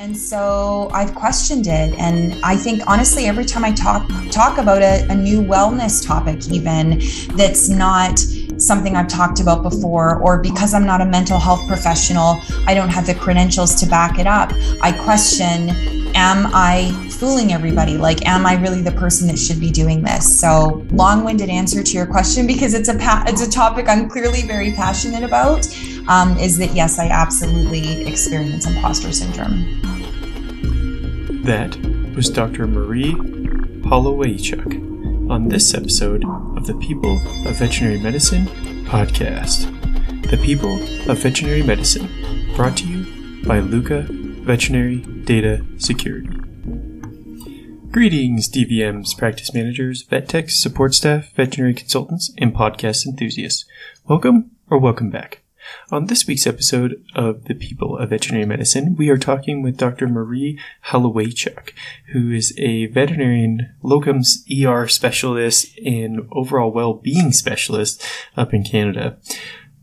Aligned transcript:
And 0.00 0.16
so 0.16 0.88
I've 0.94 1.14
questioned 1.14 1.66
it. 1.66 1.92
And 1.98 2.42
I 2.42 2.56
think 2.56 2.80
honestly, 2.86 3.26
every 3.26 3.44
time 3.44 3.66
I 3.66 3.72
talk 3.72 4.08
talk 4.30 4.56
about 4.56 4.80
a, 4.80 5.06
a 5.10 5.14
new 5.14 5.42
wellness 5.42 6.02
topic, 6.02 6.50
even 6.50 7.02
that's 7.36 7.68
not 7.68 8.18
something 8.56 8.96
I've 8.96 9.08
talked 9.08 9.40
about 9.40 9.62
before, 9.62 10.18
or 10.22 10.40
because 10.40 10.72
I'm 10.72 10.86
not 10.86 11.02
a 11.02 11.04
mental 11.04 11.38
health 11.38 11.68
professional, 11.68 12.40
I 12.66 12.72
don't 12.72 12.88
have 12.88 13.06
the 13.06 13.14
credentials 13.14 13.74
to 13.74 13.86
back 13.86 14.18
it 14.18 14.26
up. 14.26 14.52
I 14.80 14.92
question, 15.04 15.68
am 16.16 16.46
I 16.54 16.92
fooling 17.10 17.52
everybody? 17.52 17.98
Like, 17.98 18.26
am 18.26 18.46
I 18.46 18.54
really 18.54 18.80
the 18.80 18.92
person 18.92 19.28
that 19.28 19.38
should 19.38 19.60
be 19.60 19.70
doing 19.70 20.02
this? 20.02 20.40
So, 20.40 20.86
long-winded 20.92 21.50
answer 21.50 21.82
to 21.82 21.92
your 21.92 22.06
question 22.06 22.46
because 22.46 22.72
it's 22.72 22.88
a 22.88 22.96
pa- 22.96 23.24
it's 23.26 23.42
a 23.42 23.50
topic 23.50 23.86
I'm 23.86 24.08
clearly 24.08 24.42
very 24.42 24.72
passionate 24.72 25.24
about. 25.24 25.66
Um, 26.10 26.36
is 26.38 26.58
that 26.58 26.74
yes, 26.74 26.98
I 26.98 27.06
absolutely 27.06 28.04
experience 28.04 28.66
imposter 28.66 29.12
syndrome. 29.12 29.80
That 31.44 31.76
was 32.16 32.28
Dr. 32.28 32.66
Marie 32.66 33.12
Holowaychuk 33.84 35.30
on 35.30 35.46
this 35.46 35.72
episode 35.72 36.24
of 36.56 36.66
the 36.66 36.74
People 36.74 37.18
of 37.46 37.58
Veterinary 37.58 38.00
Medicine 38.00 38.46
podcast. 38.86 39.70
The 40.28 40.36
People 40.36 40.82
of 41.08 41.18
Veterinary 41.18 41.62
Medicine, 41.62 42.08
brought 42.56 42.76
to 42.78 42.88
you 42.88 43.44
by 43.44 43.60
Luca 43.60 44.04
Veterinary 44.10 44.96
Data 44.96 45.64
Security. 45.78 46.36
Greetings, 47.92 48.48
DVMs, 48.48 49.16
practice 49.16 49.54
managers, 49.54 50.02
vet 50.02 50.28
techs, 50.28 50.60
support 50.60 50.92
staff, 50.92 51.32
veterinary 51.36 51.74
consultants, 51.74 52.32
and 52.36 52.52
podcast 52.52 53.06
enthusiasts. 53.06 53.64
Welcome 54.08 54.50
or 54.68 54.78
welcome 54.78 55.10
back. 55.10 55.42
On 55.90 56.06
this 56.06 56.26
week's 56.26 56.46
episode 56.46 57.02
of 57.14 57.44
The 57.44 57.54
People 57.54 57.98
of 57.98 58.10
Veterinary 58.10 58.46
Medicine, 58.46 58.94
we 58.96 59.08
are 59.08 59.18
talking 59.18 59.62
with 59.62 59.76
Dr. 59.76 60.08
Marie 60.08 60.58
Holowaychuk, 60.86 61.72
who 62.12 62.30
is 62.30 62.54
a 62.58 62.86
veterinarian 62.86 63.74
locums 63.82 64.44
ER 64.50 64.86
specialist 64.88 65.76
and 65.84 66.28
overall 66.32 66.70
well-being 66.70 67.32
specialist 67.32 68.04
up 68.36 68.54
in 68.54 68.62
Canada. 68.62 69.18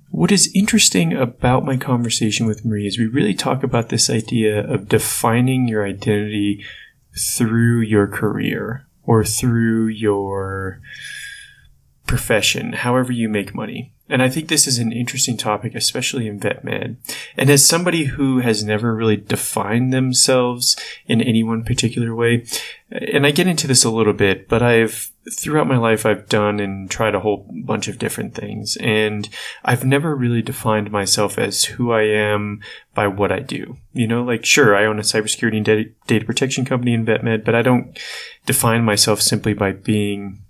What 0.10 0.32
is 0.32 0.52
interesting 0.56 1.14
about 1.14 1.66
my 1.66 1.76
conversation 1.76 2.48
with 2.48 2.64
Marie 2.64 2.88
is 2.88 2.98
we 2.98 3.06
really 3.06 3.34
talk 3.34 3.62
about 3.62 3.90
this 3.90 4.10
idea 4.10 4.66
of 4.66 4.88
defining 4.88 5.68
your 5.68 5.86
identity 5.86 6.64
through 7.36 7.82
your 7.82 8.08
career 8.08 8.88
or 9.04 9.24
through 9.24 9.88
your 9.88 10.82
profession, 12.06 12.74
however 12.74 13.12
you 13.12 13.28
make 13.28 13.54
money. 13.54 13.94
And 14.10 14.22
I 14.22 14.30
think 14.30 14.48
this 14.48 14.68
is 14.68 14.78
an 14.78 14.92
interesting 14.92 15.38
topic, 15.38 15.76
especially 15.76 16.28
in 16.28 16.40
vet 16.40 16.64
med. 16.64 16.98
And 17.36 17.50
as 17.50 17.66
somebody 17.66 18.06
who 18.06 18.40
has 18.40 18.64
never 18.64 18.96
really 18.96 19.18
defined 19.18 19.92
themselves 19.92 20.78
in 21.08 21.22
any 21.22 21.44
one 21.44 21.64
particular 21.64 22.16
way, 22.16 22.46
and 22.90 23.26
I 23.26 23.32
get 23.32 23.48
into 23.48 23.68
this 23.68 23.84
a 23.84 23.90
little 23.90 24.14
bit, 24.14 24.48
but 24.48 24.62
I've, 24.62 25.12
throughout 25.34 25.68
my 25.68 25.78
life, 25.78 26.06
I've 26.06 26.30
done 26.30 26.62
and 26.62 26.90
tried 26.90 27.16
a 27.16 27.20
whole 27.20 27.50
bunch 27.66 27.90
of 27.90 28.00
different 28.00 28.34
things. 28.34 28.78
And 28.78 29.28
I've 29.66 29.84
never 29.84 30.16
really 30.16 30.42
defined 30.42 30.90
myself 30.90 31.38
as 31.38 31.66
who 31.66 31.92
I 31.92 32.04
am 32.04 32.62
by 32.94 33.08
what 33.08 33.34
I 33.34 33.40
do. 33.40 33.76
You 33.92 34.08
know, 34.08 34.24
like, 34.24 34.46
sure, 34.46 34.74
I 34.74 34.86
own 34.86 35.00
a 35.00 35.04
cybersecurity 35.04 35.58
and 35.58 35.66
data, 35.66 35.90
data 36.08 36.24
protection 36.24 36.64
company 36.64 36.94
in 36.94 37.04
vet 37.04 37.26
med, 37.26 37.44
but 37.44 37.56
I 37.56 37.62
don't 37.62 38.00
define 38.46 38.86
myself 38.86 39.22
simply 39.22 39.54
by 39.54 39.74
being 39.74 40.44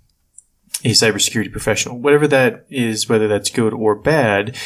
a 0.84 0.90
cybersecurity 0.90 1.50
professional. 1.50 1.98
Whatever 1.98 2.28
that 2.28 2.66
is, 2.70 3.08
whether 3.08 3.28
that's 3.28 3.50
good 3.50 3.72
or 3.72 3.94
bad, 3.94 4.56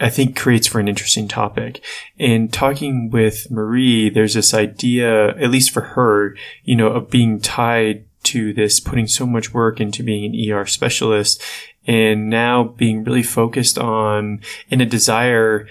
I 0.00 0.10
think 0.10 0.36
creates 0.36 0.66
for 0.66 0.78
an 0.78 0.88
interesting 0.88 1.26
topic. 1.26 1.82
And 2.18 2.52
talking 2.52 3.10
with 3.10 3.50
Marie, 3.50 4.10
there's 4.10 4.34
this 4.34 4.54
idea, 4.54 5.30
at 5.30 5.50
least 5.50 5.72
for 5.72 5.80
her, 5.80 6.36
you 6.62 6.76
know, 6.76 6.88
of 6.88 7.10
being 7.10 7.40
tied 7.40 8.04
to 8.24 8.52
this, 8.52 8.78
putting 8.78 9.06
so 9.06 9.26
much 9.26 9.54
work 9.54 9.80
into 9.80 10.02
being 10.02 10.24
an 10.24 10.52
ER 10.52 10.66
specialist 10.66 11.42
and 11.86 12.28
now 12.28 12.62
being 12.64 13.02
really 13.02 13.22
focused 13.22 13.78
on 13.78 14.40
in 14.68 14.80
a 14.80 14.86
desire 14.86 15.66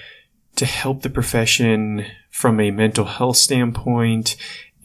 to 0.55 0.65
help 0.65 1.03
the 1.03 1.09
profession 1.09 2.05
from 2.29 2.59
a 2.59 2.71
mental 2.71 3.05
health 3.05 3.37
standpoint 3.37 4.35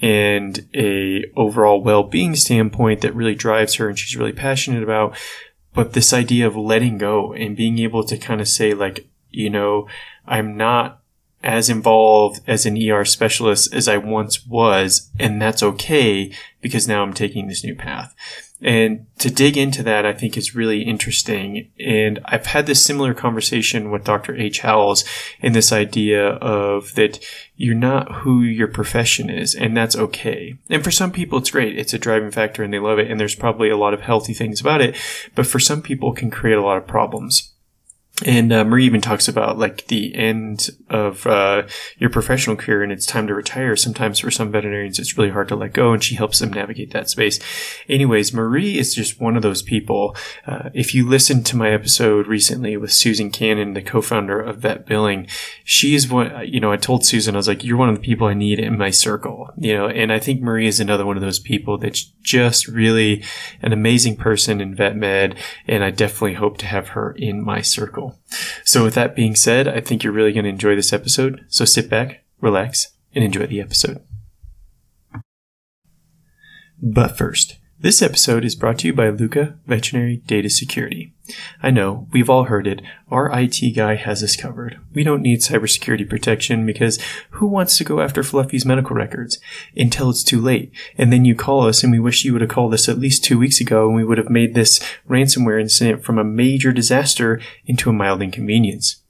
and 0.03 0.69
a 0.75 1.25
overall 1.37 1.81
well-being 1.81 2.35
standpoint 2.35 3.01
that 3.01 3.15
really 3.15 3.37
drives 3.37 3.75
her 3.75 3.89
and 3.89 3.99
she's 3.99 4.17
really 4.17 4.33
passionate 4.33 4.83
about. 4.83 5.17
But 5.73 5.93
this 5.93 6.13
idea 6.13 6.47
of 6.47 6.57
letting 6.57 6.99
go 6.99 7.33
and 7.33 7.57
being 7.57 7.79
able 7.79 8.05
to 8.05 8.19
kind 8.19 8.41
of 8.41 8.49
say 8.49 8.75
like, 8.75 9.07
you 9.31 9.49
know, 9.49 9.89
I'm 10.27 10.57
not 10.57 11.01
as 11.43 11.71
involved 11.71 12.41
as 12.47 12.67
an 12.67 12.77
ER 12.91 13.05
specialist 13.05 13.73
as 13.73 13.89
I 13.89 13.97
once 13.97 14.47
was. 14.47 15.11
And 15.19 15.41
that's 15.41 15.63
okay 15.63 16.33
because 16.61 16.87
now 16.87 17.03
I'm 17.03 17.15
taking 17.15 17.47
this 17.47 17.65
new 17.65 17.75
path. 17.75 18.15
And 18.63 19.07
to 19.19 19.29
dig 19.29 19.57
into 19.57 19.83
that, 19.83 20.07
I 20.07 20.13
think 20.13 20.37
is 20.37 20.55
really 20.55 20.83
interesting. 20.83 21.71
And 21.81 22.21
I've 22.25 22.47
had 22.47 22.67
this 22.67 22.85
similar 22.85 23.13
conversation 23.13 23.91
with 23.91 24.05
Dr. 24.05 24.37
H. 24.37 24.61
Howells 24.61 25.05
in 25.41 25.53
this 25.53 25.73
idea 25.73 26.29
of 26.29 26.95
that 26.95 27.19
you're 27.57 27.75
not 27.75 28.13
who 28.13 28.43
your 28.43 28.69
profession 28.69 29.31
is, 29.31 29.55
and 29.55 29.77
that's 29.77 29.97
okay. 29.97 30.57
And 30.71 30.83
for 30.83 30.91
some 30.91 31.11
people, 31.13 31.39
it's 31.39 31.51
great. 31.51 31.79
It's 31.79 31.93
a 31.93 31.99
driving 31.99 32.31
factor 32.31 32.63
and 32.63 32.73
they 32.73 32.79
love 32.79 32.99
it. 32.99 33.11
And 33.11 33.19
there's 33.19 33.35
probably 33.35 33.69
a 33.69 33.77
lot 33.77 33.95
of 33.95 34.01
healthy 34.01 34.33
things 34.35 34.61
about 34.61 34.81
it. 34.81 34.97
But 35.35 35.47
for 35.47 35.59
some 35.59 35.83
people, 35.83 36.13
it 36.13 36.19
can 36.19 36.31
create 36.31 36.59
a 36.59 36.63
lot 36.63 36.79
of 36.79 36.87
problems. 36.87 37.52
And 38.25 38.53
uh, 38.53 38.65
Marie 38.65 38.87
even 38.87 39.01
talks 39.01 39.27
about 39.27 39.59
like 39.59 39.87
the 39.89 40.15
end 40.15 40.71
of 40.91 41.27
uh, 41.27 41.67
your 41.99 42.11
professional 42.11 42.57
career 42.57 42.83
and 42.83 42.93
it's 42.93 43.07
time 43.07 43.27
to 43.27 43.35
retire. 43.35 43.75
Sometimes 43.75 44.21
for 44.21 44.31
some 44.31 44.53
veterinarians, 44.53 44.99
it's 44.99 45.17
really 45.17 45.31
hard 45.31 45.49
to 45.49 45.57
let 45.57 45.73
go, 45.73 45.93
and 45.93 46.05
she 46.05 46.15
helps 46.15 46.39
them 46.39 46.53
navigate 46.53 46.93
that 46.93 47.09
space. 47.09 47.41
Anyways, 47.89 48.33
Marie 48.33 48.79
is 48.79 48.95
just 48.95 49.21
one 49.21 49.35
of 49.35 49.43
those 49.43 49.63
people. 49.63 50.15
Uh, 50.47 50.71
if 50.75 50.95
you 50.95 51.09
listened 51.09 51.47
to 51.47 51.57
my 51.57 51.71
episode 51.71 52.27
recently 52.27 52.77
with 52.77 52.93
Susan 52.93 53.31
Cannon, 53.31 53.73
the 53.73 53.83
co-founder 53.83 54.41
of 54.41 54.59
Vet 54.59 54.87
Billing, 54.87 55.27
she's 55.65 56.09
one. 56.09 56.47
You 56.47 56.61
know, 56.61 56.71
I 56.71 56.77
told 56.77 57.05
Susan, 57.05 57.35
I 57.35 57.39
was 57.39 57.49
like, 57.49 57.65
"You're 57.65 57.79
one 57.79 57.89
of 57.89 57.97
the 57.97 58.03
people 58.03 58.29
I 58.29 58.35
need 58.35 58.61
in 58.61 58.79
my 58.79 58.91
circle." 58.91 59.51
You 59.57 59.75
know, 59.75 59.89
and 59.89 60.13
I 60.13 60.19
think 60.19 60.41
Marie 60.41 60.69
is 60.69 60.81
another 60.81 61.07
one 61.07 61.17
of 61.17 61.23
those 61.23 61.41
people 61.41 61.79
that's 61.79 62.05
just 62.23 62.69
really 62.69 63.25
an 63.63 63.73
amazing 63.73 64.17
person 64.17 64.61
in 64.61 64.77
vet 64.77 64.97
med, 64.97 65.37
and 65.67 65.83
I 65.83 65.91
definitely 65.91 66.35
hope 66.35 66.59
to 66.59 66.67
have 66.67 66.89
her 66.89 67.13
in 67.13 67.43
my 67.43 67.63
circle. 67.63 68.02
So, 68.65 68.85
with 68.85 68.95
that 68.95 69.17
being 69.17 69.35
said, 69.35 69.69
I 69.69 69.81
think 69.81 70.03
you're 70.03 70.13
really 70.13 70.33
going 70.33 70.45
to 70.45 70.51
enjoy 70.51 70.77
this 70.77 70.93
episode. 70.93 71.45
So, 71.49 71.65
sit 71.65 71.89
back, 71.89 72.25
relax, 72.41 72.89
and 73.15 73.25
enjoy 73.25 73.47
the 73.47 73.61
episode. 73.61 74.03
But 76.81 77.17
first, 77.17 77.59
this 77.83 78.01
episode 78.01 78.45
is 78.45 78.55
brought 78.55 78.79
to 78.79 78.87
you 78.87 78.93
by 78.93 79.09
Luca 79.09 79.57
Veterinary 79.67 80.19
Data 80.19 80.49
Security. 80.49 81.13
I 81.61 81.73
know, 81.73 82.07
we've 82.13 82.31
all 82.31 82.45
heard 82.45 82.69
it. 82.69 82.81
Our 83.11 83.29
IT 83.37 83.59
guy 83.75 83.97
has 83.97 84.23
us 84.23 84.37
covered. 84.37 84.79
We 84.95 85.03
don't 85.03 85.21
need 85.21 85.41
cybersecurity 85.41 86.09
protection 86.09 86.65
because 86.65 87.01
who 87.31 87.49
wants 87.49 87.77
to 87.79 87.85
go 87.85 88.01
after 88.01 88.23
Fluffy's 88.23 88.65
medical 88.65 88.95
records 88.95 89.41
until 89.77 90.11
it's 90.11 90.23
too 90.23 90.41
late? 90.41 90.73
And 90.97 91.13
then 91.13 91.25
you 91.25 91.35
call 91.35 91.67
us 91.67 91.83
and 91.83 91.91
we 91.91 91.99
wish 91.99 92.25
you 92.25 92.33
would 92.33 92.43
have 92.43 92.51
called 92.51 92.73
us 92.73 92.89
at 92.89 93.01
least 93.01 93.25
two 93.25 93.39
weeks 93.39 93.61
ago 93.61 93.89
and 93.89 93.97
we 93.97 94.05
would 94.05 94.19
have 94.19 94.31
made 94.31 94.55
this 94.55 94.79
ransomware 95.09 95.61
incident 95.61 96.05
from 96.05 96.19
a 96.19 96.25
major 96.25 96.71
disaster 96.73 97.41
into 97.67 97.91
a 97.91 97.93
mild 97.93 98.23
inconvenience. 98.23 99.02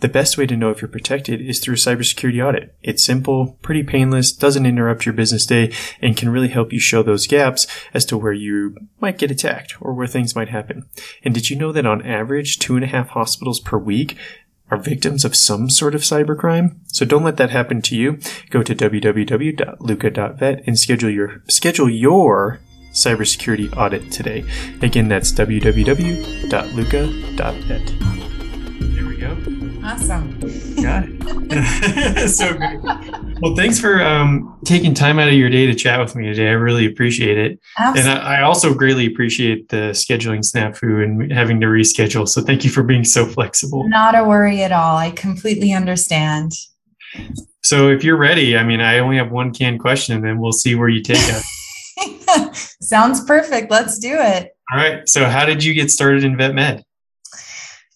The 0.00 0.08
best 0.08 0.38
way 0.38 0.46
to 0.46 0.56
know 0.56 0.70
if 0.70 0.80
you're 0.80 0.88
protected 0.88 1.40
is 1.40 1.60
through 1.60 1.74
a 1.74 1.76
cybersecurity 1.76 2.44
audit. 2.44 2.74
It's 2.82 3.04
simple, 3.04 3.58
pretty 3.60 3.82
painless, 3.82 4.32
doesn't 4.32 4.64
interrupt 4.66 5.04
your 5.04 5.12
business 5.12 5.44
day, 5.44 5.72
and 6.00 6.16
can 6.16 6.30
really 6.30 6.48
help 6.48 6.72
you 6.72 6.80
show 6.80 7.02
those 7.02 7.26
gaps 7.26 7.66
as 7.92 8.06
to 8.06 8.16
where 8.16 8.32
you 8.32 8.76
might 9.00 9.18
get 9.18 9.30
attacked 9.30 9.74
or 9.80 9.92
where 9.92 10.06
things 10.06 10.34
might 10.34 10.48
happen. 10.48 10.86
And 11.22 11.34
did 11.34 11.50
you 11.50 11.56
know 11.56 11.72
that 11.72 11.84
on 11.86 12.06
average, 12.06 12.58
two 12.58 12.76
and 12.76 12.84
a 12.84 12.88
half 12.88 13.10
hospitals 13.10 13.60
per 13.60 13.76
week 13.76 14.16
are 14.70 14.78
victims 14.78 15.24
of 15.24 15.36
some 15.36 15.68
sort 15.68 15.94
of 15.94 16.02
cybercrime? 16.02 16.76
So 16.86 17.04
don't 17.04 17.24
let 17.24 17.36
that 17.36 17.50
happen 17.50 17.82
to 17.82 17.96
you. 17.96 18.18
Go 18.50 18.62
to 18.62 18.74
www.luca.vet 18.74 20.62
and 20.66 20.78
schedule 20.78 21.10
your 21.10 21.42
schedule 21.48 21.90
your 21.90 22.60
cybersecurity 22.92 23.76
audit 23.76 24.10
today. 24.10 24.44
Again, 24.80 25.08
that's 25.08 25.32
www.luca.vet 25.32 25.80
go. 29.34 29.86
Awesome. 29.86 30.38
Got 30.82 31.04
it. 31.06 32.28
so 32.28 32.54
great. 32.54 32.80
Well, 33.40 33.54
thanks 33.56 33.78
for 33.78 34.02
um, 34.02 34.58
taking 34.64 34.94
time 34.94 35.18
out 35.18 35.28
of 35.28 35.34
your 35.34 35.48
day 35.48 35.66
to 35.66 35.74
chat 35.74 36.00
with 36.00 36.14
me 36.14 36.26
today. 36.26 36.48
I 36.48 36.52
really 36.52 36.86
appreciate 36.86 37.38
it. 37.38 37.58
Absolutely. 37.78 38.10
And 38.12 38.20
I, 38.20 38.38
I, 38.38 38.42
also 38.42 38.74
greatly 38.74 39.06
appreciate 39.06 39.68
the 39.68 39.92
scheduling 39.92 40.40
snafu 40.40 41.02
and 41.02 41.32
having 41.32 41.60
to 41.60 41.66
reschedule. 41.66 42.28
So 42.28 42.42
thank 42.42 42.64
you 42.64 42.70
for 42.70 42.82
being 42.82 43.04
so 43.04 43.26
flexible. 43.26 43.88
Not 43.88 44.14
a 44.14 44.24
worry 44.24 44.62
at 44.62 44.72
all. 44.72 44.96
I 44.96 45.10
completely 45.12 45.72
understand. 45.72 46.52
So 47.62 47.88
if 47.88 48.04
you're 48.04 48.18
ready, 48.18 48.56
I 48.56 48.64
mean, 48.64 48.80
I 48.80 48.98
only 48.98 49.16
have 49.16 49.30
one 49.30 49.52
canned 49.52 49.80
question 49.80 50.16
and 50.16 50.24
then 50.24 50.38
we'll 50.38 50.52
see 50.52 50.74
where 50.74 50.88
you 50.88 51.02
take 51.02 51.16
us. 51.18 52.76
Sounds 52.80 53.24
perfect. 53.24 53.70
Let's 53.70 53.98
do 53.98 54.12
it. 54.12 54.56
All 54.72 54.78
right. 54.78 55.08
So 55.08 55.24
how 55.26 55.44
did 55.44 55.64
you 55.64 55.74
get 55.74 55.90
started 55.90 56.24
in 56.24 56.36
vet 56.36 56.54
med? 56.54 56.84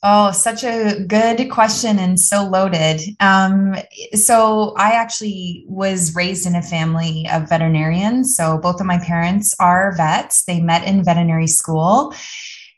Oh, 0.07 0.33
such 0.33 0.65
a 0.65 1.03
good 1.09 1.49
question 1.51 1.99
and 1.99 2.21
so 2.21 2.45
loaded. 2.47 3.01
Um, 3.21 3.75
so, 4.13 4.75
I 4.77 4.91
actually 4.91 5.65
was 5.67 6.15
raised 6.15 6.47
in 6.47 6.55
a 6.55 6.61
family 6.61 7.27
of 7.33 7.49
veterinarians. 7.49 8.37
So, 8.37 8.59
both 8.59 8.81
of 8.81 8.87
my 8.87 8.99
parents 8.99 9.55
are 9.59 9.97
vets. 9.97 10.45
They 10.45 10.61
met 10.61 10.87
in 10.87 11.03
veterinary 11.03 11.47
school. 11.47 12.15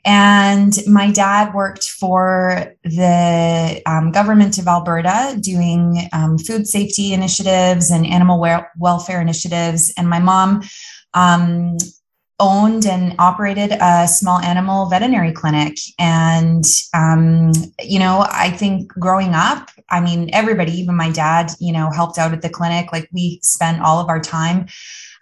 And 0.05 0.73
my 0.87 1.11
dad 1.11 1.52
worked 1.52 1.88
for 1.88 2.76
the 2.84 3.82
um, 3.87 4.12
government 4.12 4.56
of 4.58 4.69
Alberta 4.69 5.37
doing 5.40 6.08
um, 6.12 6.38
food 6.38 6.69
safety 6.69 7.12
initiatives 7.12 7.90
and 7.90 8.06
animal 8.06 8.40
welfare 8.79 9.20
initiatives. 9.20 9.93
And 9.99 10.08
my 10.08 10.20
mom 10.20 10.62
um, 11.12 11.76
owned 12.38 12.87
and 12.87 13.15
operated 13.19 13.73
a 13.81 14.06
small 14.06 14.38
animal 14.41 14.87
veterinary 14.87 15.33
clinic. 15.33 15.79
And, 15.99 16.65
um, 16.93 17.53
you 17.81 17.99
know, 17.99 18.27
I 18.31 18.50
think 18.50 18.93
growing 18.93 19.33
up, 19.35 19.71
I 19.91 20.00
mean, 20.00 20.31
everybody, 20.33 20.73
even 20.73 20.97
my 20.97 21.11
dad, 21.11 21.53
you 21.61 21.73
know, 21.73 21.91
helped 21.91 22.19
out 22.19 22.33
at 22.33 22.43
the 22.43 22.50
clinic. 22.50 22.93
Like 22.93 23.09
we 23.12 23.41
spent 23.43 23.81
all 23.81 24.00
of 24.00 24.09
our 24.09 24.21
time 24.21 24.67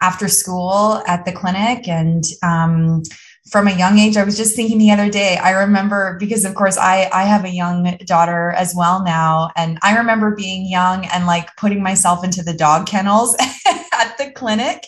after 0.00 0.28
school 0.28 1.02
at 1.06 1.25
the 1.25 1.32
clinic. 1.32 1.87
And, 1.87 2.25
um, 2.43 3.02
from 3.50 3.69
a 3.69 3.76
young 3.76 3.99
age, 3.99 4.17
I 4.17 4.25
was 4.25 4.38
just 4.38 4.56
thinking 4.56 4.78
the 4.78 4.90
other 4.90 5.10
day, 5.10 5.37
I 5.37 5.50
remember 5.50 6.17
because 6.19 6.46
of 6.46 6.55
course 6.55 6.78
I, 6.78 7.10
I 7.12 7.25
have 7.25 7.44
a 7.44 7.50
young 7.50 7.99
daughter 8.06 8.52
as 8.52 8.75
well 8.75 9.05
now. 9.05 9.50
And 9.55 9.78
I 9.82 9.99
remember 9.99 10.34
being 10.34 10.67
young 10.67 11.05
and 11.06 11.26
like 11.26 11.55
putting 11.56 11.82
myself 11.82 12.25
into 12.25 12.43
the 12.43 12.55
dog 12.55 12.87
kennels 12.87 13.37
at 13.67 14.17
the 14.17 14.32
clinic 14.34 14.87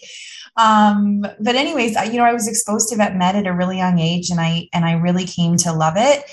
um, 0.56 1.20
but 1.20 1.54
anyways, 1.54 1.96
I, 1.96 2.04
you 2.04 2.16
know, 2.16 2.24
I 2.24 2.32
was 2.32 2.48
exposed 2.48 2.88
to 2.88 2.96
vet 2.96 3.16
med 3.16 3.36
at 3.36 3.46
a 3.46 3.52
really 3.52 3.76
young 3.76 3.98
age 3.98 4.30
and 4.30 4.40
I, 4.40 4.68
and 4.72 4.84
I 4.84 4.92
really 4.92 5.24
came 5.24 5.56
to 5.58 5.72
love 5.72 5.94
it. 5.96 6.24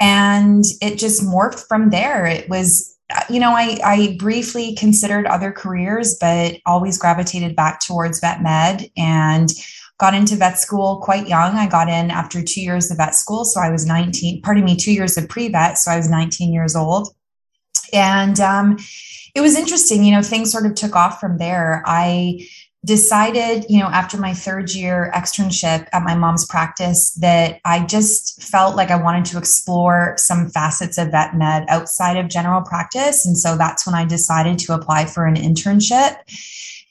And 0.00 0.64
it 0.80 0.98
just 0.98 1.22
morphed 1.22 1.66
from 1.66 1.90
there. 1.90 2.26
It 2.26 2.48
was, 2.48 2.96
uh, 3.14 3.22
you 3.30 3.40
know, 3.40 3.50
I, 3.50 3.78
I 3.84 4.16
briefly 4.18 4.74
considered 4.74 5.26
other 5.26 5.52
careers, 5.52 6.16
but 6.20 6.56
always 6.66 6.98
gravitated 6.98 7.56
back 7.56 7.80
towards 7.80 8.20
vet 8.20 8.42
med 8.42 8.90
and 8.96 9.50
got 9.98 10.14
into 10.14 10.36
vet 10.36 10.58
school 10.58 10.98
quite 10.98 11.28
young. 11.28 11.56
I 11.56 11.68
got 11.68 11.88
in 11.88 12.10
after 12.10 12.42
two 12.42 12.60
years 12.60 12.90
of 12.90 12.98
vet 12.98 13.14
school. 13.14 13.44
So 13.44 13.60
I 13.60 13.70
was 13.70 13.86
19, 13.86 14.42
pardon 14.42 14.64
me, 14.64 14.76
two 14.76 14.92
years 14.92 15.16
of 15.16 15.28
pre 15.28 15.48
vet. 15.48 15.78
So 15.78 15.90
I 15.90 15.96
was 15.96 16.08
19 16.08 16.52
years 16.52 16.76
old. 16.76 17.08
And 17.92 18.38
um, 18.40 18.78
it 19.34 19.40
was 19.40 19.56
interesting, 19.56 20.04
you 20.04 20.12
know, 20.12 20.22
things 20.22 20.52
sort 20.52 20.66
of 20.66 20.74
took 20.74 20.94
off 20.94 21.20
from 21.20 21.38
there. 21.38 21.82
I, 21.86 22.46
decided, 22.84 23.66
you 23.68 23.80
know, 23.80 23.88
after 23.88 24.16
my 24.16 24.32
third 24.32 24.72
year 24.72 25.10
externship 25.14 25.88
at 25.92 26.04
my 26.04 26.14
mom's 26.14 26.46
practice 26.46 27.12
that 27.14 27.60
I 27.64 27.84
just 27.84 28.42
felt 28.42 28.76
like 28.76 28.90
I 28.90 29.02
wanted 29.02 29.24
to 29.26 29.38
explore 29.38 30.14
some 30.16 30.48
facets 30.48 30.96
of 30.96 31.10
vet 31.10 31.34
med 31.34 31.66
outside 31.68 32.16
of 32.16 32.28
general 32.28 32.62
practice. 32.62 33.26
And 33.26 33.36
so 33.36 33.56
that's 33.56 33.84
when 33.84 33.94
I 33.94 34.04
decided 34.04 34.58
to 34.60 34.74
apply 34.74 35.06
for 35.06 35.26
an 35.26 35.34
internship. 35.34 36.16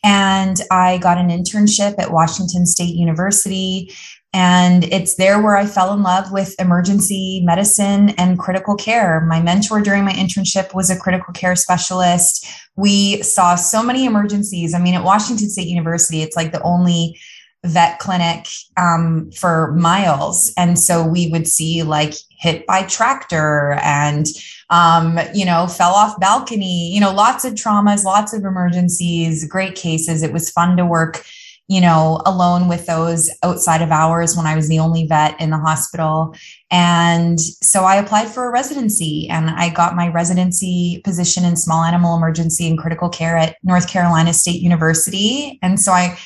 And 0.03 0.61
I 0.71 0.99
got 0.99 1.17
an 1.17 1.29
internship 1.29 1.95
at 1.97 2.11
Washington 2.11 2.65
State 2.65 2.95
University 2.95 3.91
and 4.33 4.83
it's 4.85 5.15
there 5.15 5.41
where 5.41 5.55
I 5.55 5.65
fell 5.65 5.93
in 5.93 6.03
love 6.03 6.31
with 6.31 6.55
emergency 6.59 7.41
medicine 7.45 8.09
and 8.11 8.37
critical 8.37 8.75
care. 8.75 9.21
My 9.21 9.41
mentor 9.41 9.81
during 9.81 10.03
my 10.03 10.11
internship 10.11 10.73
was 10.73 10.89
a 10.89 10.99
critical 10.99 11.33
care 11.33 11.55
specialist. 11.55 12.45
We 12.75 13.21
saw 13.23 13.55
so 13.55 13.81
many 13.81 14.05
emergencies. 14.05 14.73
I 14.73 14.79
mean, 14.79 14.95
at 14.95 15.03
Washington 15.03 15.49
State 15.49 15.67
University, 15.67 16.21
it's 16.21 16.35
like 16.35 16.51
the 16.51 16.61
only 16.61 17.17
vet 17.65 17.99
clinic 17.99 18.47
um, 18.77 19.31
for 19.31 19.73
miles. 19.73 20.53
And 20.57 20.77
so 20.77 21.05
we 21.05 21.29
would 21.29 21.47
see 21.47 21.83
like 21.83 22.13
hit 22.29 22.65
by 22.67 22.83
tractor 22.83 23.79
and, 23.81 24.25
um, 24.69 25.19
you 25.33 25.45
know, 25.45 25.67
fell 25.67 25.93
off 25.93 26.19
balcony, 26.19 26.93
you 26.93 26.99
know, 26.99 27.13
lots 27.13 27.45
of 27.45 27.53
traumas, 27.53 28.03
lots 28.03 28.33
of 28.33 28.43
emergencies, 28.43 29.47
great 29.47 29.75
cases. 29.75 30.21
It 30.21 30.33
was 30.33 30.51
fun 30.51 30.77
to 30.77 30.85
work 30.85 31.25
you 31.67 31.81
know, 31.81 32.21
alone 32.25 32.69
with 32.69 32.85
those 32.85 33.29
outside 33.43 33.81
of 33.81 33.91
hours 33.91 34.37
when 34.37 34.45
I 34.45 34.55
was 34.55 34.69
the 34.69 34.79
only 34.79 35.05
vet 35.05 35.39
in 35.41 35.49
the 35.49 35.57
hospital. 35.57 36.33
And 36.71 37.39
so 37.39 37.83
I 37.83 37.97
applied 37.97 38.29
for 38.29 38.47
a 38.47 38.51
residency 38.51 39.27
and 39.29 39.49
I 39.49 39.69
got 39.69 39.95
my 39.95 40.07
residency 40.07 41.01
position 41.03 41.43
in 41.43 41.57
small 41.57 41.83
animal 41.83 42.15
emergency 42.15 42.69
and 42.69 42.77
critical 42.77 43.09
care 43.09 43.37
at 43.37 43.57
North 43.63 43.89
Carolina 43.89 44.33
State 44.33 44.61
University. 44.61 45.59
And 45.61 45.77
so 45.79 45.91
I, 45.91 46.17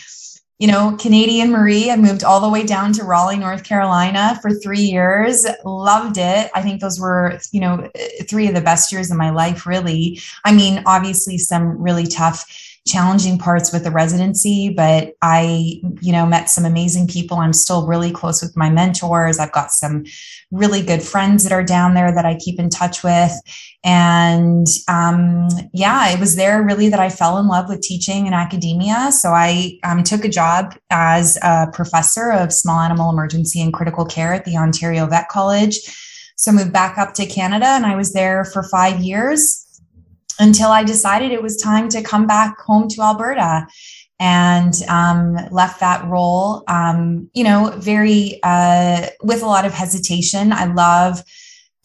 you 0.59 0.67
know, 0.67 0.95
Canadian 0.99 1.49
Marie, 1.49 1.89
I 1.89 1.95
moved 1.95 2.23
all 2.23 2.39
the 2.39 2.49
way 2.49 2.63
down 2.63 2.93
to 2.93 3.03
Raleigh, 3.03 3.38
North 3.38 3.63
Carolina 3.63 4.38
for 4.43 4.51
three 4.51 4.81
years. 4.81 5.43
Loved 5.65 6.19
it. 6.19 6.51
I 6.53 6.61
think 6.61 6.81
those 6.81 6.99
were, 6.99 7.39
you 7.51 7.61
know, 7.61 7.89
three 8.29 8.47
of 8.47 8.53
the 8.53 8.61
best 8.61 8.91
years 8.91 9.09
of 9.09 9.17
my 9.17 9.31
life, 9.31 9.65
really. 9.65 10.19
I 10.45 10.53
mean, 10.53 10.83
obviously, 10.85 11.39
some 11.39 11.81
really 11.81 12.05
tough 12.05 12.45
challenging 12.88 13.38
parts 13.38 13.72
with 13.72 13.83
the 13.83 13.92
residency, 13.92 14.74
but 14.75 15.13
I, 15.22 15.80
you 16.01 16.12
know, 16.12 16.25
met 16.25 16.50
some 16.50 16.66
amazing 16.66 17.07
people. 17.07 17.38
I'm 17.38 17.54
still 17.54 17.86
really 17.86 18.12
close 18.12 18.42
with 18.42 18.57
my 18.57 18.72
mentors. 18.72 19.38
I've 19.38 19.51
got 19.51 19.72
some 19.72 20.06
really 20.50 20.81
good 20.81 21.04
friends 21.04 21.44
that 21.44 21.51
are 21.51 21.63
down 21.63 21.94
there 21.94 22.13
that 22.13 22.25
I 22.25 22.36
keep 22.36 22.60
in 22.60 22.72
touch 22.72 23.04
with. 23.04 23.31
And 23.83 24.66
um, 24.88 25.48
yeah, 25.74 26.10
it 26.10 26.19
was 26.19 26.36
there 26.36 26.63
really 26.63 26.89
that 26.89 27.00
I 27.00 27.10
fell 27.10 27.38
in 27.38 27.48
love 27.48 27.69
with 27.69 27.81
teaching 27.81 28.25
and 28.25 28.33
academia. 28.33 29.12
So 29.12 29.30
I 29.30 29.77
um, 29.84 30.04
took 30.04 30.25
a 30.25 30.30
job 30.30 30.75
as 30.89 31.38
a 31.44 31.68
professor 31.72 32.31
of 32.31 32.51
small 32.51 32.80
animal 32.80 33.12
emergency 33.12 33.62
and 33.62 33.74
critical 33.74 34.06
care 34.06 34.34
at 34.34 34.45
the 34.45 34.57
Ontario 34.57 35.06
Vet 35.06 35.30
College. 35.30 35.77
So 36.36 36.51
moved 36.51 36.74
back 36.74 36.98
up 36.98 37.13
to 37.16 37.27
Canada 37.27 37.68
and 37.68 37.86
I 37.86 37.95
was 37.95 38.13
there 38.13 38.45
for 38.45 38.63
five 38.63 39.00
years 39.00 39.68
until 40.39 40.69
I 40.69 40.83
decided 40.83 41.31
it 41.31 41.42
was 41.42 41.57
time 41.57 41.89
to 41.89 42.01
come 42.01 42.28
back 42.28 42.60
home 42.60 42.88
to 42.89 43.01
Alberta 43.01 43.68
and 44.19 44.74
um, 44.88 45.36
left 45.50 45.80
that 45.80 46.06
role, 46.06 46.63
um, 46.68 47.30
you 47.33 47.44
know, 47.44 47.74
very 47.78 48.39
uh, 48.44 49.07
with 49.24 49.42
a 49.42 49.48
lot 49.48 49.66
of 49.66 49.74
hesitation. 49.74 50.54
I 50.54 50.66
love 50.66 51.24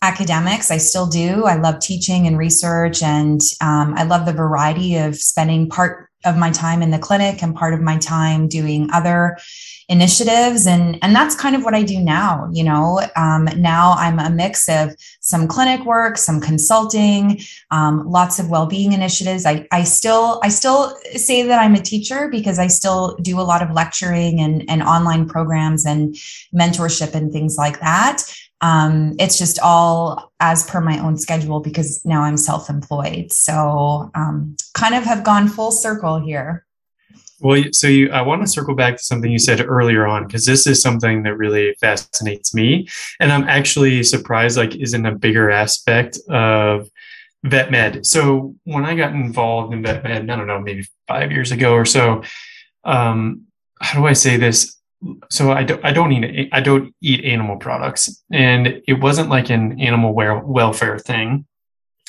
academics. 0.02 0.70
I 0.70 0.76
still 0.76 1.06
do. 1.06 1.44
I 1.44 1.56
love 1.56 1.80
teaching 1.80 2.26
and 2.26 2.36
research, 2.36 3.02
and 3.02 3.40
um, 3.62 3.94
I 3.96 4.02
love 4.02 4.26
the 4.26 4.34
variety 4.34 4.96
of 4.96 5.16
spending 5.16 5.70
part 5.70 6.05
of 6.26 6.36
my 6.36 6.50
time 6.50 6.82
in 6.82 6.90
the 6.90 6.98
clinic 6.98 7.42
and 7.42 7.54
part 7.54 7.74
of 7.74 7.80
my 7.80 7.96
time 7.98 8.48
doing 8.48 8.88
other 8.92 9.38
initiatives. 9.88 10.66
And 10.66 10.98
and 11.02 11.14
that's 11.14 11.36
kind 11.36 11.54
of 11.54 11.64
what 11.64 11.74
i 11.74 11.82
do 11.82 12.00
now 12.00 12.48
you 12.52 12.64
know? 12.64 13.00
Um, 13.14 13.48
now 13.56 13.92
i'm 13.92 14.18
a 14.18 14.30
mix 14.30 14.68
of 14.68 14.96
some 15.20 15.46
clinic 15.46 15.84
work 15.86 16.18
some 16.18 16.40
consulting 16.40 17.40
um, 17.70 18.04
lots 18.06 18.38
of 18.38 18.50
well-being 18.50 18.92
initiatives. 18.92 19.46
I, 19.46 19.66
I 19.70 19.84
still 19.84 20.40
i 20.42 20.48
still 20.48 20.96
say 21.14 21.42
that 21.44 21.60
i'm 21.60 21.74
a 21.74 21.80
teacher 21.80 22.28
because 22.28 22.58
i 22.58 22.66
still 22.66 23.16
do 23.22 23.38
a 23.38 23.42
lot 23.42 23.62
of 23.62 23.70
lecturing 23.70 24.40
and, 24.40 24.68
and 24.68 24.82
online 24.82 25.28
programs 25.28 25.86
and 25.86 26.16
mentorship 26.54 27.14
and 27.14 27.32
things 27.32 27.56
like 27.56 27.78
that 27.80 28.24
um, 28.60 29.14
it's 29.18 29.38
just 29.38 29.58
all 29.60 30.32
as 30.40 30.68
per 30.68 30.80
my 30.80 30.98
own 30.98 31.16
schedule 31.16 31.60
because 31.60 32.04
now 32.04 32.22
i'm 32.22 32.36
self-employed 32.36 33.32
so 33.32 34.10
um, 34.14 34.56
kind 34.74 34.94
of 34.94 35.04
have 35.04 35.24
gone 35.24 35.48
full 35.48 35.70
circle 35.70 36.18
here 36.18 36.66
well, 37.40 37.62
so 37.72 37.86
you, 37.86 38.10
I 38.10 38.22
want 38.22 38.40
to 38.42 38.48
circle 38.48 38.74
back 38.74 38.96
to 38.96 39.02
something 39.02 39.30
you 39.30 39.38
said 39.38 39.60
earlier 39.60 40.06
on 40.06 40.26
because 40.26 40.46
this 40.46 40.66
is 40.66 40.80
something 40.80 41.22
that 41.24 41.36
really 41.36 41.74
fascinates 41.80 42.54
me, 42.54 42.88
and 43.20 43.30
I'm 43.30 43.44
actually 43.44 44.02
surprised 44.04 44.56
like 44.56 44.74
isn't 44.74 45.04
a 45.04 45.14
bigger 45.14 45.50
aspect 45.50 46.18
of 46.30 46.88
vet 47.44 47.70
med. 47.70 48.06
So 48.06 48.54
when 48.64 48.84
I 48.84 48.94
got 48.94 49.12
involved 49.12 49.74
in 49.74 49.82
vet 49.82 50.02
med, 50.02 50.30
I 50.30 50.36
don't 50.36 50.46
know, 50.46 50.60
maybe 50.60 50.86
five 51.06 51.30
years 51.30 51.52
ago 51.52 51.74
or 51.74 51.84
so. 51.84 52.22
Um, 52.84 53.42
how 53.80 54.00
do 54.00 54.06
I 54.06 54.14
say 54.14 54.36
this? 54.36 54.75
So 55.30 55.52
I 55.52 55.62
don't, 55.62 55.84
I 55.84 55.92
don't 55.92 56.12
eat, 56.12 56.48
I 56.52 56.60
don't 56.60 56.94
eat 57.02 57.24
animal 57.24 57.56
products, 57.56 58.22
and 58.30 58.82
it 58.86 59.00
wasn't 59.00 59.28
like 59.28 59.50
an 59.50 59.80
animal 59.80 60.14
welfare 60.14 60.98
thing. 60.98 61.46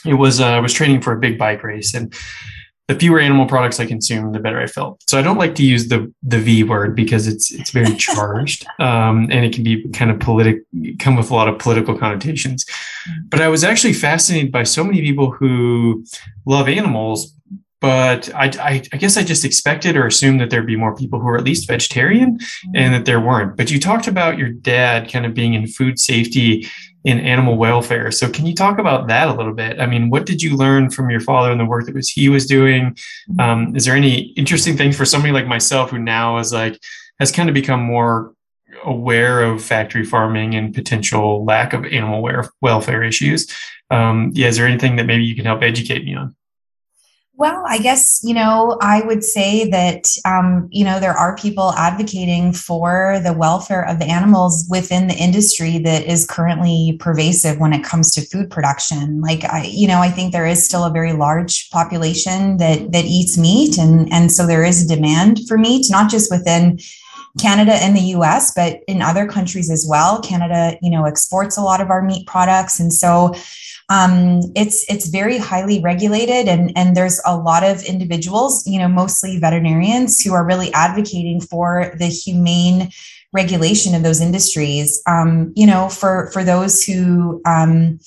It 0.05 0.13
was, 0.13 0.39
uh, 0.39 0.47
I 0.47 0.59
was 0.59 0.73
training 0.73 1.01
for 1.01 1.13
a 1.13 1.19
big 1.19 1.37
bike 1.37 1.63
race, 1.63 1.93
and 1.93 2.13
the 2.87 2.95
fewer 2.95 3.19
animal 3.19 3.45
products 3.45 3.79
I 3.79 3.85
consume, 3.85 4.31
the 4.31 4.39
better 4.39 4.61
I 4.61 4.67
felt. 4.67 5.03
So 5.09 5.19
I 5.19 5.21
don't 5.21 5.37
like 5.37 5.55
to 5.55 5.63
use 5.63 5.89
the 5.89 6.11
the 6.23 6.39
V 6.39 6.63
word 6.63 6.95
because 6.95 7.27
it's 7.27 7.51
it's 7.51 7.71
very 7.71 7.93
charged, 7.97 8.65
um, 8.79 9.27
and 9.29 9.45
it 9.45 9.53
can 9.53 9.63
be 9.63 9.87
kind 9.89 10.09
of 10.09 10.19
politic, 10.19 10.61
come 10.99 11.17
with 11.17 11.29
a 11.29 11.35
lot 11.35 11.49
of 11.49 11.59
political 11.59 11.97
connotations. 11.97 12.65
Mm. 13.09 13.29
But 13.29 13.41
I 13.41 13.49
was 13.49 13.63
actually 13.63 13.93
fascinated 13.93 14.51
by 14.51 14.63
so 14.63 14.83
many 14.83 15.01
people 15.01 15.31
who 15.31 16.05
love 16.45 16.69
animals, 16.69 17.33
but 17.79 18.33
I, 18.33 18.51
I, 18.59 18.83
I 18.91 18.97
guess 18.97 19.17
I 19.17 19.23
just 19.23 19.45
expected 19.45 19.95
or 19.95 20.07
assumed 20.07 20.41
that 20.41 20.49
there'd 20.49 20.65
be 20.65 20.75
more 20.75 20.95
people 20.95 21.19
who 21.19 21.27
are 21.27 21.37
at 21.37 21.43
least 21.43 21.67
vegetarian, 21.67 22.37
mm. 22.39 22.71
and 22.75 22.93
that 22.93 23.05
there 23.05 23.19
weren't. 23.19 23.57
But 23.57 23.71
you 23.71 23.79
talked 23.79 24.07
about 24.07 24.37
your 24.37 24.49
dad 24.49 25.11
kind 25.11 25.25
of 25.25 25.33
being 25.33 25.53
in 25.53 25.67
food 25.67 25.99
safety 25.99 26.67
in 27.03 27.19
animal 27.19 27.55
welfare. 27.55 28.11
So 28.11 28.29
can 28.29 28.45
you 28.45 28.53
talk 28.53 28.79
about 28.79 29.07
that 29.07 29.29
a 29.29 29.33
little 29.33 29.53
bit? 29.53 29.79
I 29.79 29.85
mean, 29.85 30.09
what 30.09 30.25
did 30.25 30.41
you 30.41 30.57
learn 30.57 30.89
from 30.89 31.09
your 31.09 31.21
father 31.21 31.51
and 31.51 31.59
the 31.59 31.65
work 31.65 31.85
that 31.85 31.95
was 31.95 32.09
he 32.09 32.27
was 32.27 32.45
doing? 32.45 32.97
Mm-hmm. 33.29 33.39
Um, 33.39 33.75
is 33.75 33.85
there 33.85 33.95
any 33.95 34.33
interesting 34.33 34.75
things 34.75 34.97
for 34.97 35.05
somebody 35.05 35.31
like 35.31 35.47
myself 35.47 35.91
who 35.91 35.99
now 35.99 36.37
is 36.39 36.51
like 36.51 36.79
has 37.19 37.31
kind 37.31 37.49
of 37.49 37.53
become 37.53 37.81
more 37.81 38.33
aware 38.83 39.41
of 39.41 39.63
factory 39.63 40.03
farming 40.03 40.55
and 40.55 40.73
potential 40.73 41.43
lack 41.45 41.73
of 41.73 41.85
animal 41.85 42.27
welfare 42.61 43.03
issues. 43.03 43.51
Um, 43.89 44.31
yeah, 44.33 44.47
is 44.47 44.57
there 44.57 44.67
anything 44.67 44.97
that 44.97 45.05
maybe 45.05 45.23
you 45.23 45.35
can 45.35 45.45
help 45.45 45.61
educate 45.61 46.03
me 46.03 46.15
on? 46.15 46.35
Well, 47.37 47.63
I 47.67 47.77
guess, 47.77 48.19
you 48.23 48.33
know, 48.33 48.79
I 48.81 49.01
would 49.01 49.23
say 49.23 49.69
that, 49.69 50.07
um, 50.25 50.67
you 50.71 50.83
know, 50.83 50.99
there 50.99 51.13
are 51.13 51.35
people 51.35 51.71
advocating 51.73 52.51
for 52.51 53.19
the 53.23 53.31
welfare 53.31 53.87
of 53.87 53.99
the 53.99 54.05
animals 54.05 54.65
within 54.71 55.05
the 55.05 55.13
industry 55.13 55.77
that 55.77 56.05
is 56.05 56.25
currently 56.25 56.97
pervasive 56.99 57.59
when 57.59 57.73
it 57.73 57.83
comes 57.83 58.11
to 58.15 58.25
food 58.25 58.49
production. 58.49 59.21
Like, 59.21 59.43
I, 59.45 59.69
you 59.69 59.87
know, 59.87 59.99
I 59.99 60.09
think 60.09 60.31
there 60.31 60.47
is 60.47 60.65
still 60.65 60.83
a 60.83 60.89
very 60.89 61.13
large 61.13 61.69
population 61.69 62.57
that, 62.57 62.91
that 62.91 63.05
eats 63.05 63.37
meat. 63.37 63.77
And, 63.77 64.11
and 64.11 64.31
so 64.31 64.47
there 64.47 64.63
is 64.63 64.83
a 64.83 64.95
demand 64.95 65.41
for 65.47 65.59
meat, 65.59 65.85
not 65.91 66.09
just 66.09 66.31
within 66.31 66.79
Canada 67.39 67.73
and 67.73 67.95
the 67.95 68.15
US, 68.17 68.53
but 68.55 68.81
in 68.87 69.01
other 69.01 69.27
countries 69.27 69.69
as 69.69 69.85
well. 69.89 70.21
Canada, 70.21 70.77
you 70.81 70.89
know, 70.89 71.05
exports 71.05 71.57
a 71.57 71.61
lot 71.61 71.81
of 71.81 71.89
our 71.89 72.01
meat 72.01 72.27
products. 72.27 72.79
And 72.79 72.91
so, 72.91 73.33
um, 73.89 74.41
it's 74.55 74.85
it's 74.89 75.07
very 75.07 75.37
highly 75.37 75.79
regulated 75.79 76.47
and 76.49 76.73
and 76.75 76.95
there's 76.95 77.21
a 77.25 77.37
lot 77.37 77.63
of 77.63 77.83
individuals 77.83 78.67
you 78.67 78.79
know 78.79 78.87
mostly 78.87 79.39
veterinarians 79.39 80.21
who 80.21 80.33
are 80.33 80.45
really 80.45 80.73
advocating 80.73 81.39
for 81.39 81.95
the 81.97 82.07
humane 82.07 82.89
regulation 83.31 83.95
of 83.95 84.03
those 84.03 84.19
industries 84.19 85.01
um, 85.07 85.53
you 85.55 85.65
know 85.65 85.87
for 85.87 86.29
for 86.33 86.43
those 86.43 86.83
who 86.83 87.41
um, 87.45 87.97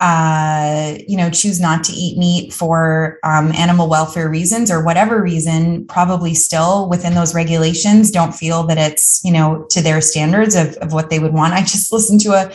uh, 0.00 0.94
you 1.08 1.16
know, 1.16 1.28
choose 1.28 1.60
not 1.60 1.82
to 1.84 1.92
eat 1.92 2.16
meat 2.16 2.52
for 2.52 3.18
um, 3.24 3.52
animal 3.52 3.88
welfare 3.88 4.28
reasons 4.28 4.70
or 4.70 4.84
whatever 4.84 5.20
reason, 5.20 5.86
probably 5.86 6.34
still 6.34 6.88
within 6.88 7.14
those 7.14 7.34
regulations, 7.34 8.10
don't 8.10 8.34
feel 8.34 8.62
that 8.62 8.78
it's, 8.78 9.20
you 9.24 9.32
know, 9.32 9.66
to 9.70 9.82
their 9.82 10.00
standards 10.00 10.54
of, 10.54 10.74
of 10.76 10.92
what 10.92 11.10
they 11.10 11.18
would 11.18 11.32
want. 11.32 11.54
I 11.54 11.60
just 11.60 11.92
listened 11.92 12.20
to 12.20 12.30
a, 12.30 12.52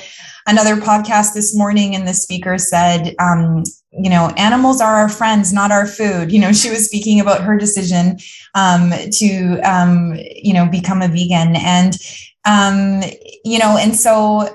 another 0.48 0.76
podcast 0.76 1.34
this 1.34 1.56
morning 1.56 1.96
and 1.96 2.08
the 2.08 2.14
speaker 2.14 2.58
said 2.58 3.16
um, 3.20 3.64
you 3.92 4.10
know 4.10 4.34
animals 4.38 4.82
are 4.82 4.96
our 4.96 5.10
friends 5.10 5.54
not 5.54 5.72
our 5.72 5.86
food 5.86 6.32
you 6.34 6.40
know 6.40 6.52
she 6.52 6.70
was 6.70 6.86
speaking 6.86 7.20
about 7.20 7.42
her 7.42 7.58
decision 7.58 8.18
um, 8.56 8.92
to 9.12 9.60
um, 9.62 10.18
you 10.36 10.54
know 10.54 10.68
become 10.68 11.02
a 11.02 11.08
vegan 11.08 11.56
and 11.56 11.98
um, 12.46 13.02
you 13.46 13.58
know 13.60 13.78
and 13.78 13.96
so 13.96 14.50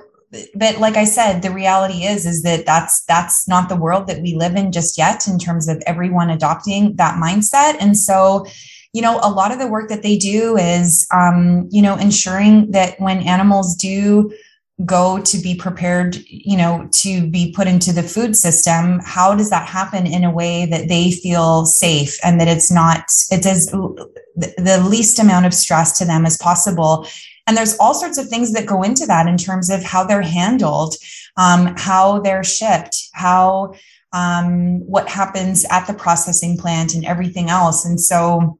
but 0.54 0.78
like 0.78 0.96
i 0.96 1.04
said 1.04 1.40
the 1.40 1.50
reality 1.50 2.04
is 2.04 2.26
is 2.26 2.42
that 2.42 2.66
that's 2.66 3.04
that's 3.04 3.48
not 3.48 3.68
the 3.68 3.76
world 3.76 4.06
that 4.06 4.20
we 4.22 4.34
live 4.34 4.54
in 4.56 4.72
just 4.72 4.98
yet 4.98 5.26
in 5.26 5.38
terms 5.38 5.68
of 5.68 5.82
everyone 5.86 6.30
adopting 6.30 6.94
that 6.96 7.20
mindset. 7.20 7.76
And 7.80 7.96
so 7.96 8.46
you 8.92 9.02
know 9.02 9.20
a 9.22 9.30
lot 9.30 9.52
of 9.52 9.58
the 9.58 9.68
work 9.68 9.88
that 9.88 10.02
they 10.02 10.16
do 10.16 10.56
is 10.56 11.06
um, 11.12 11.68
you 11.70 11.82
know 11.82 11.96
ensuring 11.96 12.70
that 12.72 12.98
when 13.00 13.20
animals 13.20 13.74
do 13.76 14.32
go 14.84 15.20
to 15.22 15.38
be 15.38 15.56
prepared 15.56 16.16
you 16.28 16.56
know 16.56 16.88
to 16.92 17.28
be 17.28 17.52
put 17.52 17.66
into 17.66 17.92
the 17.92 18.02
food 18.02 18.36
system 18.36 19.00
how 19.04 19.34
does 19.34 19.50
that 19.50 19.66
happen 19.66 20.06
in 20.06 20.22
a 20.22 20.30
way 20.30 20.66
that 20.66 20.88
they 20.88 21.10
feel 21.10 21.66
safe 21.66 22.16
and 22.24 22.40
that 22.40 22.46
it's 22.46 22.70
not 22.70 22.98
it's 23.32 23.44
as 23.44 23.66
the 23.66 24.86
least 24.88 25.18
amount 25.18 25.44
of 25.46 25.52
stress 25.52 25.98
to 25.98 26.04
them 26.04 26.24
as 26.24 26.38
possible 26.38 27.04
and 27.48 27.56
there's 27.56 27.76
all 27.78 27.94
sorts 27.94 28.18
of 28.18 28.28
things 28.28 28.52
that 28.52 28.66
go 28.66 28.84
into 28.84 29.06
that 29.06 29.26
in 29.26 29.36
terms 29.36 29.70
of 29.70 29.82
how 29.82 30.04
they're 30.04 30.22
handled 30.22 30.94
um, 31.36 31.74
how 31.76 32.20
they're 32.20 32.44
shipped 32.44 33.08
how 33.12 33.74
um, 34.12 34.80
what 34.86 35.08
happens 35.08 35.64
at 35.70 35.86
the 35.86 35.94
processing 35.94 36.56
plant 36.56 36.94
and 36.94 37.04
everything 37.04 37.50
else. 37.50 37.84
And 37.84 38.00
so 38.00 38.58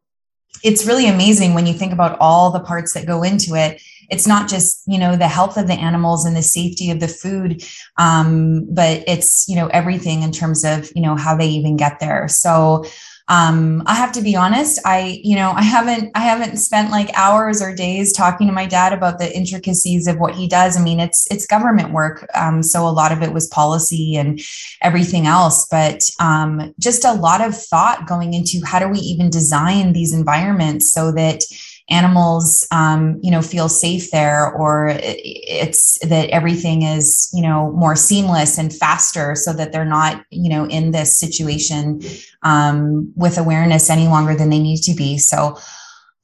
it's 0.63 0.87
really 0.87 1.09
amazing 1.09 1.55
when 1.55 1.67
you 1.67 1.73
think 1.73 1.93
about 1.93 2.19
all 2.21 2.51
the 2.51 2.61
parts 2.61 2.95
that 2.95 3.07
go 3.07 3.23
into 3.23 3.55
it. 3.55 3.81
It's 4.11 4.27
not 4.27 4.49
just 4.49 4.83
you 4.87 4.99
know 4.99 5.17
the 5.17 5.29
health 5.29 5.57
of 5.59 5.67
the 5.67 5.75
animals 5.75 6.25
and 6.25 6.35
the 6.35 6.43
safety 6.43 6.91
of 6.91 6.99
the 6.99 7.09
food 7.09 7.63
um, 7.99 8.67
but 8.73 9.05
it's 9.07 9.47
you 9.49 9.55
know 9.55 9.67
everything 9.69 10.23
in 10.23 10.33
terms 10.33 10.65
of 10.65 10.91
you 10.97 11.03
know 11.03 11.15
how 11.15 11.37
they 11.37 11.49
even 11.49 11.77
get 11.77 12.01
there. 12.01 12.27
So 12.27 12.87
um, 13.29 13.83
i 13.87 13.95
have 13.95 14.13
to 14.13 14.23
be 14.23 14.35
honest 14.37 14.81
i 14.85 15.21
you 15.23 15.37
know 15.37 15.53
i 15.53 15.63
haven't 15.63 16.11
i 16.15 16.21
haven't 16.21 16.57
spent 16.57 16.91
like 16.91 17.11
hours 17.15 17.63
or 17.63 17.75
days 17.75 18.13
talking 18.13 18.47
to 18.47 18.53
my 18.53 18.67
dad 18.67 18.93
about 18.93 19.19
the 19.19 19.37
intricacies 19.37 20.07
of 20.07 20.19
what 20.19 20.35
he 20.35 20.47
does. 20.49 20.77
I 20.77 20.83
mean 20.83 21.01
it's 21.01 21.27
it's 21.31 21.47
government 21.47 21.93
work 21.93 22.27
um, 22.35 22.63
so 22.63 22.87
a 22.87 22.91
lot 22.91 23.13
of 23.13 23.23
it 23.23 23.33
was 23.33 23.47
policy 23.49 24.17
and 24.17 24.41
everything 24.83 25.27
else 25.27 25.67
but 25.71 26.03
um, 26.21 26.75
just 26.79 27.05
a 27.05 27.13
lot 27.13 27.41
of 27.41 27.57
thought 27.57 28.07
going 28.07 28.35
into 28.35 28.61
how 28.65 28.79
do 28.79 28.89
we 28.89 28.99
even 28.99 29.31
design 29.31 29.93
these 29.93 30.15
environments 30.15 30.93
so 30.93 31.13
that 31.13 31.43
animals 31.91 32.67
um, 32.71 33.19
you 33.23 33.31
know 33.31 33.43
feel 33.43 33.69
safe 33.69 34.11
there 34.11 34.53
or 34.53 34.93
it's 35.01 35.99
that 36.07 36.29
everything 36.31 36.83
is 36.83 37.31
you 37.33 37.43
know 37.43 37.73
more 37.73 37.97
seamless 37.97 38.59
and 38.59 38.75
faster 38.75 39.35
so 39.35 39.53
that 39.53 39.73
they're 39.73 39.85
not 39.85 40.25
you 40.31 40.51
know 40.51 40.67
in 40.67 40.91
this 40.91 41.19
situation 41.19 42.01
um, 42.43 43.13
with 43.17 43.39
awareness 43.39 43.91
any 43.91 44.07
longer 44.07 44.35
than 44.35 44.51
they 44.51 44.59
need 44.59 44.83
to 44.83 44.95
be. 44.95 45.19
So 45.19 45.59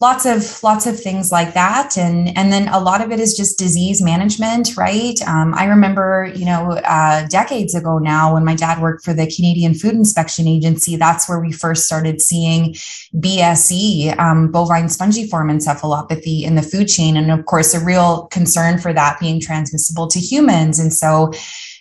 lots 0.01 0.27
of 0.27 0.63
lots 0.63 0.87
of 0.87 1.01
things 1.01 1.33
like 1.33 1.55
that. 1.55 1.97
And 1.97 2.37
and 2.37 2.53
then 2.53 2.69
a 2.69 2.81
lot 2.81 3.01
of 3.01 3.11
it 3.13 3.21
is 3.21 3.37
just 3.37 3.59
disease 3.59 4.03
management 4.03 4.77
right? 4.77 5.21
Um, 5.27 5.55
i 5.55 5.65
remember 5.65 6.33
you 6.35 6.45
know 6.45 6.73
uh, 6.85 7.27
decades 7.29 7.75
ago 7.75 7.99
now 7.99 8.35
when 8.35 8.45
my 8.45 8.55
dad 8.55 8.81
worked 8.81 9.05
for 9.05 9.15
the 9.15 9.31
canadian 9.35 9.75
food 9.75 9.95
inspection 9.95 10.47
agency 10.47 10.97
that's 10.97 11.29
where 11.29 11.41
we 11.41 11.53
first 11.53 11.85
started 11.85 12.21
seeing 12.21 12.75
bse 13.15 14.19
um, 14.19 14.51
bovine 14.51 14.87
spongiform 14.87 15.51
encephalopathy 15.51 16.43
in 16.43 16.55
the 16.55 16.63
food 16.63 16.87
chain. 16.87 17.17
And 17.17 17.31
of 17.31 17.47
course 17.47 17.75
a 17.75 17.85
real 17.85 18.27
concern 18.27 18.79
for 18.79 18.93
that 18.93 19.21
being 19.21 19.41
transmissible 19.41 20.09
to 20.09 20.19
humans. 20.19 20.79
And 20.79 20.93
so 20.93 21.33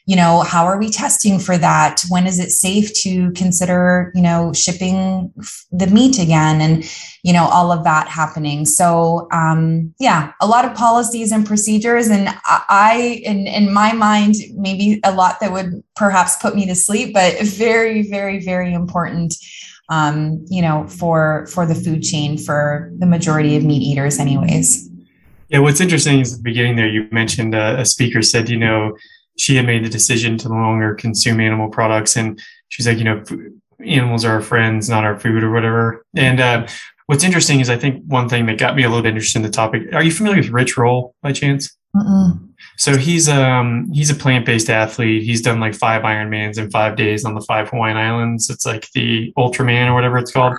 you 0.06 0.16
know 0.16 0.42
how 0.42 0.66
are 0.66 0.78
we 0.78 0.90
testing 0.90 1.40
for 1.40 1.58
that? 1.58 2.04
When 2.10 2.28
is 2.28 2.40
it 2.40 2.52
safe 2.52 2.94
to 3.04 3.32
consider 3.32 4.12
you 4.16 4.22
know 4.22 4.54
shipping 4.54 5.34
the 5.72 5.88
meat 5.88 6.20
again 6.20 6.62
and 6.62 6.84
you 7.24 7.34
know 7.34 7.46
all 7.46 7.72
of 7.72 7.84
that 7.84 8.08
happening? 8.08 8.66
So 8.66 9.28
um 9.32 9.94
yeah 10.00 10.32
a 10.42 10.48
lot 10.48 10.66
of 10.66 10.74
policies 10.76 11.32
and 11.32 11.46
procedures 11.46 12.08
and 12.08 12.30
i 12.46 13.22
in 13.24 13.48
in 13.48 13.72
my 13.72 13.94
mind 13.94 14.36
maybe 14.56 15.00
a 15.04 15.14
lot 15.14 15.40
that 15.40 15.52
would 15.52 15.84
perhaps 15.96 16.36
put 16.38 16.56
me 16.56 16.66
to 16.66 16.76
sleep 16.76 17.14
but 17.14 17.40
very 17.42 18.02
very 18.10 18.40
very 18.40 18.74
important 18.74 19.36
um 19.90 20.46
you 20.50 20.62
know 20.62 20.88
for 20.88 21.46
for 21.48 21.66
the 21.66 21.76
food 21.76 22.02
chain 22.02 22.38
for 22.38 22.92
the 22.98 23.06
majority 23.06 23.56
of 23.56 23.64
meat 23.64 23.82
eaters 23.82 24.20
anyways. 24.20 24.90
Yeah 25.50 25.60
what's 25.60 25.82
interesting 25.82 26.20
is 26.20 26.34
at 26.34 26.38
the 26.40 26.44
beginning 26.44 26.76
there 26.76 26.88
you 26.88 27.08
mentioned 27.12 27.54
uh, 27.56 27.76
a 27.78 27.86
speaker 27.86 28.22
said 28.22 28.50
you 28.50 28.58
know 28.58 28.98
she 29.38 29.56
had 29.56 29.66
made 29.66 29.84
the 29.84 29.90
decision 29.90 30.38
to 30.40 30.50
no 30.50 30.56
longer 30.56 30.96
consume 30.96 31.40
animal 31.40 31.70
products. 31.70 32.16
And 32.16 32.42
she's 32.70 32.88
like, 32.88 32.98
you 32.98 33.04
know, 33.04 33.24
animals 33.86 34.26
are 34.26 34.34
our 34.34 34.42
friends, 34.42 34.90
not 34.90 35.04
our 35.04 35.20
food 35.20 35.44
or 35.44 35.52
whatever. 35.52 36.06
And 36.16 36.40
uh, 36.40 36.68
what's 37.08 37.24
interesting 37.24 37.60
is 37.60 37.70
I 37.70 37.78
think 37.78 38.04
one 38.08 38.30
thing 38.30 38.46
that 38.46 38.58
got 38.58 38.76
me 38.76 38.84
a 38.84 38.90
little 38.90 39.04
bit 39.04 39.10
interested 39.10 39.40
in 39.40 39.44
the 39.44 39.50
topic. 39.50 39.94
Are 39.94 40.04
you 40.04 40.12
familiar 40.12 40.42
with 40.42 40.50
Rich 40.50 40.78
Roll 40.78 41.16
by 41.22 41.32
chance? 41.32 41.76
Mm-mm. 41.96 42.50
So 42.78 42.98
he's 42.98 43.30
um 43.30 43.90
he's 43.94 44.10
a 44.10 44.16
plant 44.16 44.46
based 44.46 44.70
athlete. 44.70 45.22
He's 45.24 45.42
done 45.42 45.60
like 45.60 45.76
five 45.76 46.02
Ironmans 46.02 46.58
in 46.58 46.72
five 46.72 46.96
days 46.96 47.24
on 47.24 47.36
the 47.36 47.42
five 47.42 47.70
Hawaiian 47.70 47.98
Islands. 47.98 48.50
It's 48.50 48.66
like 48.66 48.90
the 48.96 49.32
Ultraman 49.38 49.88
or 49.88 49.94
whatever 49.94 50.18
it's 50.18 50.32
called 50.32 50.56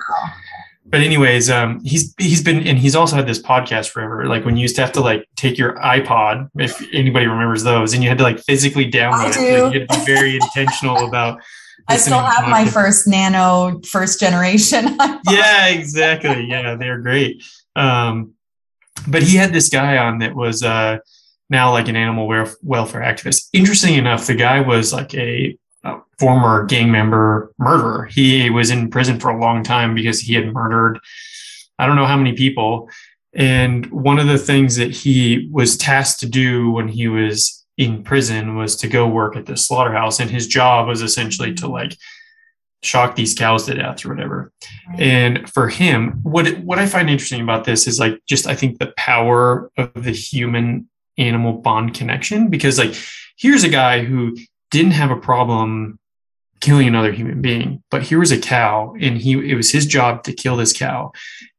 but 0.85 1.01
anyways, 1.01 1.49
um, 1.49 1.81
he's 1.83 2.13
he's 2.19 2.43
been 2.43 2.65
and 2.67 2.77
he's 2.77 2.95
also 2.95 3.15
had 3.15 3.25
this 3.25 3.41
podcast 3.41 3.89
forever. 3.89 4.27
Like 4.27 4.45
when 4.45 4.55
you 4.55 4.61
used 4.61 4.75
to 4.75 4.81
have 4.81 4.91
to 4.93 5.01
like 5.01 5.27
take 5.35 5.57
your 5.57 5.73
iPod, 5.75 6.49
if 6.57 6.81
anybody 6.93 7.25
remembers 7.25 7.63
those, 7.63 7.93
and 7.93 8.03
you 8.03 8.09
had 8.09 8.19
to 8.19 8.23
like 8.23 8.39
physically 8.39 8.89
download 8.89 9.35
it. 9.35 9.63
Like, 9.63 9.73
you 9.73 9.79
had 9.79 9.89
to 9.89 9.99
be 9.99 10.05
very 10.05 10.35
intentional 10.35 11.07
about. 11.07 11.39
I 11.87 11.97
still 11.97 12.19
have 12.19 12.49
my 12.49 12.65
first 12.65 13.07
Nano 13.07 13.79
first 13.81 14.19
generation. 14.19 14.97
yeah, 15.29 15.67
exactly. 15.67 16.45
Yeah, 16.47 16.75
they're 16.75 16.99
great. 16.99 17.43
Um, 17.75 18.33
but 19.07 19.23
he 19.23 19.37
had 19.37 19.53
this 19.53 19.69
guy 19.69 19.97
on 19.97 20.19
that 20.19 20.35
was 20.35 20.63
uh, 20.63 20.97
now 21.49 21.71
like 21.71 21.87
an 21.87 21.95
animal 21.95 22.27
welfare 22.63 23.01
activist. 23.01 23.49
Interesting 23.53 23.95
enough, 23.95 24.27
the 24.27 24.35
guy 24.35 24.61
was 24.61 24.93
like 24.93 25.13
a 25.13 25.57
former 26.19 26.65
gang 26.65 26.91
member 26.91 27.51
murderer. 27.57 28.05
He 28.05 28.49
was 28.49 28.69
in 28.69 28.89
prison 28.89 29.19
for 29.19 29.29
a 29.29 29.39
long 29.39 29.63
time 29.63 29.95
because 29.95 30.19
he 30.19 30.33
had 30.33 30.53
murdered, 30.53 30.99
I 31.79 31.85
don't 31.85 31.95
know 31.95 32.05
how 32.05 32.17
many 32.17 32.33
people. 32.33 32.89
And 33.33 33.85
one 33.87 34.17
of 34.17 34.27
the 34.27 34.37
things 34.37 34.77
that 34.77 34.91
he 34.91 35.49
was 35.51 35.77
tasked 35.77 36.21
to 36.21 36.25
do 36.25 36.71
when 36.71 36.87
he 36.87 37.07
was 37.07 37.65
in 37.77 38.03
prison 38.03 38.55
was 38.55 38.77
to 38.77 38.87
go 38.87 39.07
work 39.07 39.35
at 39.35 39.45
the 39.45 39.57
slaughterhouse. 39.57 40.19
And 40.19 40.31
his 40.31 40.47
job 40.47 40.87
was 40.87 41.01
essentially 41.01 41.53
to 41.55 41.67
like 41.67 41.97
shock 42.81 43.15
these 43.15 43.33
cows 43.33 43.65
to 43.65 43.73
death 43.73 44.05
or 44.05 44.09
whatever. 44.09 44.53
And 44.97 45.49
for 45.49 45.67
him, 45.67 46.19
what 46.23 46.47
what 46.59 46.79
I 46.79 46.85
find 46.85 47.09
interesting 47.09 47.41
about 47.41 47.65
this 47.65 47.87
is 47.87 47.99
like 47.99 48.21
just 48.27 48.47
I 48.47 48.55
think 48.55 48.79
the 48.79 48.93
power 48.95 49.69
of 49.77 49.91
the 50.03 50.11
human 50.11 50.87
animal 51.17 51.53
bond 51.53 51.93
connection 51.93 52.49
because 52.49 52.77
like 52.77 52.93
here's 53.37 53.63
a 53.63 53.69
guy 53.69 54.03
who 54.03 54.35
didn't 54.71 54.91
have 54.91 55.11
a 55.11 55.15
problem 55.15 55.99
killing 56.65 56.87
another 56.87 57.11
human 57.11 57.41
being 57.41 57.83
but 57.91 58.03
here 58.03 58.19
was 58.19 58.31
a 58.31 58.39
cow 58.39 58.95
and 58.99 59.17
he 59.17 59.33
it 59.51 59.55
was 59.55 59.71
his 59.71 59.85
job 59.85 60.23
to 60.23 60.33
kill 60.33 60.57
this 60.57 60.73
cow 60.73 61.11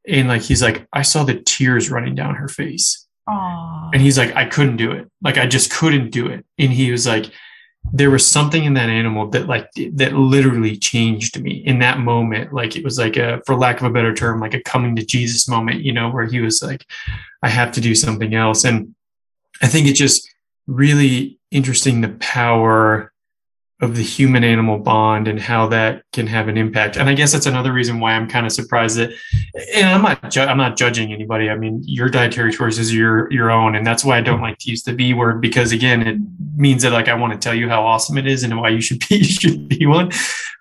and 0.08 0.28
like 0.28 0.42
he's 0.42 0.62
like 0.62 0.86
i 0.92 1.02
saw 1.02 1.22
the 1.22 1.40
tears 1.42 1.90
running 1.90 2.14
down 2.14 2.34
her 2.34 2.48
face 2.48 3.06
Aww. 3.28 3.90
And 3.92 4.00
he's 4.00 4.18
like, 4.18 4.34
I 4.36 4.44
couldn't 4.44 4.76
do 4.76 4.92
it. 4.92 5.10
Like, 5.22 5.38
I 5.38 5.46
just 5.46 5.72
couldn't 5.72 6.10
do 6.10 6.28
it. 6.28 6.44
And 6.58 6.72
he 6.72 6.92
was 6.92 7.06
like, 7.06 7.30
there 7.92 8.10
was 8.10 8.26
something 8.26 8.64
in 8.64 8.74
that 8.74 8.88
animal 8.88 9.28
that 9.30 9.46
like 9.46 9.70
that 9.92 10.12
literally 10.12 10.76
changed 10.76 11.40
me 11.40 11.62
in 11.64 11.78
that 11.78 12.00
moment 12.00 12.52
like 12.52 12.74
it 12.74 12.82
was 12.82 12.98
like 12.98 13.16
a 13.16 13.40
for 13.46 13.54
lack 13.54 13.80
of 13.80 13.86
a 13.86 13.92
better 13.92 14.12
term 14.12 14.40
like 14.40 14.54
a 14.54 14.62
coming 14.62 14.96
to 14.96 15.06
jesus 15.06 15.48
moment 15.48 15.82
you 15.82 15.92
know 15.92 16.10
where 16.10 16.26
he 16.26 16.40
was 16.40 16.60
like 16.64 16.84
i 17.44 17.48
have 17.48 17.70
to 17.70 17.80
do 17.80 17.94
something 17.94 18.34
else 18.34 18.64
and 18.64 18.92
i 19.62 19.68
think 19.68 19.86
it's 19.86 19.98
just 19.98 20.28
really 20.66 21.38
interesting 21.52 22.00
the 22.00 22.08
power 22.18 23.12
of 23.80 23.94
the 23.94 24.02
human 24.02 24.42
animal 24.42 24.78
bond 24.78 25.28
and 25.28 25.38
how 25.38 25.66
that 25.68 26.02
can 26.12 26.26
have 26.26 26.48
an 26.48 26.56
impact. 26.56 26.96
And 26.96 27.10
I 27.10 27.14
guess 27.14 27.32
that's 27.32 27.44
another 27.44 27.74
reason 27.74 28.00
why 28.00 28.12
I'm 28.12 28.26
kind 28.26 28.46
of 28.46 28.52
surprised 28.52 28.96
that, 28.96 29.10
and 29.74 29.86
I'm 29.86 30.00
not, 30.02 30.30
ju- 30.30 30.40
I'm 30.40 30.56
not 30.56 30.78
judging 30.78 31.12
anybody. 31.12 31.50
I 31.50 31.56
mean, 31.56 31.82
your 31.84 32.08
dietary 32.08 32.52
choices 32.52 32.90
are 32.90 32.94
your, 32.94 33.32
your 33.32 33.50
own. 33.50 33.74
And 33.76 33.86
that's 33.86 34.02
why 34.02 34.16
I 34.16 34.22
don't 34.22 34.40
like 34.40 34.56
to 34.60 34.70
use 34.70 34.82
the 34.82 34.94
B 34.94 35.12
word 35.12 35.42
because 35.42 35.72
again, 35.72 36.06
it 36.06 36.18
means 36.56 36.82
that 36.84 36.92
like, 36.92 37.08
I 37.08 37.14
want 37.14 37.34
to 37.34 37.38
tell 37.38 37.54
you 37.54 37.68
how 37.68 37.84
awesome 37.84 38.16
it 38.16 38.26
is 38.26 38.44
and 38.44 38.58
why 38.58 38.70
you 38.70 38.80
should 38.80 39.00
be, 39.08 39.16
you 39.16 39.24
should 39.24 39.68
be 39.68 39.84
one. 39.84 40.10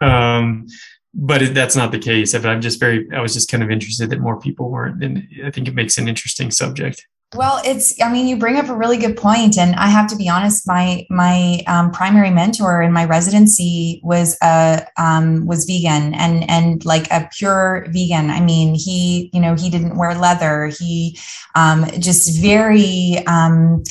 Um, 0.01 0.67
but 1.13 1.41
it, 1.41 1.53
that's 1.53 1.77
not 1.77 1.93
the 1.93 2.00
case. 2.00 2.34
But 2.34 2.48
I'm 2.48 2.60
just 2.60 2.81
very, 2.81 3.07
I 3.13 3.22
was 3.22 3.34
just 3.34 3.50
kind 3.50 3.63
of 3.63 3.72
interested 3.72 4.10
that 4.10 4.19
more 4.19 4.38
people 4.41 4.69
weren't. 4.69 5.01
And 5.01 5.25
I 5.45 5.51
think 5.51 5.69
it 5.69 5.74
makes 5.74 5.98
an 5.98 6.10
interesting 6.10 6.51
subject. 6.51 7.07
Well, 7.36 7.62
it's, 7.65 8.01
I 8.01 8.10
mean, 8.10 8.27
you 8.27 8.38
bring 8.38 8.56
up 8.56 8.70
a 8.70 8.75
really 8.75 8.98
good 8.98 9.18
point, 9.18 9.58
and 9.58 9.75
I 9.75 9.88
have 9.88 10.08
to 10.08 10.15
be 10.15 10.30
honest. 10.30 10.65
My 10.65 11.06
my 11.10 11.62
um, 11.68 11.92
primary 11.92 12.30
mentor 12.30 12.82
in 12.82 12.94
my 12.94 13.04
residency 13.04 14.00
was 14.04 14.38
a 14.42 14.88
um, 14.98 15.46
was 15.46 15.65
vegan 15.65 16.13
and 16.13 16.50
and 16.50 16.86
like 16.86 17.12
a 17.12 17.27
pure 17.38 17.88
vegan. 17.89 18.30
I 18.30 18.39
mean, 18.39 18.74
he 18.74 19.30
you 19.34 19.42
know 19.42 19.54
he 19.56 19.70
didn't 19.70 19.98
wear 19.98 20.15
leather. 20.15 20.72
He 20.80 21.20
um, 21.56 21.86
just 22.00 22.39
very 22.39 23.18
um, 23.27 23.84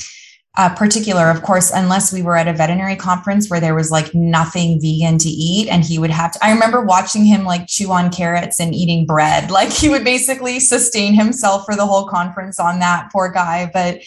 uh, 0.57 0.73
particular, 0.73 1.29
of 1.29 1.41
course, 1.41 1.71
unless 1.71 2.13
we 2.13 2.21
were 2.21 2.37
at 2.37 2.47
a 2.47 2.53
veterinary 2.53 2.95
conference 2.95 3.49
where 3.49 3.59
there 3.59 3.75
was 3.75 3.91
like 3.91 4.13
nothing 4.13 4.79
vegan 4.79 5.17
to 5.17 5.29
eat. 5.29 5.67
And 5.67 5.83
he 5.83 5.99
would 5.99 6.11
have 6.11 6.31
to, 6.31 6.39
I 6.43 6.51
remember 6.51 6.81
watching 6.81 7.25
him 7.25 7.43
like 7.43 7.67
chew 7.67 7.91
on 7.91 8.11
carrots 8.11 8.59
and 8.59 8.73
eating 8.73 9.05
bread. 9.05 9.51
Like 9.51 9.71
he 9.71 9.89
would 9.89 10.03
basically 10.03 10.59
sustain 10.59 11.13
himself 11.13 11.65
for 11.65 11.75
the 11.75 11.85
whole 11.85 12.07
conference 12.07 12.59
on 12.59 12.79
that 12.79 13.09
poor 13.11 13.29
guy. 13.29 13.69
But 13.73 14.01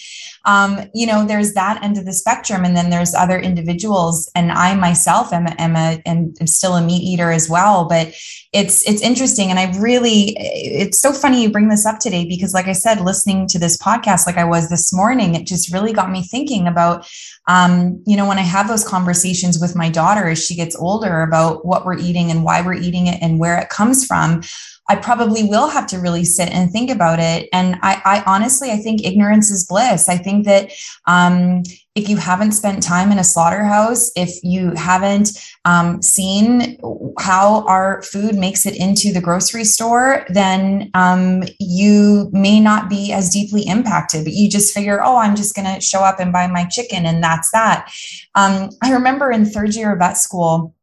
um, 0.49 0.81
you 0.95 1.07
know, 1.07 1.26
there's 1.26 1.52
that 1.52 1.83
end 1.83 1.99
of 1.99 2.07
the 2.07 2.12
spectrum, 2.14 2.64
and 2.64 2.75
then 2.75 2.88
there's 2.88 3.14
other 3.14 3.38
individuals. 3.38 4.31
And 4.35 4.50
I 4.50 4.75
myself 4.75 5.31
am, 5.31 5.47
am 5.59 5.76
a 5.76 6.00
am 6.07 6.35
still 6.47 6.75
a 6.75 6.81
meat 6.81 7.02
eater 7.02 7.31
as 7.31 7.50
well. 7.50 7.87
But 7.87 8.14
it's 8.55 8.88
it's 8.88 9.02
interesting, 9.02 9.50
and 9.50 9.59
I 9.59 9.78
really 9.78 10.35
it's 10.38 11.02
so 11.02 11.12
funny 11.12 11.43
you 11.43 11.50
bring 11.50 11.69
this 11.69 11.85
up 11.85 11.99
today 11.99 12.25
because, 12.26 12.55
like 12.55 12.67
I 12.67 12.73
said, 12.73 13.02
listening 13.02 13.47
to 13.49 13.59
this 13.59 13.76
podcast 13.76 14.26
like 14.26 14.38
I 14.38 14.45
was 14.45 14.71
this 14.71 14.90
morning, 14.90 15.35
it 15.35 15.47
just 15.47 15.71
really 15.71 15.93
got 15.93 16.11
me 16.11 16.23
thinking 16.23 16.67
about 16.67 17.07
um, 17.47 18.02
you 18.07 18.17
know, 18.17 18.26
when 18.26 18.38
I 18.38 18.43
have 18.43 18.69
those 18.69 18.87
conversations 18.87 19.59
with 19.59 19.75
my 19.75 19.88
daughter 19.90 20.28
as 20.28 20.45
she 20.45 20.55
gets 20.55 20.76
older 20.76 21.23
about 21.23 21.64
what 21.64 21.85
we're 21.85 21.99
eating 21.99 22.31
and 22.31 22.45
why 22.45 22.61
we're 22.62 22.75
eating 22.75 23.07
it 23.07 23.23
and 23.23 23.38
where 23.38 23.59
it 23.59 23.71
comes 23.71 24.07
from, 24.07 24.43
I 24.88 24.97
probably 24.97 25.45
will 25.45 25.68
have 25.68 25.87
to 25.88 25.99
really 25.99 26.25
sit 26.25 26.49
and 26.49 26.71
think 26.71 26.90
about 26.90 27.18
it. 27.18 27.49
And 27.52 27.76
I, 27.83 28.00
I 28.04 28.23
honestly, 28.26 28.71
I 28.71 28.78
think 28.78 29.04
ignorance 29.04 29.50
is 29.50 29.66
bliss. 29.66 30.09
I 30.09 30.16
think 30.16 30.47
that 30.47 30.73
um, 31.07 31.62
if 31.95 32.09
you 32.09 32.16
haven't 32.16 32.52
spent 32.52 32.83
time 32.83 33.12
in 33.12 33.18
a 33.18 33.25
slaughterhouse, 33.25 34.11
if 34.16 34.30
you 34.42 34.73
haven't 34.76 35.30
um, 35.64 36.00
seen 36.00 36.78
how 37.18 37.66
our 37.66 38.02
food 38.02 38.37
makes 38.37 38.64
it 38.64 38.76
into 38.76 39.12
the 39.12 39.21
grocery 39.21 39.64
store, 39.64 40.25
then 40.28 40.90
um, 40.95 41.42
you 41.59 42.30
may 42.33 42.61
not 42.61 42.88
be 42.88 43.12
as 43.12 43.30
deeply 43.30 43.62
impacted. 43.66 44.25
But 44.25 44.33
you 44.33 44.49
just 44.49 44.73
figure, 44.73 45.02
oh, 45.04 45.16
I'm 45.16 45.37
just 45.37 45.54
going 45.54 45.75
to 45.75 45.80
show 45.80 46.00
up 46.00 46.21
and 46.21 46.33
buy 46.33 46.47
my 46.47 46.64
chicken, 46.64 47.04
and 47.04 47.23
that's 47.23 47.50
that. 47.50 47.92
Um, 48.35 48.71
I 48.83 48.92
remember 48.92 49.30
in 49.30 49.45
third 49.45 49.75
year 49.75 49.92
of 49.92 49.99
vet 49.99 50.16
school 50.16 50.75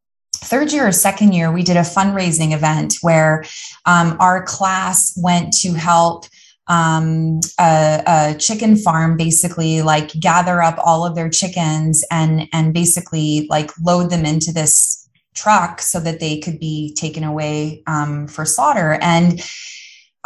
third 0.44 0.72
year 0.72 0.86
or 0.86 0.92
second 0.92 1.32
year, 1.32 1.52
we 1.52 1.62
did 1.62 1.76
a 1.76 1.80
fundraising 1.80 2.52
event 2.52 2.96
where 3.02 3.44
um, 3.84 4.16
our 4.20 4.42
class 4.44 5.14
went 5.16 5.52
to 5.60 5.72
help 5.72 6.26
um, 6.68 7.40
a, 7.60 8.02
a, 8.06 8.34
chicken 8.38 8.76
farm 8.76 9.16
basically 9.16 9.82
like 9.82 10.12
gather 10.18 10.62
up 10.62 10.76
all 10.84 11.06
of 11.06 11.14
their 11.14 11.30
chickens 11.30 12.04
and 12.10 12.48
and 12.52 12.74
basically 12.74 13.46
like 13.48 13.70
load 13.80 14.10
them 14.10 14.24
into 14.24 14.52
this 14.52 15.08
truck 15.34 15.80
so 15.80 16.00
that 16.00 16.18
they 16.18 16.40
could 16.40 16.58
be 16.58 16.92
taken 16.94 17.22
away 17.22 17.84
um, 17.86 18.26
for 18.26 18.44
slaughter 18.44 18.98
and 19.00 19.40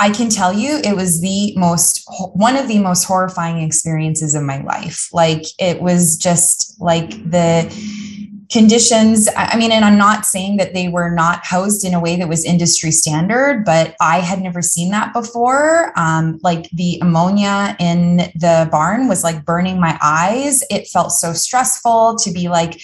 I 0.01 0.09
can 0.09 0.31
tell 0.31 0.51
you 0.55 0.81
it 0.83 0.97
was 0.97 1.21
the 1.21 1.55
most 1.59 2.03
one 2.33 2.57
of 2.57 2.69
the 2.69 2.79
most 2.79 3.05
horrifying 3.05 3.61
experiences 3.61 4.35
of 4.35 4.43
my 4.43 4.63
life. 4.63 5.11
Like 5.13 5.43
it 5.59 5.83
was 5.83 6.17
just 6.17 6.81
like 6.81 7.11
the 7.31 7.69
conditions. 8.51 9.29
I 9.37 9.57
mean 9.57 9.71
and 9.71 9.85
i'm 9.85 9.97
not 9.97 10.27
saying 10.27 10.57
that 10.57 10.75
they 10.75 10.89
were 10.89 11.11
not 11.11 11.45
housed 11.45 11.85
in 11.85 11.95
a 11.95 12.01
way 12.01 12.17
that 12.17 12.29
was 12.29 12.45
industry 12.45 12.91
standard 12.91 13.65
but 13.65 13.95
i 14.01 14.19
had 14.19 14.41
never 14.41 14.61
seen 14.61 14.91
that 14.91 15.13
before. 15.13 15.93
Um, 15.97 16.39
like 16.43 16.69
the 16.71 16.99
ammonia 17.01 17.77
in 17.79 18.17
the 18.35 18.69
barn 18.71 19.09
was 19.09 19.23
like 19.23 19.45
burning 19.45 19.81
my 19.81 19.99
eyes. 20.03 20.63
It 20.71 20.89
felt 20.89 21.13
so 21.13 21.33
stressful 21.33 22.17
to 22.17 22.33
be 22.33 22.49
like 22.49 22.81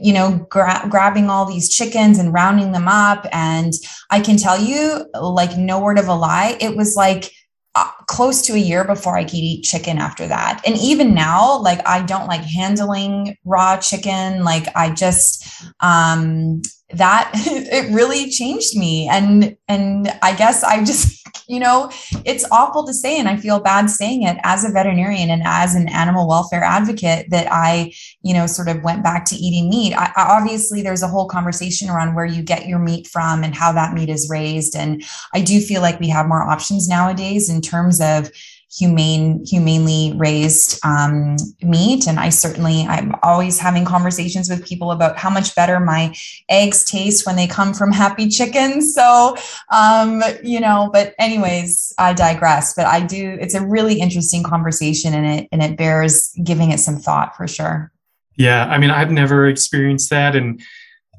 you 0.00 0.12
know 0.12 0.46
gra- 0.48 0.86
grabbing 0.88 1.28
all 1.28 1.44
these 1.44 1.68
chickens 1.68 2.18
and 2.18 2.32
rounding 2.32 2.72
them 2.72 2.86
up. 2.86 3.26
And 3.32 3.72
i 4.10 4.20
can 4.20 4.36
tell 4.36 4.60
you 4.60 5.06
like 5.20 5.56
no 5.56 5.80
word 5.80 5.98
of 5.98 6.08
a 6.08 6.14
lie 6.14 6.56
it 6.60 6.76
was 6.76 6.94
like 6.94 7.32
uh, 7.74 7.90
close 8.10 8.42
to 8.42 8.54
a 8.54 8.58
year 8.58 8.82
before 8.82 9.16
I 9.16 9.22
could 9.22 9.34
eat 9.34 9.62
chicken 9.62 9.96
after 9.98 10.26
that. 10.26 10.60
And 10.66 10.76
even 10.76 11.14
now, 11.14 11.60
like 11.60 11.80
I 11.86 12.02
don't 12.02 12.26
like 12.26 12.42
handling 12.42 13.36
raw 13.44 13.76
chicken. 13.76 14.42
Like 14.42 14.66
I 14.74 14.90
just, 14.90 15.46
um, 15.78 16.60
that 16.92 17.30
it 17.34 17.94
really 17.94 18.28
changed 18.28 18.76
me. 18.76 19.08
And, 19.08 19.56
and 19.68 20.12
I 20.22 20.34
guess 20.34 20.64
I 20.64 20.84
just 20.84 21.20
you 21.50 21.58
know, 21.58 21.90
it's 22.24 22.46
awful 22.52 22.86
to 22.86 22.94
say, 22.94 23.18
and 23.18 23.28
I 23.28 23.36
feel 23.36 23.58
bad 23.58 23.90
saying 23.90 24.22
it 24.22 24.38
as 24.44 24.64
a 24.64 24.70
veterinarian 24.70 25.30
and 25.30 25.42
as 25.44 25.74
an 25.74 25.88
animal 25.88 26.28
welfare 26.28 26.62
advocate 26.62 27.26
that 27.30 27.48
I, 27.50 27.92
you 28.22 28.32
know, 28.32 28.46
sort 28.46 28.68
of 28.68 28.84
went 28.84 29.02
back 29.02 29.24
to 29.26 29.34
eating 29.34 29.68
meat. 29.68 29.92
I, 29.94 30.12
obviously, 30.16 30.80
there's 30.80 31.02
a 31.02 31.08
whole 31.08 31.26
conversation 31.26 31.90
around 31.90 32.14
where 32.14 32.24
you 32.24 32.42
get 32.44 32.68
your 32.68 32.78
meat 32.78 33.08
from 33.08 33.42
and 33.42 33.52
how 33.52 33.72
that 33.72 33.94
meat 33.94 34.08
is 34.08 34.30
raised. 34.30 34.76
And 34.76 35.02
I 35.34 35.40
do 35.40 35.60
feel 35.60 35.82
like 35.82 35.98
we 35.98 36.08
have 36.08 36.28
more 36.28 36.48
options 36.48 36.88
nowadays 36.88 37.50
in 37.50 37.60
terms 37.60 37.99
of 38.00 38.30
humane 38.72 39.44
humanely 39.44 40.12
raised 40.16 40.78
um, 40.84 41.36
meat. 41.60 42.06
And 42.06 42.20
i 42.20 42.28
certainly 42.28 42.86
i'm 42.88 43.14
always 43.22 43.58
having 43.58 43.84
conversations 43.84 44.48
with 44.48 44.64
people 44.64 44.92
about 44.92 45.18
how 45.18 45.28
much 45.28 45.54
better 45.56 45.80
my 45.80 46.14
eggs 46.48 46.84
taste 46.84 47.26
when 47.26 47.36
they 47.36 47.48
come 47.48 47.74
from 47.74 47.90
happy 47.90 48.28
chickens 48.28 48.94
so 48.94 49.36
um, 49.72 50.22
you 50.42 50.60
know 50.60 50.88
but 50.92 51.14
anyways 51.18 51.92
i 51.98 52.12
digress. 52.12 52.74
But 52.74 52.86
i 52.86 53.00
do 53.00 53.36
it's 53.40 53.54
a 53.54 53.66
really 53.66 54.00
interesting 54.00 54.42
conversation 54.42 55.14
and 55.14 55.26
it 55.26 55.48
and 55.50 55.62
it 55.62 55.76
bears 55.76 56.32
giving 56.44 56.70
it 56.70 56.78
some 56.78 56.96
thought 56.96 57.36
for 57.36 57.48
sure. 57.48 57.90
Yeah 58.36 58.66
i 58.66 58.78
mean 58.78 58.90
i've 58.90 59.10
never 59.10 59.48
experienced 59.48 60.10
that. 60.10 60.36
And 60.36 60.62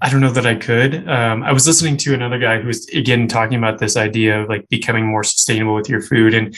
I 0.01 0.09
don't 0.09 0.21
know 0.21 0.31
that 0.31 0.45
I 0.45 0.55
could. 0.55 1.07
Um, 1.07 1.43
I 1.43 1.51
was 1.51 1.67
listening 1.67 1.97
to 1.97 2.13
another 2.13 2.39
guy 2.39 2.59
who 2.59 2.67
was 2.67 2.87
again 2.89 3.27
talking 3.27 3.57
about 3.57 3.79
this 3.79 3.95
idea 3.95 4.41
of 4.41 4.49
like 4.49 4.67
becoming 4.69 5.05
more 5.05 5.23
sustainable 5.23 5.75
with 5.75 5.89
your 5.89 6.01
food, 6.01 6.33
and 6.33 6.55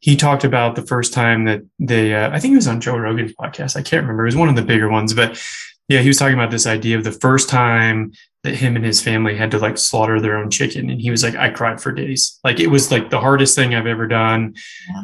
he 0.00 0.16
talked 0.16 0.42
about 0.42 0.74
the 0.74 0.82
first 0.82 1.12
time 1.14 1.44
that 1.44 1.62
they, 1.78 2.12
uh, 2.12 2.28
I 2.30 2.40
think 2.40 2.52
it 2.52 2.56
was 2.56 2.66
on 2.66 2.80
Joe 2.80 2.96
Rogan's 2.96 3.34
podcast. 3.34 3.76
I 3.76 3.82
can't 3.82 4.02
remember. 4.02 4.24
It 4.24 4.26
was 4.26 4.36
one 4.36 4.48
of 4.48 4.56
the 4.56 4.62
bigger 4.62 4.88
ones, 4.88 5.14
but 5.14 5.40
yeah, 5.88 6.00
he 6.00 6.08
was 6.08 6.18
talking 6.18 6.34
about 6.34 6.50
this 6.50 6.66
idea 6.66 6.98
of 6.98 7.04
the 7.04 7.12
first 7.12 7.48
time 7.48 8.12
that 8.42 8.56
him 8.56 8.74
and 8.74 8.84
his 8.84 9.00
family 9.00 9.36
had 9.36 9.52
to 9.52 9.58
like 9.58 9.78
slaughter 9.78 10.20
their 10.20 10.36
own 10.36 10.50
chicken. 10.50 10.90
And 10.90 11.00
he 11.00 11.12
was 11.12 11.22
like, 11.22 11.36
I 11.36 11.50
cried 11.50 11.80
for 11.80 11.92
days. 11.92 12.40
Like 12.42 12.58
it 12.58 12.66
was 12.66 12.90
like 12.90 13.10
the 13.10 13.20
hardest 13.20 13.54
thing 13.54 13.76
I've 13.76 13.86
ever 13.86 14.08
done. 14.08 14.56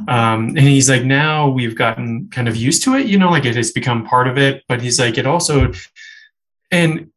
Um, 0.08 0.48
and 0.48 0.58
he's 0.58 0.90
like, 0.90 1.04
now 1.04 1.48
we've 1.48 1.76
gotten 1.76 2.28
kind 2.30 2.48
of 2.48 2.56
used 2.56 2.82
to 2.84 2.96
it, 2.96 3.06
you 3.06 3.18
know, 3.18 3.30
like 3.30 3.44
it 3.44 3.54
has 3.54 3.70
become 3.70 4.04
part 4.04 4.26
of 4.26 4.36
it. 4.36 4.64
But 4.66 4.82
he's 4.82 4.98
like, 4.98 5.16
it 5.16 5.26
also, 5.26 5.72
and 6.72 7.12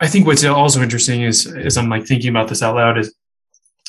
I 0.00 0.06
think 0.06 0.26
what's 0.26 0.44
also 0.44 0.82
interesting 0.82 1.22
is, 1.22 1.46
as 1.46 1.76
I'm 1.76 1.88
like 1.88 2.06
thinking 2.06 2.30
about 2.30 2.48
this 2.48 2.62
out 2.62 2.76
loud 2.76 2.98
is 2.98 3.14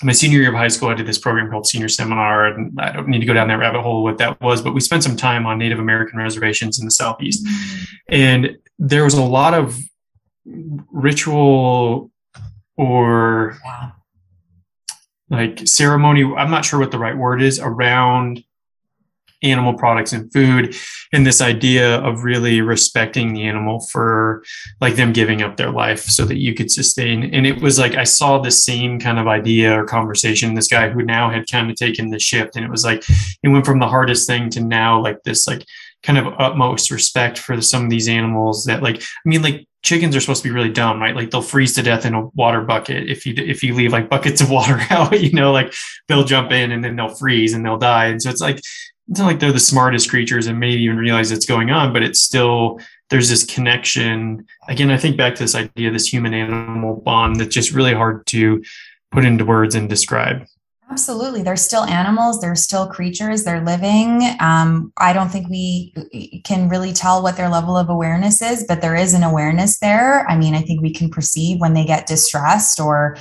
my 0.01 0.11
senior 0.13 0.39
year 0.39 0.49
of 0.49 0.55
high 0.55 0.69
school, 0.69 0.89
I 0.89 0.93
did 0.93 1.05
this 1.05 1.17
program 1.17 1.51
called 1.51 1.67
Senior 1.67 1.89
Seminar, 1.89 2.47
and 2.47 2.79
I 2.79 2.91
don't 2.91 3.09
need 3.09 3.19
to 3.19 3.25
go 3.25 3.33
down 3.33 3.49
that 3.49 3.59
rabbit 3.59 3.81
hole 3.81 4.01
what 4.01 4.17
that 4.19 4.39
was, 4.41 4.61
but 4.61 4.73
we 4.73 4.79
spent 4.79 5.03
some 5.03 5.17
time 5.17 5.45
on 5.45 5.57
Native 5.57 5.79
American 5.79 6.17
reservations 6.17 6.79
in 6.79 6.85
the 6.85 6.91
Southeast. 6.91 7.45
And 8.07 8.57
there 8.77 9.03
was 9.03 9.13
a 9.13 9.21
lot 9.21 9.53
of 9.53 9.77
ritual 10.45 12.11
or 12.77 13.57
like 15.29 15.67
ceremony, 15.67 16.23
I'm 16.23 16.49
not 16.49 16.65
sure 16.65 16.79
what 16.79 16.91
the 16.91 16.97
right 16.97 17.15
word 17.15 17.41
is, 17.41 17.59
around 17.59 18.43
animal 19.41 19.73
products 19.73 20.11
and 20.11 20.31
food 20.33 20.75
and 21.13 21.25
this 21.25 21.41
idea 21.41 21.99
of 21.99 22.23
really 22.23 22.61
respecting 22.61 23.33
the 23.33 23.43
animal 23.43 23.79
for 23.91 24.43
like 24.81 24.95
them 24.95 25.13
giving 25.13 25.41
up 25.41 25.55
their 25.55 25.71
life 25.71 26.01
so 26.01 26.25
that 26.25 26.37
you 26.37 26.53
could 26.53 26.69
sustain. 26.69 27.33
And 27.33 27.47
it 27.47 27.61
was 27.61 27.79
like 27.79 27.95
i 27.95 28.03
saw 28.03 28.39
the 28.39 28.51
same 28.51 28.99
kind 28.99 29.19
of 29.19 29.27
idea 29.27 29.79
or 29.79 29.85
conversation 29.85 30.53
this 30.53 30.67
guy 30.67 30.89
who 30.89 31.03
now 31.03 31.29
had 31.29 31.49
kind 31.49 31.69
of 31.69 31.75
taken 31.75 32.09
the 32.09 32.19
shift 32.19 32.55
and 32.55 32.65
it 32.65 32.71
was 32.71 32.83
like 32.83 33.03
it 33.43 33.49
went 33.49 33.65
from 33.65 33.79
the 33.79 33.87
hardest 33.87 34.27
thing 34.27 34.49
to 34.51 34.61
now 34.61 35.01
like 35.01 35.23
this 35.23 35.47
like 35.47 35.65
kind 36.03 36.17
of 36.17 36.33
utmost 36.37 36.91
respect 36.91 37.37
for 37.37 37.61
some 37.61 37.83
of 37.83 37.89
these 37.89 38.07
animals 38.07 38.65
that 38.65 38.81
like 38.81 39.01
i 39.01 39.29
mean 39.29 39.41
like 39.41 39.67
chickens 39.81 40.15
are 40.15 40.19
supposed 40.19 40.43
to 40.43 40.49
be 40.49 40.53
really 40.53 40.71
dumb 40.71 41.01
right? 41.01 41.15
Like 41.15 41.31
they'll 41.31 41.41
freeze 41.41 41.73
to 41.75 41.81
death 41.81 42.05
in 42.05 42.13
a 42.13 42.27
water 42.27 42.61
bucket 42.61 43.09
if 43.09 43.25
you 43.25 43.33
if 43.37 43.63
you 43.63 43.73
leave 43.73 43.93
like 43.93 44.09
buckets 44.09 44.41
of 44.41 44.49
water 44.57 44.79
out 44.89 45.19
you 45.19 45.31
know? 45.31 45.51
Like 45.51 45.73
they'll 46.07 46.25
jump 46.25 46.51
in 46.51 46.71
and 46.71 46.83
then 46.83 46.95
they'll 46.95 47.15
freeze 47.15 47.53
and 47.53 47.65
they'll 47.65 47.77
die. 47.77 48.07
And 48.07 48.21
so 48.21 48.29
it's 48.29 48.41
like 48.41 48.61
it's 49.09 49.19
not 49.19 49.25
like 49.25 49.39
they're 49.39 49.51
the 49.51 49.59
smartest 49.59 50.09
creatures 50.09 50.47
and 50.47 50.59
maybe 50.59 50.81
even 50.81 50.97
realize 50.97 51.31
it's 51.31 51.45
going 51.45 51.71
on 51.71 51.91
but 51.93 52.03
it's 52.03 52.19
still 52.19 52.79
there's 53.09 53.29
this 53.29 53.43
connection 53.43 54.45
again 54.67 54.91
i 54.91 54.97
think 54.97 55.17
back 55.17 55.35
to 55.35 55.43
this 55.43 55.55
idea 55.55 55.91
this 55.91 56.11
human 56.11 56.33
animal 56.33 56.95
bond 56.95 57.37
that's 57.37 57.53
just 57.53 57.71
really 57.71 57.93
hard 57.93 58.25
to 58.27 58.63
put 59.11 59.25
into 59.25 59.45
words 59.45 59.75
and 59.75 59.89
describe 59.89 60.45
Absolutely. 60.91 61.43
They're 61.43 61.55
still 61.55 61.83
animals. 61.83 62.41
They're 62.41 62.55
still 62.55 62.87
creatures. 62.87 63.43
They're 63.43 63.63
living. 63.63 64.23
Um, 64.39 64.91
I 64.97 65.13
don't 65.13 65.29
think 65.29 65.47
we 65.47 65.93
can 66.43 66.67
really 66.67 66.93
tell 66.93 67.21
what 67.21 67.37
their 67.37 67.49
level 67.49 67.77
of 67.77 67.89
awareness 67.89 68.41
is, 68.41 68.65
but 68.67 68.81
there 68.81 68.95
is 68.95 69.13
an 69.13 69.21
awareness 69.21 69.77
there. 69.79 70.27
I 70.27 70.35
mean, 70.35 70.55
I 70.55 70.61
think 70.61 70.81
we 70.81 70.91
can 70.91 71.11
perceive 71.11 71.59
when 71.59 71.75
they 71.75 71.85
get 71.85 72.07
distressed 72.07 72.79
or 72.79 73.17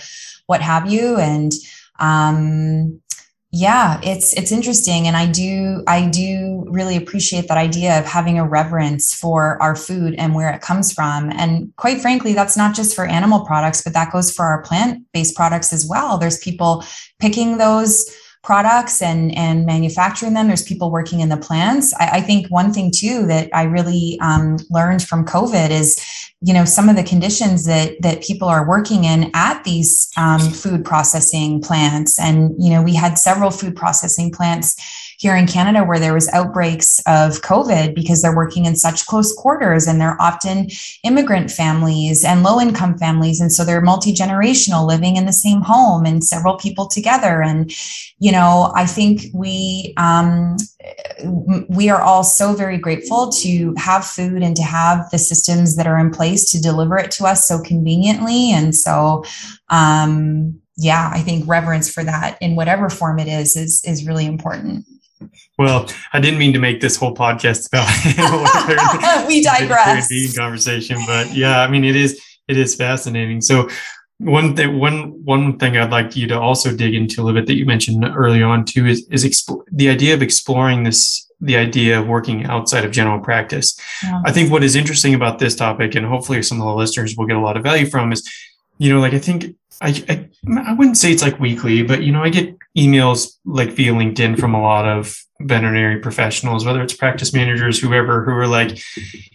what 0.47 0.63
have 0.63 0.91
you. 0.91 1.19
And 1.19 1.53
um, 1.99 3.03
yeah 3.51 3.99
it's 4.03 4.35
it's 4.35 4.53
interesting 4.53 5.07
and 5.07 5.17
i 5.17 5.25
do 5.25 5.83
i 5.87 6.07
do 6.07 6.67
really 6.69 6.97
appreciate 6.97 7.49
that 7.49 7.57
idea 7.57 7.99
of 7.99 8.05
having 8.05 8.39
a 8.39 8.47
reverence 8.47 9.15
for 9.15 9.57
our 9.63 9.75
food 9.75 10.15
and 10.19 10.35
where 10.35 10.51
it 10.51 10.61
comes 10.61 10.93
from 10.93 11.31
and 11.33 11.75
quite 11.77 11.99
frankly 12.03 12.35
that's 12.35 12.59
not 12.59 12.77
just 12.77 12.95
for 12.95 13.07
animal 13.07 13.47
products 13.47 13.81
but 13.81 13.95
that 13.95 14.13
goes 14.13 14.31
for 14.31 14.45
our 14.45 14.63
plant-based 14.63 15.35
products 15.35 15.73
as 15.73 15.87
well. 15.89 16.19
There's 16.19 16.39
people 16.39 16.85
picking 17.19 17.59
those 17.59 18.09
products 18.45 19.03
and 19.03 19.35
and 19.37 19.67
manufacturing 19.67 20.35
them. 20.35 20.47
There's 20.47 20.63
people 20.63 20.91
working 20.91 21.21
in 21.21 21.29
the 21.29 21.37
plants. 21.37 21.93
I, 21.99 22.19
I 22.19 22.21
think 22.21 22.47
one 22.51 22.73
thing 22.73 22.93
too 22.95 23.27
that 23.27 23.49
i 23.53 23.65
really 23.65 24.19
um, 24.23 24.59
learned 24.71 25.03
from 25.03 25.27
covid 25.27 25.71
is 25.71 25.99
you 26.41 26.55
know 26.55 26.65
some 26.65 26.89
of 26.89 26.97
the 26.97 27.03
conditions 27.03 27.65
that 27.67 28.01
that 28.01 28.23
people 28.23 28.49
are 28.49 28.69
working 28.69 29.05
in 29.05 29.31
at 29.35 29.65
these 29.65 30.11
um, 30.17 30.41
food 30.41 30.85
processing 30.85 31.61
plants. 31.61 32.19
And 32.19 32.55
you 32.59 32.71
know 32.71 32.83
we 32.83 32.95
had 32.95 33.19
several 33.19 33.51
food 33.51 33.75
processing 33.75 34.31
plants 34.31 34.77
here 35.19 35.35
in 35.35 35.49
Canada 35.49 35.83
where 35.83 35.99
there 35.99 36.15
was 36.15 36.29
outbreaks 36.29 37.01
of 37.01 37.43
COVID 37.43 37.93
because 37.93 38.23
they're 38.23 38.37
working 38.37 38.67
in 38.67 38.77
such 38.77 39.05
close 39.07 39.35
quarters 39.35 39.89
and 39.89 40.01
they're 40.01 40.21
often 40.23 40.69
immigrant 41.03 41.51
families 41.51 42.25
and 42.25 42.45
low 42.45 42.61
income 42.61 42.97
families. 42.97 43.41
And 43.41 43.53
so 43.53 43.65
they're 43.65 43.81
multi-generational 43.81 44.87
living 44.87 45.17
in 45.17 45.27
the 45.27 45.33
same 45.33 45.61
home 45.61 46.07
and 46.07 46.23
several 46.23 46.57
people 46.57 46.87
together. 46.87 47.43
And, 47.43 47.73
you 48.21 48.31
know, 48.31 48.73
I 48.77 48.87
think 48.87 49.23
we, 49.35 49.93
um, 49.97 50.57
we 51.69 51.89
are 51.89 52.01
all 52.01 52.23
so 52.23 52.55
very 52.55 52.79
grateful 52.79 53.31
to 53.31 53.75
have 53.77 54.07
food 54.07 54.45
and 54.45 54.55
to 54.55 54.63
have 54.63 55.11
the 55.11 55.19
systems 55.19 55.75
that 55.75 55.89
are 55.89 55.99
in 55.99 56.13
place 56.13 56.49
to 56.53 56.63
deliver 56.63 56.97
it 56.97 57.11
to 57.13 57.25
us 57.25 57.49
so 57.49 57.61
conveniently. 57.61 58.53
And 58.53 58.73
so, 58.73 59.25
um, 59.69 60.61
yeah, 60.77 61.11
I 61.13 61.23
think 61.23 61.49
reverence 61.49 61.93
for 61.93 62.05
that 62.05 62.39
in 62.41 62.55
whatever 62.55 62.89
form 62.89 63.19
it 63.19 63.27
is 63.27 63.57
is 63.57 63.85
is 63.85 64.07
really 64.07 64.27
important. 64.27 64.87
Well, 65.59 65.89
I 66.13 66.21
didn't 66.21 66.39
mean 66.39 66.53
to 66.53 66.59
make 66.59 66.81
this 66.81 66.97
whole 66.97 67.15
podcast 67.15 67.69
about 67.69 69.27
we 69.29 69.43
digress 69.43 70.37
conversation, 70.37 70.99
but 71.07 71.35
yeah, 71.35 71.61
I 71.61 71.69
mean 71.69 71.85
it 71.85 71.97
is 71.97 72.21
it 72.49 72.57
is 72.57 72.75
fascinating. 72.75 73.41
So 73.41 73.69
one 74.19 74.57
thing 74.57 74.79
one 74.79 75.25
one 75.25 75.59
thing 75.59 75.77
I'd 75.77 75.91
like 75.91 76.17
you 76.17 76.27
to 76.29 76.39
also 76.39 76.75
dig 76.75 76.95
into 76.95 77.21
a 77.21 77.23
little 77.23 77.41
bit 77.41 77.47
that 77.47 77.55
you 77.55 77.67
mentioned 77.67 78.05
early 78.05 78.43
on 78.43 78.65
too 78.65 78.87
is 78.87 79.07
is 79.11 79.25
exp- 79.25 79.65
the 79.71 79.89
idea 79.89 80.15
of 80.15 80.23
exploring 80.23 80.85
this 80.85 81.27
the 81.41 81.57
idea 81.57 82.01
of 82.01 82.09
working 82.09 82.45
outside 82.47 82.85
of 82.85 82.91
general 82.91 83.21
practice. 83.21 83.79
Yeah. 84.03 84.21
I 84.25 84.33
think 84.33 84.51
what 84.51 84.65
is 84.65 84.75
interesting 84.75 85.15
about 85.15 85.39
this 85.39 85.55
topic, 85.55 85.95
and 85.95 86.05
hopefully 86.05 86.43
some 86.43 86.61
of 86.61 86.67
the 86.67 86.75
listeners 86.75 87.17
will 87.17 87.27
get 87.27 87.37
a 87.37 87.41
lot 87.41 87.57
of 87.57 87.63
value 87.63 87.87
from, 87.87 88.13
is 88.13 88.29
you 88.79 88.93
know 88.93 89.01
like 89.01 89.15
I 89.15 89.19
think 89.19 89.55
I, 89.81 90.05
I, 90.09 90.29
I 90.67 90.73
wouldn't 90.73 90.97
say 90.97 91.13
it's 91.13 91.23
like 91.23 91.39
weekly, 91.39 91.83
but 91.83 92.03
you 92.03 92.13
know, 92.13 92.23
I 92.23 92.31
get 92.31 92.57
emails 92.77 93.39
like 93.45 93.71
via 93.71 93.93
LinkedIn 93.93 94.39
from 94.39 94.55
a 94.55 94.63
lot 94.63 94.87
of 94.87 95.17
veterinary 95.41 96.01
professionals, 96.01 96.65
whether 96.65 96.83
it's 96.83 96.95
practice 96.95 97.33
managers, 97.33 97.79
whoever, 97.79 98.25
who 98.25 98.33
are 98.33 98.47
like, 98.47 98.81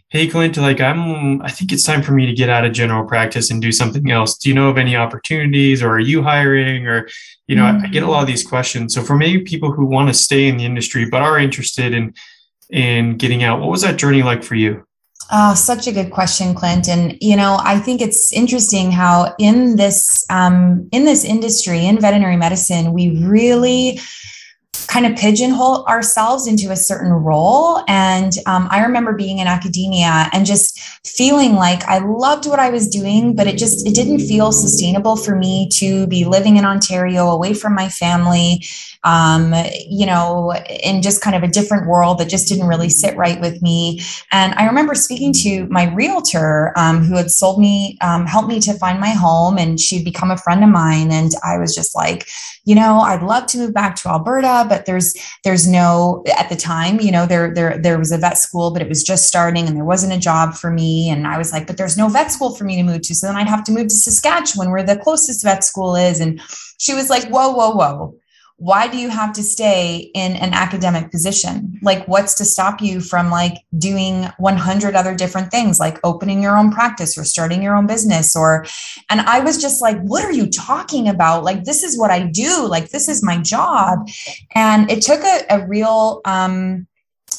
"Hey, 0.10 0.28
Clint, 0.28 0.58
like 0.58 0.82
I'm, 0.82 1.42
I 1.42 1.50
think 1.50 1.72
it's 1.72 1.84
time 1.84 2.02
for 2.02 2.12
me 2.12 2.26
to 2.26 2.34
get 2.34 2.50
out 2.50 2.66
of 2.66 2.74
general 2.74 3.06
practice 3.08 3.52
and 3.52 3.62
do 3.62 3.72
something 3.72 4.10
else. 4.12 4.38
Do 4.38 4.50
you 4.50 4.56
know 4.56 4.70
of 4.70 4.78
any 4.78 4.96
opportunities, 4.96 5.82
or 5.82 5.92
are 5.92 6.00
you 6.00 6.22
hiring, 6.24 6.88
or 6.88 7.08
you 7.48 7.56
know?" 7.56 7.64
Mm-hmm. 7.64 7.86
I, 7.86 7.88
I 7.88 7.92
get 7.92 8.04
a 8.04 8.08
lot 8.08 8.22
of 8.22 8.28
these 8.28 8.46
questions. 8.46 8.94
So 8.94 9.02
for 9.02 9.16
maybe 9.16 9.44
people 9.44 9.72
who 9.72 9.86
want 9.86 10.10
to 10.10 10.14
stay 10.14 10.48
in 10.48 10.58
the 10.58 10.66
industry 10.66 11.06
but 11.06 11.22
are 11.22 11.40
interested 11.40 11.94
in 11.94 12.14
in 12.70 13.18
getting 13.18 13.44
out, 13.44 13.60
what 13.60 13.70
was 13.70 13.82
that 13.84 13.98
journey 13.98 14.24
like 14.24 14.44
for 14.44 14.56
you? 14.56 14.86
Oh, 15.32 15.56
such 15.56 15.88
a 15.88 15.92
good 15.92 16.12
question, 16.12 16.54
Clint. 16.54 16.88
And 16.88 17.18
you 17.22 17.36
know, 17.36 17.58
I 17.64 17.80
think 17.80 18.02
it's 18.02 18.32
interesting 18.32 18.92
how 18.92 19.36
in 19.40 19.76
this 19.78 20.26
um, 20.30 20.88
in 20.92 21.06
this 21.06 21.24
industry 21.24 21.86
in 21.86 22.00
veterinary 22.00 22.38
medicine, 22.38 22.94
we 22.94 23.18
really 23.24 24.00
kind 24.88 25.06
of 25.06 25.16
pigeonhole 25.16 25.86
ourselves 25.86 26.48
into 26.48 26.72
a 26.72 26.76
certain 26.76 27.12
role. 27.12 27.84
And 27.88 28.34
um, 28.46 28.68
I 28.72 28.84
remember 28.84 29.14
being 29.14 29.40
in 29.40 29.48
academia 29.48 30.30
and 30.32 30.46
just 30.46 30.80
feeling 31.06 31.56
like 31.56 31.84
I 31.86 32.00
loved 32.00 32.46
what 32.46 32.60
I 32.60 32.70
was 32.70 32.88
doing, 32.88 33.36
but 33.36 33.48
it 33.48 33.58
just 33.58 33.88
it 33.88 33.94
didn't 33.94 34.20
feel 34.20 34.52
sustainable 34.52 35.16
for 35.16 35.36
me 35.36 35.70
to 35.74 36.08
be 36.08 36.26
living 36.26 36.58
in 36.58 36.66
Ontario 36.66 37.30
away 37.30 37.54
from 37.54 37.76
my 37.76 37.90
family 37.90 38.64
um, 39.04 39.54
you 39.88 40.06
know, 40.06 40.54
in 40.84 41.02
just 41.02 41.22
kind 41.22 41.36
of 41.36 41.44
a 41.44 41.48
different 41.48 41.88
world 41.88 42.20
that 42.20 42.30
just 42.30 42.48
didn't 42.48 42.68
really 42.68 42.90
sit 42.90 43.16
right 43.18 43.40
with 43.40 43.62
me. 43.62 44.02
And 44.32 44.54
I 44.54 44.66
remember 44.66 44.96
speaking 44.96 45.34
to 45.44 45.68
my 45.68 45.94
realtor 45.94 46.74
um, 46.78 47.04
who 47.04 47.18
had 47.18 47.30
sold 47.30 47.60
me, 47.60 47.98
um, 48.02 48.26
helped 48.26 48.48
me 48.48 48.60
to 48.62 48.74
find 48.74 49.00
my 49.00 49.10
home, 49.10 49.58
and 49.58 49.80
she'd 49.80 50.06
become 50.06 50.32
a 50.32 50.38
friend 50.38 50.64
of 50.64 50.70
mine. 50.70 51.12
And 51.12 51.34
I 51.44 51.58
was 51.58 51.76
just 51.76 51.96
like, 51.96 52.30
you 52.66 52.76
know, 52.76 53.00
I'd 53.00 53.24
love 53.24 53.46
to 53.48 53.58
move 53.58 53.74
back 53.74 53.96
to 53.98 54.10
Alberta, 54.10 54.66
but 54.74 54.88
there's 54.88 55.14
there's 55.44 55.68
no 55.68 56.24
at 56.36 56.50
the 56.50 56.56
time, 56.56 57.00
you 57.00 57.12
know, 57.12 57.28
there 57.28 57.54
there 57.54 57.78
there 57.78 58.00
was 58.00 58.12
a 58.12 58.18
vet 58.18 58.40
school, 58.40 58.72
but 58.72 58.82
it 58.82 58.90
was 58.90 59.04
just 59.04 59.28
starting 59.28 59.68
and 59.68 59.78
there 59.78 59.86
wasn't 59.86 60.14
a 60.14 60.18
job 60.18 60.56
for 60.56 60.72
me. 60.72 61.12
And 61.12 61.28
I 61.28 61.38
was 61.38 61.52
like, 61.54 61.68
but 61.68 61.78
there's 61.78 61.98
no 61.98 62.10
vet 62.10 62.32
school 62.32 62.56
for 62.56 62.64
me 62.64 62.76
to 62.78 62.84
move 62.84 63.02
to. 63.04 63.14
So 63.14 63.28
then 63.28 63.36
I'd 63.36 63.48
have 63.48 63.64
to 63.66 63.72
move 63.72 63.90
to 63.90 63.96
Saskatchewan, 63.96 64.72
where 64.72 64.82
the 64.82 64.98
closest 64.98 65.44
vet 65.44 65.64
school 65.64 65.96
is. 65.96 66.20
And 66.20 66.42
she 66.80 66.96
was 66.96 67.10
like, 67.10 67.26
whoa, 67.26 67.52
whoa, 67.52 67.72
whoa 67.72 68.16
why 68.58 68.88
do 68.88 68.98
you 68.98 69.10
have 69.10 69.34
to 69.34 69.44
stay 69.44 70.12
in 70.14 70.36
an 70.38 70.54
academic 70.54 71.12
position? 71.12 71.78
Like 71.82 72.08
what's 72.08 72.34
to 72.36 72.46
stop 72.46 72.82
you 72.82 73.02
from 73.02 73.30
like 73.30 73.58
doing 73.78 74.30
100 74.38 74.96
other 74.96 75.16
different 75.16 75.52
things 75.52 75.80
like 75.80 76.00
opening 76.04 76.42
your 76.42 76.56
own 76.56 76.72
practice 76.72 77.18
or 77.18 77.24
starting 77.24 77.62
your 77.62 77.76
own 77.76 77.88
business 77.88 78.36
or 78.36 78.66
and 79.10 79.22
i 79.22 79.40
was 79.40 79.60
just 79.62 79.82
like 79.82 80.00
what 80.02 80.24
are 80.24 80.32
you 80.32 80.48
talking 80.48 81.08
about? 81.08 81.44
Like 81.44 81.64
this 81.64 81.84
is 81.84 81.98
what 81.98 82.12
i 82.12 82.24
do. 82.24 82.66
Like 82.68 82.90
this 82.90 83.08
is 83.08 83.24
my 83.24 83.38
job. 83.40 84.08
And 84.56 84.90
it 84.90 85.02
took 85.02 85.22
a, 85.24 85.46
a 85.50 85.68
real 85.68 86.22
um 86.26 86.88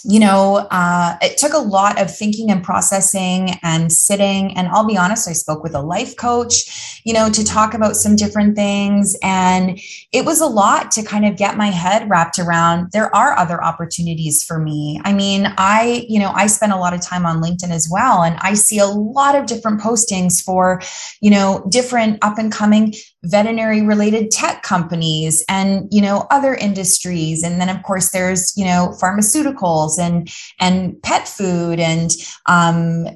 you 0.05 0.21
know, 0.21 0.67
uh, 0.71 1.17
it 1.23 1.39
took 1.39 1.53
a 1.53 1.59
lot 1.59 2.01
of 2.01 2.15
thinking 2.15 2.51
and 2.51 2.63
processing 2.63 3.59
and 3.63 3.93
sitting. 3.93 4.57
And 4.57 4.69
I'll 4.69 4.87
be 4.87 4.97
honest, 4.97 5.29
I 5.29 5.33
spoke 5.33 5.63
with 5.63 5.75
a 5.75 5.81
life 5.81 6.17
coach, 6.17 7.01
you 7.05 7.13
know, 7.13 7.31
to 7.31 7.45
talk 7.45 7.75
about 7.75 7.97
some 7.97 8.15
different 8.15 8.55
things. 8.55 9.17
And 9.23 9.81
it 10.13 10.25
was 10.25 10.41
a 10.41 10.47
lot 10.47 10.91
to 10.93 11.03
kind 11.03 11.25
of 11.27 11.37
get 11.37 11.57
my 11.57 11.69
head 11.69 12.09
wrapped 12.09 12.39
around 12.39 12.93
there 12.93 13.15
are 13.15 13.37
other 13.39 13.63
opportunities 13.63 14.43
for 14.43 14.59
me. 14.59 15.01
I 15.05 15.13
mean, 15.13 15.53
I, 15.59 16.07
you 16.09 16.19
know, 16.19 16.31
I 16.35 16.47
spend 16.47 16.73
a 16.73 16.77
lot 16.77 16.95
of 16.95 17.01
time 17.01 17.27
on 17.27 17.43
LinkedIn 17.43 17.71
as 17.71 17.89
well. 17.91 18.23
And 18.23 18.37
I 18.41 18.55
see 18.55 18.79
a 18.79 18.87
lot 18.87 19.35
of 19.35 19.47
different 19.47 19.81
postings 19.81 20.43
for, 20.43 20.81
you 21.21 21.31
know, 21.31 21.67
different 21.69 22.19
up 22.23 22.39
and 22.39 22.53
coming 22.53 22.95
veterinary 23.25 23.83
related 23.83 24.31
tech 24.31 24.63
companies 24.63 25.45
and 25.49 25.89
you 25.91 26.01
know 26.01 26.27
other 26.31 26.55
industries. 26.55 27.43
And 27.43 27.61
then 27.61 27.69
of 27.69 27.83
course 27.83 28.11
there's 28.11 28.57
you 28.57 28.65
know 28.65 28.95
pharmaceuticals 29.01 29.99
and 29.99 30.31
and 30.61 31.01
pet 31.03 31.27
food 31.27 31.81
and 31.81 32.11
um, 32.47 33.07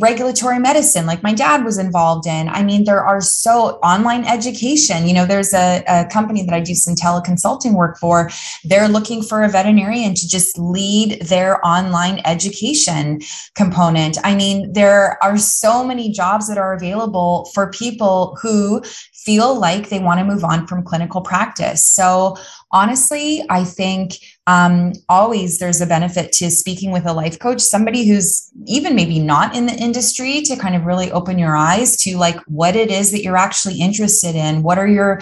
regulatory 0.00 0.58
medicine 0.58 1.06
like 1.06 1.22
my 1.22 1.32
dad 1.32 1.64
was 1.64 1.78
involved 1.78 2.26
in. 2.26 2.48
I 2.48 2.62
mean 2.62 2.84
there 2.84 3.04
are 3.04 3.20
so 3.20 3.78
online 3.82 4.24
education 4.24 5.06
you 5.06 5.14
know 5.14 5.26
there's 5.26 5.54
a, 5.54 5.82
a 5.88 6.06
company 6.06 6.42
that 6.44 6.54
i 6.54 6.60
do 6.60 6.74
some 6.74 6.94
teleconsulting 6.94 7.74
work 7.74 7.98
for. 7.98 8.30
They're 8.64 8.88
looking 8.88 9.22
for 9.22 9.42
a 9.42 9.48
veterinarian 9.48 10.14
to 10.14 10.28
just 10.28 10.58
lead 10.58 11.22
their 11.22 11.64
online 11.66 12.20
education 12.24 13.20
component. 13.54 14.18
I 14.24 14.34
mean 14.34 14.72
there 14.72 15.22
are 15.22 15.38
so 15.38 15.84
many 15.84 16.10
jobs 16.10 16.48
that 16.48 16.58
are 16.58 16.74
available 16.74 17.50
for 17.54 17.70
people 17.70 18.36
who 18.42 18.82
feel 19.28 19.37
feel 19.38 19.56
like 19.56 19.88
they 19.88 20.00
want 20.00 20.18
to 20.18 20.24
move 20.24 20.42
on 20.42 20.66
from 20.66 20.82
clinical 20.82 21.20
practice. 21.20 21.86
So 21.86 22.36
honestly, 22.72 23.44
I 23.48 23.62
think 23.62 24.14
um, 24.48 24.94
always 25.08 25.58
there's 25.58 25.80
a 25.80 25.86
benefit 25.86 26.32
to 26.32 26.50
speaking 26.50 26.90
with 26.90 27.06
a 27.06 27.12
life 27.12 27.38
coach, 27.38 27.60
somebody 27.60 28.08
who's 28.08 28.50
even 28.66 28.96
maybe 28.96 29.20
not 29.20 29.54
in 29.54 29.66
the 29.66 29.74
industry 29.74 30.42
to 30.42 30.56
kind 30.56 30.74
of 30.74 30.86
really 30.86 31.12
open 31.12 31.38
your 31.38 31.56
eyes 31.56 31.96
to 31.98 32.18
like 32.18 32.40
what 32.48 32.74
it 32.74 32.90
is 32.90 33.12
that 33.12 33.22
you're 33.22 33.36
actually 33.36 33.80
interested 33.80 34.34
in. 34.34 34.64
What 34.64 34.76
are 34.76 34.88
your 34.88 35.20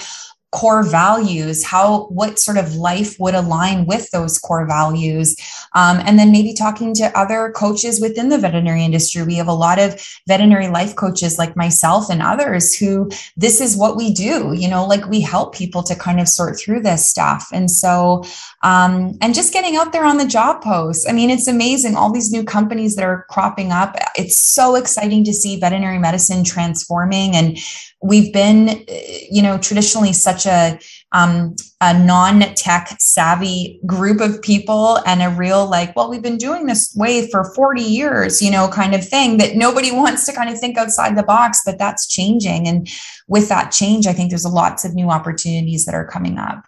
core 0.57 0.83
values 0.83 1.63
how 1.63 2.07
what 2.07 2.39
sort 2.39 2.57
of 2.57 2.77
life 2.77 3.17
would 3.21 3.35
align 3.35 3.85
with 3.85 4.11
those 4.11 4.39
core 4.39 4.67
values. 4.67 5.37
Um, 5.75 5.99
and 6.07 6.19
then 6.19 6.33
maybe 6.33 6.55
talking 6.55 6.95
to 6.95 7.19
other 7.19 7.53
coaches 7.55 8.01
within 8.01 8.31
the 8.31 8.39
veterinary 8.39 8.83
industry. 8.83 9.23
We 9.23 9.35
have 9.35 9.49
a 9.49 9.53
lot 9.53 9.79
of 9.79 10.03
veterinary 10.27 10.69
life 10.69 10.97
coaches 10.97 11.37
like 11.37 11.57
myself 11.57 12.09
and 12.09 12.23
others 12.23 12.75
who 12.75 13.11
this 13.37 13.61
is 13.61 13.77
what 13.77 13.97
we 13.97 14.13
do 14.15 14.55
you 14.55 14.69
know 14.69 14.87
like 14.87 15.07
we 15.09 15.21
help 15.21 15.55
people 15.55 15.83
to 15.83 15.95
kind 15.95 16.21
of 16.21 16.29
sort 16.29 16.59
through 16.59 16.81
this 16.81 17.07
stuff. 17.07 17.49
And 17.53 17.71
so 17.71 18.25
um, 18.63 19.19
and 19.21 19.35
just 19.35 19.53
getting 19.53 19.77
out 19.77 19.93
there 19.93 20.07
on 20.07 20.17
the 20.17 20.27
job 20.27 20.63
posts. 20.63 21.07
I 21.07 21.13
mean 21.13 21.29
it's 21.29 21.49
amazing 21.49 21.97
all 21.97 22.11
these 22.11 22.33
new 22.33 22.45
companies 22.45 22.97
that 22.97 23.05
are 23.05 23.27
cropping 23.29 23.73
up. 23.73 23.95
It's 24.17 24.41
so 24.41 24.75
exciting 24.75 25.23
to 25.25 25.35
see 25.35 25.61
veterinary 25.61 25.99
medicine 25.99 26.45
transforming 26.45 27.37
and 27.37 27.59
we've 28.07 28.33
been 28.33 28.85
you 29.31 29.43
know 29.43 29.59
traditionally 29.59 30.13
such 30.13 30.47
a 30.47 30.79
um, 31.13 31.55
a 31.81 31.99
non-tech 31.99 32.97
savvy 32.99 33.81
group 33.87 34.21
of 34.21 34.41
people 34.43 34.99
and 35.07 35.23
a 35.23 35.31
real 35.31 35.67
like 35.69 35.95
well 35.97 36.09
we've 36.09 36.23
been 36.23 36.37
doing 36.37 36.67
this 36.67 36.95
way 36.97 37.29
for 37.31 37.45
40 37.55 37.83
years 37.83 38.41
you 38.41 38.51
know 38.51 38.69
kind 38.69 38.95
of 38.95 39.07
thing 39.07 39.39
that 39.39 39.57
nobody 39.57 39.91
wants 40.03 40.25
to 40.27 40.33
kind 40.33 40.51
of 40.51 40.59
think 40.59 40.79
outside 40.79 41.17
the 41.17 41.23
box 41.23 41.63
but 41.65 41.79
that's 41.79 42.07
changing. 42.07 42.69
And 42.69 42.89
with 43.29 43.49
that 43.49 43.73
change 43.73 44.07
i 44.07 44.13
think 44.13 44.31
there's 44.31 44.47
lots 44.47 44.85
of 44.85 44.95
new 44.95 45.11
opportunities 45.11 45.85
that 45.85 45.95
are 45.95 46.07
coming 46.07 46.39
up. 46.39 46.65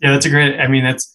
Yeah 0.00 0.12
that's 0.12 0.26
a 0.26 0.30
great 0.30 0.60
i 0.60 0.68
mean 0.68 0.84
that's 0.84 1.12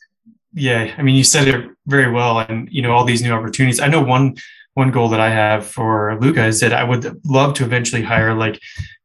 yeah 0.54 0.94
i 0.98 1.02
mean 1.04 1.16
you 1.16 1.24
said 1.24 1.48
it 1.48 1.70
very 1.86 2.12
well 2.12 2.40
and 2.40 2.68
you 2.72 2.82
know 2.82 2.92
all 2.92 3.06
these 3.06 3.22
new 3.22 3.32
opportunities. 3.32 3.80
I 3.80 3.88
know 3.88 4.02
one 4.02 4.36
one 4.74 4.92
goal 4.92 5.10
that 5.10 5.20
i 5.20 5.30
have 5.30 5.66
for 5.66 6.18
luca 6.22 6.46
is 6.46 6.60
that 6.60 6.72
i 6.72 6.84
would 6.84 7.20
love 7.26 7.56
to 7.56 7.64
eventually 7.64 8.04
hire 8.04 8.36
like 8.36 8.60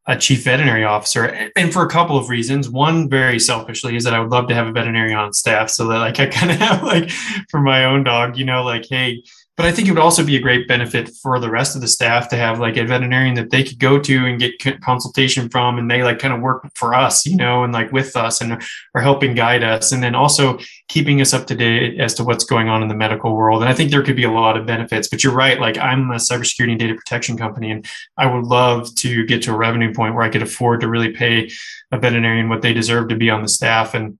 a 0.06 0.16
chief 0.16 0.42
veterinary 0.44 0.84
officer 0.84 1.50
and 1.54 1.72
for 1.72 1.84
a 1.84 1.88
couple 1.88 2.16
of 2.16 2.28
reasons. 2.28 2.68
One 2.68 3.08
very 3.08 3.38
selfishly 3.38 3.96
is 3.96 4.04
that 4.04 4.14
i 4.14 4.20
would 4.20 4.30
love 4.30 4.48
to 4.48 4.54
have 4.54 4.66
a 4.66 4.72
veterinarian 4.72 5.18
on 5.18 5.32
staff 5.32 5.70
so 5.70 5.86
that 5.88 5.98
like 5.98 6.18
i 6.18 6.26
kind 6.26 6.50
of 6.50 6.56
have 6.58 6.82
like 6.82 7.10
for 7.50 7.60
my 7.60 7.84
own 7.84 8.04
dog 8.04 8.36
you 8.36 8.44
know 8.44 8.64
like 8.64 8.86
hey 8.88 9.22
but 9.56 9.66
I 9.66 9.72
think 9.72 9.86
it 9.86 9.90
would 9.90 10.00
also 10.00 10.24
be 10.24 10.36
a 10.36 10.40
great 10.40 10.66
benefit 10.66 11.10
for 11.22 11.38
the 11.38 11.50
rest 11.50 11.74
of 11.74 11.82
the 11.82 11.88
staff 11.88 12.28
to 12.30 12.36
have 12.36 12.58
like 12.58 12.78
a 12.78 12.84
veterinarian 12.84 13.34
that 13.34 13.50
they 13.50 13.62
could 13.62 13.78
go 13.78 13.98
to 13.98 14.26
and 14.26 14.40
get 14.40 14.58
consultation 14.80 15.50
from, 15.50 15.78
and 15.78 15.90
they 15.90 16.02
like 16.02 16.18
kind 16.18 16.32
of 16.32 16.40
work 16.40 16.66
for 16.74 16.94
us, 16.94 17.26
you 17.26 17.36
know, 17.36 17.62
and 17.62 17.72
like 17.72 17.92
with 17.92 18.16
us 18.16 18.40
and 18.40 18.62
are 18.94 19.02
helping 19.02 19.34
guide 19.34 19.62
us, 19.62 19.92
and 19.92 20.02
then 20.02 20.14
also 20.14 20.58
keeping 20.88 21.20
us 21.20 21.34
up 21.34 21.46
to 21.46 21.54
date 21.54 22.00
as 22.00 22.14
to 22.14 22.24
what's 22.24 22.44
going 22.44 22.68
on 22.68 22.82
in 22.82 22.88
the 22.88 22.94
medical 22.94 23.36
world. 23.36 23.62
And 23.62 23.68
I 23.68 23.74
think 23.74 23.90
there 23.90 24.02
could 24.02 24.16
be 24.16 24.24
a 24.24 24.30
lot 24.30 24.56
of 24.56 24.66
benefits. 24.66 25.08
But 25.08 25.22
you're 25.22 25.34
right, 25.34 25.60
like 25.60 25.76
I'm 25.76 26.10
a 26.10 26.16
cybersecurity 26.16 26.70
and 26.70 26.80
data 26.80 26.94
protection 26.94 27.36
company, 27.36 27.70
and 27.70 27.86
I 28.16 28.32
would 28.32 28.44
love 28.44 28.94
to 28.96 29.26
get 29.26 29.42
to 29.42 29.52
a 29.52 29.56
revenue 29.56 29.92
point 29.92 30.14
where 30.14 30.24
I 30.24 30.30
could 30.30 30.42
afford 30.42 30.80
to 30.80 30.88
really 30.88 31.12
pay 31.12 31.50
a 31.90 31.98
veterinarian 31.98 32.48
what 32.48 32.62
they 32.62 32.72
deserve 32.72 33.08
to 33.10 33.16
be 33.16 33.28
on 33.28 33.42
the 33.42 33.48
staff 33.48 33.92
and 33.92 34.18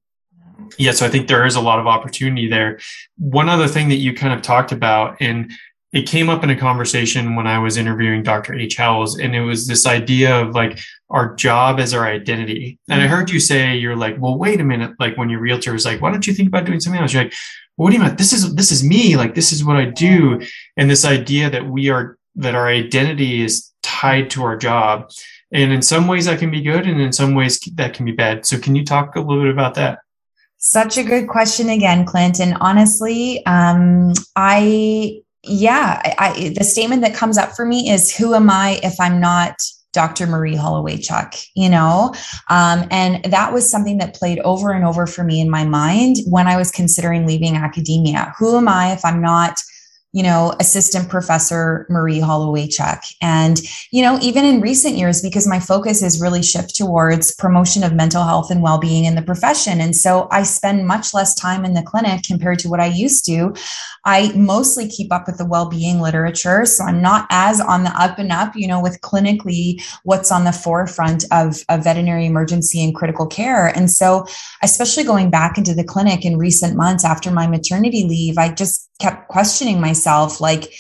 yeah, 0.79 0.93
so 0.93 1.07
I 1.07 1.09
think 1.09 1.29
there 1.29 1.47
is 1.47 1.57
a 1.57 1.61
lot 1.61 1.79
of 1.79 1.87
opportunity 1.87 2.49
there. 2.49 2.79
One 3.19 3.49
other 3.49 3.69
thing 3.69 3.89
that 3.89 3.97
you 3.97 4.15
kind 4.15 4.33
of 4.33 4.43
talked 4.43 4.73
about, 4.73 5.17
and 5.21 5.53
it 5.93 6.09
came 6.09 6.31
up 6.31 6.43
in 6.43 6.51
a 6.51 6.57
conversation 6.57 7.37
when 7.37 7.47
I 7.47 7.59
was 7.59 7.77
interviewing 7.77 8.23
Dr. 8.23 8.55
H. 8.55 8.77
Howells, 8.77 9.19
and 9.19 9.37
it 9.37 9.43
was 9.43 9.67
this 9.67 9.87
idea 9.87 10.41
of 10.41 10.55
like 10.55 10.79
our 11.11 11.35
job 11.35 11.79
as 11.79 11.93
our 11.93 12.07
identity. 12.07 12.79
And 12.89 13.01
I 13.01 13.05
mm-hmm. 13.05 13.15
heard 13.15 13.31
you 13.31 13.39
say, 13.39 13.77
you're 13.77 13.97
like, 13.97 14.17
well, 14.19 14.39
wait 14.39 14.61
a 14.61 14.65
minute. 14.65 14.93
Like 14.99 15.19
when 15.19 15.29
your 15.29 15.41
realtor 15.41 15.75
is 15.75 15.85
like, 15.85 16.01
why 16.01 16.11
don't 16.11 16.27
you 16.27 16.33
think 16.33 16.49
about 16.49 16.65
doing 16.65 16.81
something 16.81 17.01
else? 17.01 17.13
You're 17.13 17.25
like, 17.25 17.35
well, 17.77 17.85
what 17.85 17.91
do 17.91 17.99
you 17.99 18.03
mean? 18.03 18.17
This 18.17 18.33
is, 18.33 18.55
this 18.55 18.73
is 18.73 18.83
me. 18.83 19.17
Like, 19.17 19.35
this 19.35 19.53
is 19.53 19.65
what 19.65 19.77
I 19.77 19.85
do. 19.85 20.41
And 20.79 20.91
this 20.91 21.05
idea 21.05 21.51
that 21.51 21.67
we 21.67 21.91
are, 21.91 22.17
that 22.37 22.55
our 22.55 22.69
identity 22.69 23.43
is 23.43 23.71
tied 23.83 24.31
to 24.31 24.43
our 24.45 24.57
job. 24.57 25.11
And 25.53 25.73
in 25.73 25.83
some 25.83 26.09
ways 26.09 26.25
that 26.25 26.39
can 26.39 26.51
be 26.51 26.63
good. 26.63 26.87
And 26.87 26.99
in 27.03 27.13
some 27.13 27.35
ways 27.35 27.61
that 27.75 27.93
can 27.93 28.07
be 28.07 28.13
bad. 28.13 28.47
So 28.47 28.59
can 28.59 28.75
you 28.75 28.85
talk 28.85 29.15
a 29.17 29.21
little 29.21 29.43
bit 29.43 29.53
about 29.53 29.75
that? 29.75 29.99
Such 30.65 30.97
a 30.97 31.03
good 31.03 31.27
question 31.27 31.69
again, 31.71 32.05
Clinton. 32.05 32.53
Honestly, 32.61 33.45
um, 33.47 34.13
I, 34.37 35.21
yeah, 35.43 36.01
I, 36.21 36.55
the 36.57 36.63
statement 36.63 37.03
that 37.03 37.17
comes 37.17 37.37
up 37.37 37.57
for 37.57 37.67
me 37.67 37.91
is 37.91 38.15
who 38.15 38.33
am 38.33 38.49
I 38.49 38.79
if 38.85 38.95
I'm 39.01 39.21
not 39.21 39.57
Dr. 39.93 40.29
Marie 40.29 40.55
Holowaychuk, 40.55 41.49
you 41.57 41.69
know? 41.69 42.15
Um, 42.49 42.87
and 42.93 43.25
that 43.25 43.53
was 43.53 43.69
something 43.69 43.99
that 43.99 44.15
played 44.15 44.39
over 44.45 44.71
and 44.71 44.85
over 44.85 45.09
for 45.09 45.25
me 45.25 45.41
in 45.41 45.51
my 45.51 45.65
mind 45.65 46.19
when 46.29 46.47
I 46.47 46.57
was 46.57 46.71
considering 46.71 47.27
leaving 47.27 47.57
academia. 47.57 48.33
Who 48.39 48.57
am 48.57 48.69
I 48.69 48.93
if 48.93 49.05
I'm 49.05 49.21
not 49.21 49.57
you 50.13 50.23
know, 50.23 50.55
assistant 50.61 51.09
professor 51.09 51.87
Marie 51.89 52.21
Holowaychuk. 52.21 53.15
And, 53.23 53.61
you 53.91 54.03
know, 54.03 54.19
even 54.21 54.45
in 54.45 54.61
recent 54.61 54.97
years, 54.97 55.23
because 55.23 55.47
my 55.47 55.59
focus 55.59 56.03
is 56.03 56.21
really 56.21 56.43
shift 56.43 56.77
towards 56.77 57.35
promotion 57.35 57.83
of 57.83 57.95
mental 57.95 58.23
health 58.23 58.51
and 58.51 58.63
well-being 58.63 59.07
in 59.07 59.15
the 59.15 59.23
profession. 59.23 59.81
And 59.81 59.97
so 59.97 60.29
I 60.31 60.43
spend 60.43 60.87
much 60.87 61.15
less 61.15 61.35
time 61.35 61.65
in 61.65 61.73
the 61.73 61.83
clinic 61.83 62.25
compared 62.25 62.59
to 62.61 62.69
what 62.69 62.81
I 62.81 62.87
used 62.87 63.25
to. 63.27 63.55
I 64.05 64.33
mostly 64.35 64.87
keep 64.87 65.13
up 65.13 65.27
with 65.27 65.39
the 65.39 65.47
well-being 65.47 66.01
literature. 66.01 66.67
So 66.67 66.85
I'm 66.85 67.01
not 67.01 67.27
as 67.31 67.61
on 67.61 67.85
the 67.85 67.91
up 67.99 68.19
and 68.19 68.33
up, 68.33 68.55
you 68.55 68.69
know, 68.69 68.83
with 68.83 69.01
clinically 69.01 69.83
what's 70.03 70.31
on 70.31 70.45
the 70.45 70.53
forefront 70.53 71.25
of, 71.33 71.65
of 71.71 71.85
veterinary 71.85 72.27
emergency 72.27 72.85
and 72.85 72.95
critical 72.95 73.27
care. 73.27 73.69
And 73.69 73.91
so, 73.91 74.27
especially 74.63 75.05
going 75.05 75.31
back 75.31 75.57
into 75.57 75.75
the 75.75 75.85
clinic 75.85 76.25
in 76.27 76.37
recent 76.37 76.77
months 76.77 77.05
after 77.05 77.31
my 77.31 77.47
maternity 77.47 78.05
leave, 78.05 78.37
I 78.37 78.53
just 78.53 78.91
kept 79.03 79.29
questioning 79.29 79.81
myself 79.81 80.41
like 80.41 80.73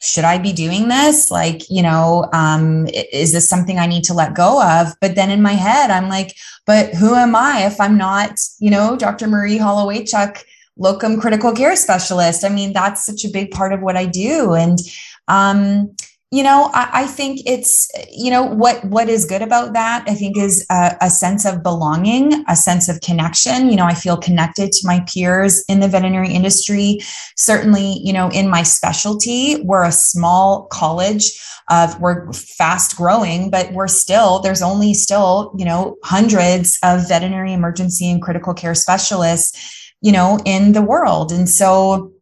should 0.00 0.24
i 0.24 0.38
be 0.38 0.52
doing 0.52 0.88
this? 0.88 1.30
Like 1.30 1.68
you 1.68 1.82
know 1.82 2.28
um, 2.32 2.86
is 3.22 3.32
this 3.32 3.48
something 3.48 3.78
i 3.78 3.86
need 3.86 4.04
to 4.04 4.14
let 4.14 4.34
go 4.34 4.62
of? 4.62 4.94
But 5.00 5.14
then 5.16 5.30
in 5.30 5.42
my 5.42 5.56
head 5.66 5.90
i'm 5.90 6.08
like 6.08 6.36
but 6.66 6.94
who 6.94 7.14
am 7.14 7.34
i 7.34 7.54
if 7.70 7.80
i'm 7.80 7.96
not 7.96 8.32
you 8.60 8.70
know 8.70 8.96
dr 8.96 9.26
marie 9.26 9.58
holowaychuk 9.58 10.44
locum 10.76 11.20
critical 11.20 11.52
care 11.52 11.76
specialist? 11.76 12.44
I 12.44 12.48
mean 12.48 12.72
that's 12.72 13.04
such 13.04 13.24
a 13.24 13.34
big 13.38 13.50
part 13.50 13.72
of 13.72 13.80
what 13.80 13.96
i 13.96 14.06
do. 14.06 14.54
And 14.54 14.78
um, 15.28 15.94
you 16.30 16.42
know 16.42 16.70
I, 16.74 16.90
I, 16.92 17.06
think 17.06 17.40
it's 17.46 17.88
you 18.10 18.30
know 18.30 18.42
what 18.42 18.84
what 18.84 19.08
is 19.08 19.24
good 19.24 19.40
about 19.40 19.72
that 19.72 20.04
i 20.06 20.14
think 20.14 20.36
is 20.36 20.66
a, 20.70 20.96
a, 21.00 21.10
sense 21.10 21.46
of 21.46 21.62
belonging 21.62 22.44
a 22.48 22.56
sense 22.56 22.88
of 22.88 23.00
connection. 23.00 23.70
You 23.70 23.76
know 23.76 23.86
i 23.86 23.94
feel 23.94 24.16
connected 24.16 24.72
to 24.72 24.86
my 24.86 25.00
peers 25.12 25.64
in 25.68 25.80
the 25.80 25.88
veterinary 25.88 26.32
industry. 26.32 26.98
Certainly 27.36 28.00
you 28.02 28.12
know 28.12 28.28
in 28.30 28.48
my 28.48 28.62
specialty 28.62 29.62
we're 29.62 29.84
a 29.84 29.92
small 29.92 30.66
college 30.70 31.40
of 31.70 31.98
we're 32.00 32.30
fast 32.32 32.96
growing 32.96 33.50
but 33.50 33.72
we're 33.72 33.88
still 33.88 34.38
there's 34.40 34.62
only 34.62 34.94
still 34.94 35.54
you 35.56 35.64
know 35.64 35.96
hundreds 36.04 36.78
of 36.82 37.08
veterinary 37.08 37.52
emergency 37.52 38.10
and 38.10 38.22
critical 38.22 38.54
care 38.54 38.74
specialists 38.74 39.92
you 40.00 40.12
know 40.12 40.38
in 40.44 40.72
the 40.72 40.82
world. 40.82 41.32
And 41.32 41.48
so 41.48 42.12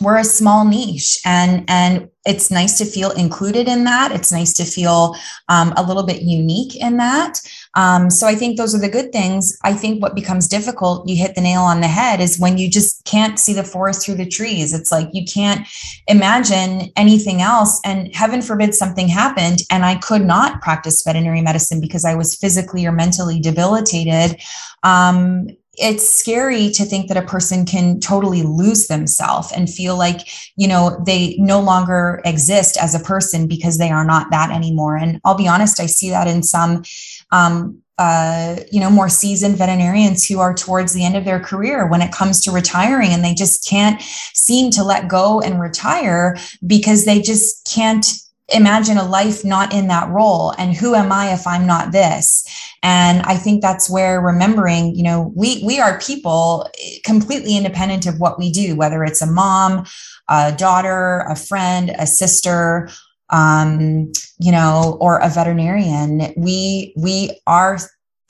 we're 0.00 0.18
a 0.18 0.24
small 0.24 0.64
niche 0.64 1.18
and 1.24 1.64
and 1.68 2.08
it's 2.26 2.50
nice 2.50 2.78
to 2.78 2.84
feel 2.84 3.10
included 3.12 3.68
in 3.68 3.84
that. 3.84 4.12
It's 4.12 4.32
nice 4.32 4.52
to 4.54 4.64
feel 4.64 5.14
um, 5.48 5.74
a 5.76 5.82
little 5.82 6.04
bit 6.04 6.22
unique 6.22 6.74
in 6.76 6.96
that. 6.96 7.40
Um, 7.74 8.08
so 8.08 8.26
i 8.26 8.34
think 8.34 8.56
those 8.56 8.74
are 8.74 8.80
the 8.80 8.88
good 8.88 9.12
things. 9.12 9.58
I 9.62 9.72
think 9.74 10.00
what 10.00 10.14
becomes 10.14 10.48
difficult 10.48 11.08
you 11.08 11.16
hit 11.16 11.34
the 11.34 11.40
nail 11.40 11.62
on 11.62 11.80
the 11.80 11.88
head 11.88 12.20
is 12.20 12.38
when 12.38 12.56
you 12.56 12.70
just 12.70 13.04
can't 13.04 13.38
see 13.38 13.52
the 13.52 13.64
forest 13.64 14.04
through 14.04 14.14
the 14.16 14.28
trees. 14.28 14.72
It's 14.72 14.92
like 14.92 15.08
you 15.12 15.24
can't 15.24 15.66
imagine 16.06 16.92
anything 16.96 17.42
else. 17.42 17.80
And 17.84 18.14
heaven 18.14 18.42
forbid 18.42 18.74
something 18.74 19.08
happened 19.08 19.60
and 19.70 19.84
i 19.84 19.96
could 19.96 20.24
not 20.24 20.62
practice 20.62 21.02
veterinary 21.02 21.42
medicine 21.42 21.80
because 21.80 22.04
i 22.04 22.14
was 22.14 22.36
physically 22.36 22.86
or 22.86 22.92
mentally 22.92 23.40
debilitated. 23.40 24.40
Um, 24.82 25.48
it's 25.76 26.08
scary 26.08 26.70
to 26.70 26.84
think 26.84 27.08
that 27.08 27.16
a 27.16 27.26
person 27.26 27.64
can 27.64 28.00
totally 28.00 28.42
lose 28.42 28.86
themselves 28.86 29.52
and 29.52 29.68
feel 29.68 29.96
like 29.96 30.28
you 30.56 30.68
know 30.68 31.02
they 31.06 31.36
no 31.38 31.60
longer 31.60 32.20
exist 32.24 32.76
as 32.76 32.94
a 32.94 33.04
person 33.04 33.46
because 33.46 33.78
they 33.78 33.90
are 33.90 34.04
not 34.04 34.30
that 34.30 34.50
anymore. 34.50 34.96
And 34.96 35.20
i'll 35.24 35.34
be 35.34 35.48
honest 35.48 35.80
i 35.80 35.86
see 35.86 36.10
that 36.10 36.26
in 36.26 36.42
some 36.42 36.82
um, 37.30 37.82
uh, 37.96 38.56
you 38.72 38.80
know 38.80 38.90
more 38.90 39.08
seasoned 39.08 39.56
veterinarians 39.56 40.26
who 40.26 40.40
are 40.40 40.52
towards 40.52 40.92
the 40.92 41.04
end 41.04 41.16
of 41.16 41.24
their 41.24 41.38
career 41.38 41.86
when 41.86 42.02
it 42.02 42.12
comes 42.12 42.40
to 42.40 42.50
retiring 42.50 43.12
and 43.12 43.24
they 43.24 43.34
just 43.34 43.68
can't 43.68 44.02
seem 44.02 44.70
to 44.72 44.82
let 44.82 45.08
go 45.08 45.40
and 45.40 45.60
retire 45.60 46.36
because 46.66 47.04
they 47.04 47.20
just 47.20 47.68
can't 47.72 48.06
imagine 48.52 48.98
a 48.98 49.04
life 49.04 49.44
not 49.44 49.72
in 49.72 49.88
that 49.88 50.08
role 50.10 50.50
and 50.58 50.76
who 50.76 50.94
am 50.94 51.10
i 51.10 51.32
if 51.32 51.46
i'm 51.46 51.66
not 51.66 51.92
this? 51.92 52.44
And 52.82 53.22
i 53.22 53.36
think 53.36 53.62
that's 53.62 53.88
where 53.88 54.20
remembering 54.20 54.94
you 54.94 55.02
know 55.02 55.32
we 55.34 55.62
we 55.64 55.80
are 55.80 55.98
people 56.00 56.68
completely 57.04 57.56
independent 57.56 58.06
of 58.06 58.20
what 58.20 58.38
we 58.38 58.52
do 58.52 58.76
whether 58.76 59.02
it's 59.04 59.22
a 59.22 59.26
mom 59.26 59.86
a 60.28 60.52
daughter 60.52 61.20
a 61.28 61.36
friend 61.36 61.90
a 61.98 62.06
sister 62.06 62.88
um 63.30 64.12
you 64.38 64.52
know 64.52 64.96
or 65.00 65.18
a 65.18 65.28
veterinarian. 65.28 66.32
We 66.36 66.92
we 66.96 67.40
are 67.46 67.78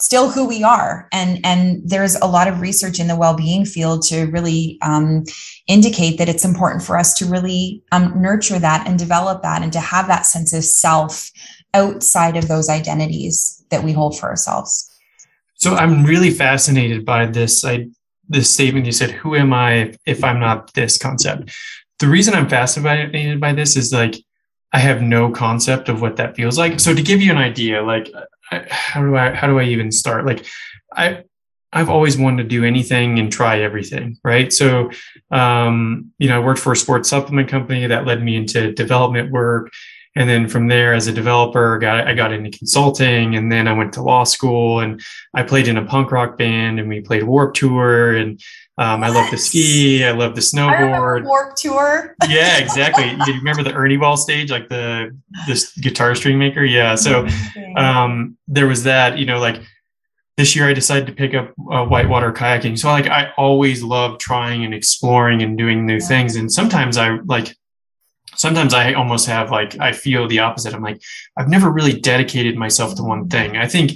still 0.00 0.30
who 0.30 0.46
we 0.46 0.62
are. 0.62 1.08
And 1.12 1.44
and 1.44 1.82
there's 1.84 2.16
a 2.16 2.26
lot 2.26 2.48
of 2.48 2.60
research 2.60 2.98
in 2.98 3.06
the 3.06 3.16
well-being 3.16 3.64
field 3.64 4.02
to 4.08 4.24
really 4.26 4.78
um, 4.82 5.24
indicate 5.66 6.18
that 6.18 6.28
it's 6.28 6.44
important 6.44 6.82
for 6.82 6.98
us 6.98 7.14
to 7.14 7.26
really 7.26 7.82
um, 7.92 8.20
nurture 8.20 8.58
that 8.58 8.86
and 8.86 8.98
develop 8.98 9.42
that 9.42 9.62
and 9.62 9.72
to 9.72 9.80
have 9.80 10.06
that 10.08 10.26
sense 10.26 10.52
of 10.52 10.64
self 10.64 11.30
outside 11.74 12.36
of 12.36 12.48
those 12.48 12.68
identities 12.68 13.64
that 13.70 13.82
we 13.82 13.92
hold 13.92 14.18
for 14.18 14.28
ourselves. 14.28 14.90
So 15.56 15.74
i'm 15.74 16.04
really 16.04 16.30
fascinated 16.30 17.04
by 17.04 17.26
this 17.26 17.64
i 17.64 17.86
this 18.28 18.50
statement 18.50 18.86
you 18.86 18.92
said 18.92 19.10
who 19.10 19.34
am 19.34 19.52
i 19.52 19.94
if 20.06 20.24
i'm 20.24 20.40
not 20.40 20.72
this 20.74 20.98
concept? 20.98 21.52
The 22.00 22.08
reason 22.08 22.34
i'm 22.34 22.48
fascinated 22.48 23.40
by 23.40 23.52
this 23.52 23.76
is 23.76 23.92
like 23.92 24.16
i 24.72 24.78
have 24.78 25.02
no 25.02 25.30
concept 25.30 25.88
of 25.88 26.00
what 26.00 26.16
that 26.16 26.36
feels 26.36 26.58
like. 26.58 26.80
So 26.80 26.94
to 26.94 27.02
give 27.02 27.20
you 27.22 27.30
an 27.30 27.38
idea 27.38 27.82
like 27.82 28.10
how 28.68 29.02
do 29.02 29.16
I 29.16 29.34
how 29.34 29.46
do 29.46 29.58
I 29.58 29.64
even 29.64 29.90
start? 29.92 30.26
Like 30.26 30.46
I 30.92 31.24
I've 31.74 31.90
always 31.90 32.16
wanted 32.16 32.44
to 32.44 32.48
do 32.48 32.64
anything 32.64 33.18
and 33.18 33.32
try 33.32 33.60
everything, 33.60 34.16
right? 34.22 34.52
So, 34.52 34.90
um, 35.32 36.12
you 36.18 36.28
know, 36.28 36.36
I 36.40 36.44
worked 36.44 36.60
for 36.60 36.72
a 36.72 36.76
sports 36.76 37.08
supplement 37.08 37.48
company 37.48 37.88
that 37.88 38.06
led 38.06 38.22
me 38.22 38.36
into 38.36 38.72
development 38.72 39.32
work. 39.32 39.72
And 40.14 40.30
then 40.30 40.46
from 40.46 40.68
there, 40.68 40.94
as 40.94 41.08
a 41.08 41.12
developer, 41.12 41.76
got, 41.78 42.06
I 42.06 42.14
got 42.14 42.32
into 42.32 42.56
consulting 42.56 43.34
and 43.34 43.50
then 43.50 43.66
I 43.66 43.72
went 43.72 43.92
to 43.94 44.02
law 44.02 44.22
school 44.22 44.78
and 44.78 45.02
I 45.34 45.42
played 45.42 45.66
in 45.66 45.76
a 45.76 45.84
punk 45.84 46.12
rock 46.12 46.38
band 46.38 46.78
and 46.78 46.88
we 46.88 47.00
played 47.00 47.24
Warped 47.24 47.56
Tour 47.56 48.14
and 48.14 48.40
um, 48.76 49.04
I 49.04 49.08
love 49.08 49.30
to 49.30 49.38
ski. 49.38 50.04
I 50.04 50.10
love 50.10 50.34
the 50.34 50.40
snowboard. 50.40 51.24
Warped 51.24 51.58
Tour. 51.58 52.16
yeah, 52.28 52.58
exactly. 52.58 53.08
you 53.10 53.38
remember 53.38 53.62
the 53.62 53.72
Ernie 53.72 53.96
Ball 53.96 54.16
stage, 54.16 54.50
like 54.50 54.68
the 54.68 55.16
this 55.46 55.76
guitar 55.78 56.14
string 56.16 56.38
maker? 56.38 56.64
Yeah. 56.64 56.96
So 56.96 57.26
um, 57.76 58.36
there 58.48 58.66
was 58.66 58.82
that. 58.82 59.16
You 59.16 59.26
know, 59.26 59.38
like 59.38 59.62
this 60.36 60.56
year 60.56 60.68
I 60.68 60.72
decided 60.72 61.06
to 61.06 61.12
pick 61.12 61.34
up 61.34 61.52
uh, 61.70 61.84
whitewater 61.84 62.32
kayaking. 62.32 62.76
So 62.76 62.88
like 62.88 63.06
I 63.06 63.32
always 63.36 63.84
love 63.84 64.18
trying 64.18 64.64
and 64.64 64.74
exploring 64.74 65.42
and 65.42 65.56
doing 65.56 65.86
new 65.86 65.98
yeah. 65.98 66.08
things. 66.08 66.34
And 66.34 66.50
sometimes 66.50 66.96
I 66.96 67.18
like 67.26 67.54
sometimes 68.34 68.74
I 68.74 68.94
almost 68.94 69.26
have 69.26 69.52
like 69.52 69.78
I 69.78 69.92
feel 69.92 70.26
the 70.26 70.40
opposite. 70.40 70.74
I'm 70.74 70.82
like 70.82 71.00
I've 71.36 71.48
never 71.48 71.70
really 71.70 71.92
dedicated 71.92 72.56
myself 72.56 72.96
to 72.96 73.04
one 73.04 73.28
thing. 73.28 73.56
I 73.56 73.68
think 73.68 73.92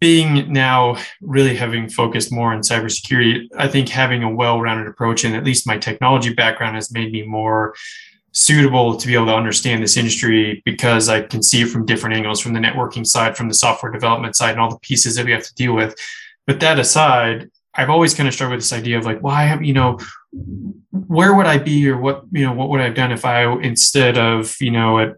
being 0.00 0.52
now 0.52 0.96
really 1.20 1.56
having 1.56 1.88
focused 1.88 2.32
more 2.32 2.52
on 2.52 2.60
cybersecurity, 2.60 3.48
I 3.56 3.68
think 3.68 3.88
having 3.88 4.22
a 4.22 4.30
well-rounded 4.30 4.86
approach 4.86 5.24
and 5.24 5.34
at 5.34 5.44
least 5.44 5.66
my 5.66 5.78
technology 5.78 6.32
background 6.32 6.76
has 6.76 6.92
made 6.92 7.12
me 7.12 7.22
more 7.22 7.74
suitable 8.32 8.96
to 8.96 9.06
be 9.06 9.14
able 9.14 9.26
to 9.26 9.34
understand 9.34 9.82
this 9.82 9.96
industry 9.96 10.62
because 10.64 11.08
I 11.08 11.22
can 11.22 11.42
see 11.42 11.62
it 11.62 11.68
from 11.68 11.86
different 11.86 12.16
angles, 12.16 12.40
from 12.40 12.52
the 12.52 12.60
networking 12.60 13.06
side, 13.06 13.36
from 13.36 13.48
the 13.48 13.54
software 13.54 13.90
development 13.90 14.36
side, 14.36 14.52
and 14.52 14.60
all 14.60 14.70
the 14.70 14.78
pieces 14.78 15.16
that 15.16 15.26
we 15.26 15.32
have 15.32 15.44
to 15.44 15.54
deal 15.54 15.74
with. 15.74 15.96
But 16.46 16.60
that 16.60 16.78
aside, 16.78 17.50
I've 17.74 17.90
always 17.90 18.14
kind 18.14 18.28
of 18.28 18.34
struggled 18.34 18.56
with 18.56 18.64
this 18.64 18.72
idea 18.72 18.98
of 18.98 19.04
like, 19.04 19.20
why 19.20 19.44
have 19.44 19.62
you 19.62 19.72
know, 19.72 19.98
where 20.90 21.34
would 21.34 21.46
I 21.46 21.58
be, 21.58 21.88
or 21.88 21.98
what 21.98 22.24
you 22.30 22.44
know, 22.44 22.52
what 22.52 22.68
would 22.68 22.80
I 22.80 22.84
have 22.84 22.94
done 22.94 23.12
if 23.12 23.24
I 23.24 23.50
instead 23.60 24.18
of 24.18 24.56
you 24.60 24.70
know 24.70 24.98
at 24.98 25.16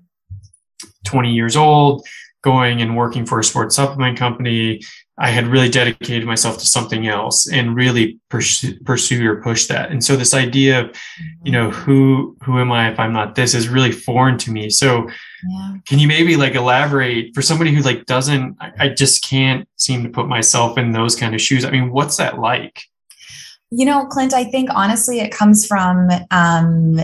20 1.05 1.33
years 1.33 1.57
old 1.57 2.07
going 2.43 2.81
and 2.81 2.97
working 2.97 3.27
for 3.27 3.39
a 3.39 3.45
sports 3.45 3.77
supplement 3.77 4.19
company, 4.19 4.81
I 5.19 5.29
had 5.29 5.47
really 5.47 5.69
dedicated 5.69 6.27
myself 6.27 6.57
to 6.59 6.67
something 6.67 7.07
else 7.07 7.47
and 7.47 7.77
really 7.77 8.19
pursue, 8.31 8.81
pursue 8.81 9.31
or 9.31 9.43
push 9.43 9.67
that. 9.67 9.91
And 9.91 10.03
so 10.03 10.17
this 10.17 10.33
idea 10.33 10.81
of, 10.81 10.97
you 11.45 11.53
know, 11.53 11.71
who 11.71 12.37
who 12.43 12.59
am 12.59 12.73
I 12.73 12.91
if 12.91 12.99
I'm 12.99 13.13
not 13.13 13.35
this 13.35 13.55
is 13.55 13.69
really 13.69 13.93
foreign 13.93 14.39
to 14.39 14.51
me. 14.51 14.71
So 14.71 15.11
yeah. 15.47 15.77
can 15.87 15.99
you 15.99 16.09
maybe 16.09 16.37
like 16.37 16.55
elaborate 16.55 17.35
for 17.35 17.43
somebody 17.43 17.75
who 17.75 17.83
like 17.83 18.07
doesn't 18.07 18.57
I, 18.61 18.73
I 18.79 18.89
just 18.89 19.23
can't 19.23 19.69
seem 19.77 20.03
to 20.05 20.09
put 20.09 20.27
myself 20.27 20.79
in 20.79 20.93
those 20.93 21.15
kind 21.15 21.35
of 21.35 21.41
shoes. 21.43 21.67
I 21.67 21.71
mean, 21.71 21.93
what's 21.93 22.17
that 22.17 22.39
like? 22.39 22.83
You 23.71 23.85
know, 23.85 24.07
Clint, 24.07 24.33
I 24.33 24.45
think 24.45 24.71
honestly 24.75 25.21
it 25.21 25.31
comes 25.31 25.67
from 25.67 26.09
um, 26.31 26.99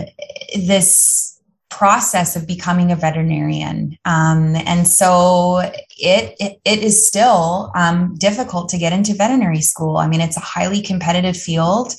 this 0.55 1.36
process 1.77 2.35
of 2.35 2.47
becoming 2.47 2.91
a 2.91 2.95
veterinarian. 2.95 3.97
Um, 4.05 4.55
and 4.55 4.87
so 4.87 5.69
it, 5.99 6.35
it, 6.39 6.59
it 6.65 6.79
is 6.79 7.07
still 7.07 7.71
um, 7.75 8.15
difficult 8.15 8.69
to 8.69 8.77
get 8.77 8.93
into 8.93 9.13
veterinary 9.13 9.61
school. 9.61 9.97
I 9.97 10.07
mean, 10.07 10.21
it's 10.21 10.37
a 10.37 10.41
highly 10.41 10.81
competitive 10.81 11.37
field. 11.37 11.93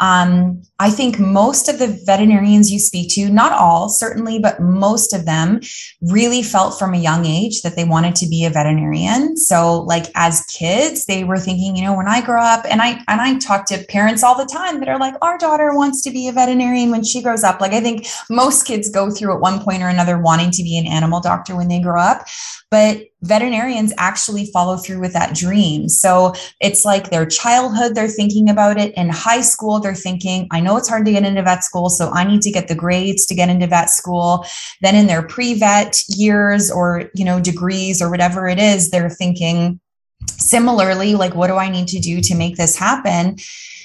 Um, 0.00 0.62
I 0.80 0.90
think 0.90 1.20
most 1.20 1.68
of 1.68 1.78
the 1.78 2.00
veterinarians 2.04 2.72
you 2.72 2.80
speak 2.80 3.10
to, 3.12 3.28
not 3.30 3.52
all 3.52 3.88
certainly, 3.88 4.40
but 4.40 4.60
most 4.60 5.12
of 5.12 5.26
them 5.26 5.60
really 6.00 6.42
felt 6.42 6.76
from 6.78 6.92
a 6.92 6.98
young 6.98 7.24
age 7.24 7.62
that 7.62 7.76
they 7.76 7.84
wanted 7.84 8.16
to 8.16 8.26
be 8.26 8.44
a 8.44 8.50
veterinarian. 8.50 9.36
So 9.36 9.82
like 9.82 10.06
as 10.16 10.44
kids, 10.46 11.06
they 11.06 11.22
were 11.22 11.38
thinking, 11.38 11.76
you 11.76 11.84
know, 11.84 11.96
when 11.96 12.08
I 12.08 12.20
grow 12.20 12.42
up 12.42 12.64
and 12.68 12.82
I, 12.82 13.02
and 13.06 13.20
I 13.20 13.38
talk 13.38 13.66
to 13.66 13.84
parents 13.88 14.24
all 14.24 14.36
the 14.36 14.50
time 14.52 14.80
that 14.80 14.88
are 14.88 14.98
like, 14.98 15.14
our 15.22 15.38
daughter 15.38 15.74
wants 15.74 16.02
to 16.02 16.10
be 16.10 16.26
a 16.26 16.32
veterinarian 16.32 16.90
when 16.90 17.04
she 17.04 17.22
grows 17.22 17.44
up. 17.44 17.60
Like 17.60 17.72
I 17.72 17.80
think 17.80 18.06
most 18.28 18.66
kids 18.66 18.90
go 18.90 19.10
through 19.10 19.34
at 19.34 19.40
one 19.40 19.60
point 19.60 19.82
or 19.82 19.88
another 19.88 20.18
wanting 20.18 20.50
to 20.50 20.64
be 20.64 20.76
an 20.78 20.86
animal 20.86 21.20
doctor 21.20 21.54
when 21.54 21.68
they 21.68 21.80
grow 21.80 22.00
up 22.00 22.26
but 22.72 23.02
veterinarians 23.42 23.92
actually 23.98 24.46
follow 24.46 24.76
through 24.76 25.00
with 25.00 25.12
that 25.12 25.34
dream. 25.34 25.88
So 25.88 26.32
it's 26.60 26.84
like 26.84 27.10
their 27.10 27.26
childhood, 27.26 27.94
they're 27.94 28.06
thinking 28.06 28.48
about 28.48 28.78
it. 28.78 28.94
In 28.94 29.08
high 29.08 29.40
school, 29.40 29.80
they're 29.80 29.96
thinking, 29.96 30.46
I 30.52 30.60
know 30.60 30.76
it's 30.76 30.88
hard 30.88 31.04
to 31.06 31.12
get 31.12 31.24
into 31.24 31.42
vet 31.42 31.64
school, 31.64 31.90
so 31.90 32.10
I 32.10 32.22
need 32.22 32.42
to 32.42 32.52
get 32.52 32.68
the 32.68 32.76
grades 32.76 33.26
to 33.26 33.34
get 33.34 33.48
into 33.48 33.66
vet 33.66 33.90
school. 33.90 34.46
Then 34.80 34.94
in 34.94 35.08
their 35.08 35.22
pre-vet 35.22 36.00
years 36.08 36.70
or, 36.70 37.10
you 37.14 37.24
know, 37.24 37.40
degrees 37.40 38.00
or 38.00 38.10
whatever 38.10 38.46
it 38.46 38.60
is, 38.60 38.90
they're 38.90 39.10
thinking 39.10 39.80
similarly, 40.28 41.16
like, 41.16 41.34
what 41.34 41.48
do 41.48 41.56
I 41.56 41.68
need 41.68 41.88
to 41.88 41.98
do 41.98 42.20
to 42.20 42.36
make 42.36 42.56
this 42.56 42.76
happen? 42.76 43.38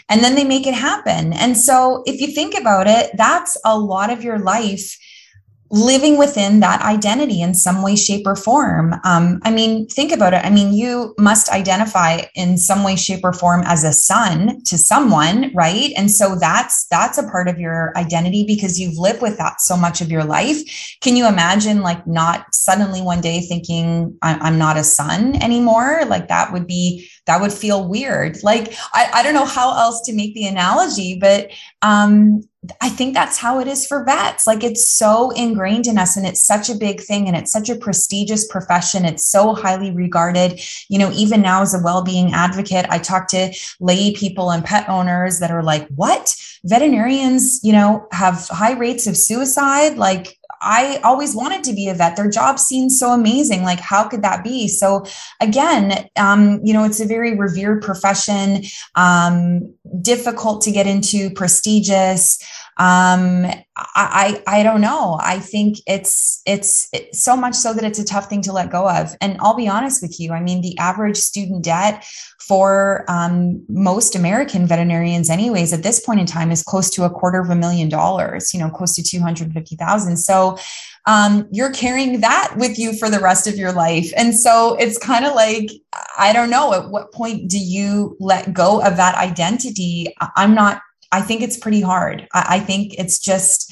And 0.08 0.24
then 0.24 0.36
they 0.36 0.44
make 0.44 0.68
it 0.68 0.76
happen. 0.76 1.34
And 1.34 1.58
so 1.58 2.04
if 2.06 2.22
you 2.22 2.28
think 2.28 2.54
about 2.54 2.86
it, 2.88 3.10
that's 3.18 3.58
a 3.66 3.78
lot 3.78 4.12
of 4.12 4.24
your 4.24 4.38
life 4.38 4.98
living 5.70 6.18
within 6.18 6.60
that 6.62 6.82
identity 6.82 7.42
in 7.42 7.54
some 7.54 7.82
way 7.82 7.96
shape 7.96 8.26
or 8.26 8.36
form. 8.36 8.96
Um, 9.04 9.40
i 9.44 9.52
mean 9.52 9.88
think 9.88 10.12
about 10.12 10.34
it. 10.34 10.46
I 10.46 10.50
mean 10.50 10.74
you 10.74 11.14
must 11.18 11.50
identify 11.50 12.22
in 12.36 12.58
some 12.58 12.84
way 12.84 12.96
shape 12.96 13.22
or 13.24 13.34
form 13.34 13.64
as 13.66 13.84
a 13.84 13.94
son 13.94 14.62
to 14.64 14.78
someone 14.78 15.52
right? 15.54 15.92
And 15.98 16.10
so 16.10 16.36
that's 16.36 16.86
that's 16.88 17.18
a 17.18 17.28
part 17.30 17.48
of 17.48 17.60
your 17.60 17.92
identity 17.98 18.46
because 18.46 18.80
you've 18.80 18.98
lived 18.98 19.22
with 19.22 19.38
that 19.38 19.62
so 19.62 19.76
much 19.76 20.02
of 20.02 20.12
your 20.12 20.24
life. 20.24 20.60
Can 21.02 21.16
you 21.16 21.28
imagine 21.28 21.82
like 21.82 22.06
not 22.08 22.54
suddenly 22.54 23.02
one 23.02 23.22
day 23.22 23.42
thinking 23.42 24.18
i'm 24.22 24.58
not 24.58 24.78
a 24.78 24.84
son 24.84 25.42
anymore? 25.42 26.04
Like 26.08 26.28
that 26.30 26.54
would 26.54 26.68
be 26.68 27.10
that 27.26 27.42
would 27.42 27.52
feel 27.52 27.88
weird. 27.88 28.42
Like 28.44 28.74
i, 28.94 29.10
I 29.14 29.24
don't 29.24 29.34
know 29.34 29.46
how 29.46 29.78
else 29.78 30.02
to 30.06 30.14
make 30.14 30.34
the 30.34 30.48
analogy 30.48 31.18
but 31.20 31.52
um 31.82 32.42
I 32.82 32.90
think 32.90 33.14
that's 33.14 33.38
how 33.38 33.60
it 33.60 33.68
is 33.68 33.86
for 33.86 34.04
vets. 34.04 34.48
Like 34.48 34.64
it's 34.64 34.90
so 34.90 35.32
ingrained 35.32 35.88
in 35.88 35.98
us 35.98 36.18
and 36.18 36.26
it's 36.26 36.44
such 36.44 36.70
a 36.70 36.76
big 36.76 37.02
thing 37.02 37.28
and 37.28 37.36
it's 37.36 37.52
such 37.52 37.70
a 37.70 37.76
prestigious 37.76 38.48
profession. 38.48 39.06
It's 39.06 39.26
so 39.26 39.54
highly 39.54 39.92
regarded. 39.92 40.60
You 40.90 41.00
know, 41.00 41.12
even 41.12 41.42
now 41.42 41.62
as 41.62 41.74
a 41.74 41.84
well-being 41.84 42.34
advocate, 42.34 42.86
I 42.90 43.00
talk 43.00 43.28
to 43.30 43.54
lay 43.80 44.14
people 44.14 44.52
and 44.52 44.64
pet 44.64 44.88
owners 44.90 45.40
that 45.40 45.52
are 45.52 45.64
like, 45.64 45.88
"What? 45.90 46.36
Veterinarians, 46.64 47.60
you 47.64 47.74
know, 47.74 48.08
have 48.12 48.48
high 48.50 48.74
rates 48.74 49.08
of 49.08 49.18
suicide?" 49.18 49.98
Like 49.98 50.38
I 50.62 51.00
always 51.04 51.36
wanted 51.36 51.64
to 51.66 51.74
be 51.74 51.88
a 51.88 51.94
vet. 51.94 52.16
Their 52.16 52.30
job 52.30 52.60
seems 52.60 53.00
so 53.00 53.12
amazing. 53.12 53.64
Like, 53.64 53.80
how 53.80 54.08
could 54.08 54.24
that 54.24 54.44
be? 54.44 54.68
So, 54.68 55.06
again, 55.40 56.10
um, 56.18 56.60
you 56.64 56.74
know, 56.74 56.84
it's 56.84 57.00
a 57.00 57.06
very 57.06 57.36
revered 57.36 57.82
profession, 57.82 58.64
um, 58.96 59.74
difficult 60.02 60.62
to 60.64 60.72
get 60.72 60.88
into, 60.88 61.30
prestigious 61.32 62.40
um 62.80 63.46
I, 63.76 64.42
I 64.48 64.64
don't 64.64 64.82
know 64.82 65.20
i 65.22 65.40
think 65.40 65.78
it's, 65.88 66.42
it's 66.46 66.88
it's 66.94 67.22
so 67.22 67.36
much 67.36 67.56
so 67.56 67.74
that 67.74 67.84
it's 67.84 68.00
a 68.00 68.06
tough 68.06 68.30
thing 68.30 68.42
to 68.44 68.52
let 68.52 68.70
go 68.70 68.90
of 68.90 69.16
and 69.22 69.38
i'll 69.40 69.56
be 69.56 69.68
honest 69.68 70.02
with 70.02 70.20
you 70.20 70.32
i 70.34 70.40
mean 70.40 70.62
the 70.62 70.78
average 70.78 71.18
student 71.18 71.64
debt 71.64 72.06
for 72.40 73.06
um, 73.08 73.64
most 73.68 74.16
american 74.16 74.68
veterinarians 74.68 75.30
anyways 75.30 75.74
at 75.74 75.84
this 75.84 76.00
point 76.00 76.20
in 76.20 76.26
time 76.26 76.52
is 76.52 76.64
close 76.64 76.90
to 76.90 77.04
a 77.04 77.10
quarter 77.10 77.40
of 77.40 77.50
a 77.50 77.56
million 77.56 77.90
dollars 77.90 78.54
you 78.54 78.60
know 78.60 78.70
close 78.70 78.96
to 78.96 79.04
250000 79.04 80.18
so 80.18 80.58
um, 81.08 81.48
you're 81.52 81.72
carrying 81.72 82.20
that 82.20 82.54
with 82.58 82.78
you 82.78 82.94
for 82.94 83.10
the 83.10 83.20
rest 83.20 83.48
of 83.48 83.56
your 83.56 83.72
life. 83.72 84.12
And 84.18 84.36
so 84.36 84.76
it's 84.76 84.98
kind 84.98 85.26
of 85.26 85.34
like, 85.34 85.72
I 86.18 86.34
don't 86.34 86.50
know, 86.50 86.74
at 86.74 86.90
what 86.90 87.14
point 87.14 87.50
do 87.50 87.58
you 87.58 88.18
let 88.20 88.54
go 88.54 88.82
of 88.82 88.98
that 88.98 89.16
identity? 89.16 90.14
I'm 90.36 90.54
not 90.54 90.82
I 91.12 91.22
think 91.22 91.42
it's 91.42 91.58
pretty 91.58 91.82
hard. 91.82 92.28
I, 92.34 92.46
I 92.50 92.60
think 92.60 92.96
it's 92.98 93.20
just 93.20 93.72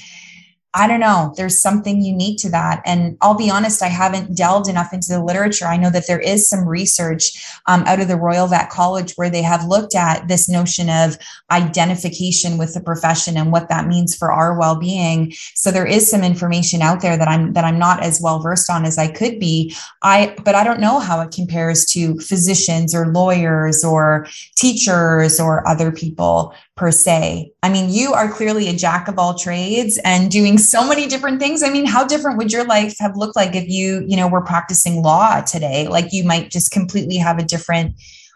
I 0.76 0.88
don't 0.88 1.00
know. 1.00 1.34
There's 1.38 1.62
something 1.62 2.02
unique 2.02 2.38
to 2.40 2.50
that. 2.50 2.82
And 2.86 3.18
I'll 3.22 3.38
be 3.38 3.50
honest, 3.50 3.82
I 3.82 3.88
haven't 3.88 4.36
delved 4.36 4.68
enough 4.68 4.92
into 4.92 5.08
the 5.08 5.24
literature. 5.24 5.66
I 5.66 5.78
know 5.78 5.90
that 5.90 6.06
there 6.06 6.20
is 6.20 6.50
some 6.50 6.68
research 6.68 7.32
um, 7.66 7.84
out 7.84 8.02
of 8.02 8.10
the 8.10 8.18
Royal 8.18 8.46
Vet 8.48 8.70
College 8.70 9.14
where 9.14 9.30
they 9.30 9.42
have 9.42 9.66
looked 9.66 9.96
at 9.96 10.28
this 10.28 10.50
notion 10.50 10.90
of 10.90 11.18
identification 11.50 12.58
with 12.58 12.74
the 12.74 12.82
profession 12.82 13.38
and 13.38 13.54
what 13.54 13.70
that 13.70 13.88
means 13.88 14.18
for 14.18 14.34
our 14.34 14.60
well-being. 14.60 15.32
So 15.54 15.72
there 15.72 15.86
is 15.86 16.10
some 16.10 16.26
information 16.26 16.82
out 16.82 17.02
there 17.02 17.18
that 17.18 17.28
I'm 17.30 17.54
that 17.54 17.64
I'm 17.64 17.80
not 17.80 18.04
as 18.04 18.20
well 18.22 18.40
versed 18.40 18.70
on 18.70 18.84
as 18.84 18.98
I 18.98 19.08
could 19.08 19.40
be. 19.40 19.74
I 20.04 20.36
but 20.44 20.56
I 20.56 20.66
don't 20.66 20.82
know 20.82 21.00
how 21.00 21.22
it 21.22 21.32
compares 21.32 21.86
to 21.94 22.20
physicians 22.20 22.94
or 22.94 23.08
lawyers 23.08 23.86
or 23.86 24.28
teachers 24.58 25.40
or 25.40 25.66
other 25.66 25.90
people 25.94 26.54
per 26.76 26.92
se. 26.92 27.52
I 27.64 27.70
mean, 27.70 27.90
you 27.90 28.14
are 28.14 28.30
clearly 28.30 28.68
a 28.68 28.74
jack 28.74 29.08
of 29.08 29.18
all 29.18 29.36
trades 29.36 29.98
and 30.04 30.30
doing 30.30 30.58
so 30.58 30.86
many 30.88 31.08
different 31.08 31.40
things. 31.40 31.64
I 31.64 31.70
mean, 31.70 31.86
how 31.86 32.06
different 32.06 32.38
would 32.38 32.52
your 32.52 32.66
life 32.66 32.96
have 33.00 33.16
looked 33.16 33.36
like 33.36 33.56
if 33.56 33.68
you, 33.70 34.04
you 34.08 34.18
know, 34.18 34.28
were 34.28 34.42
practicing 34.42 35.02
law 35.02 35.42
today? 35.42 35.88
Like 35.88 36.12
you 36.12 36.26
might 36.26 36.52
just 36.52 36.72
completely 36.72 37.16
have 37.18 37.40
a 37.40 37.44
different 37.44 37.96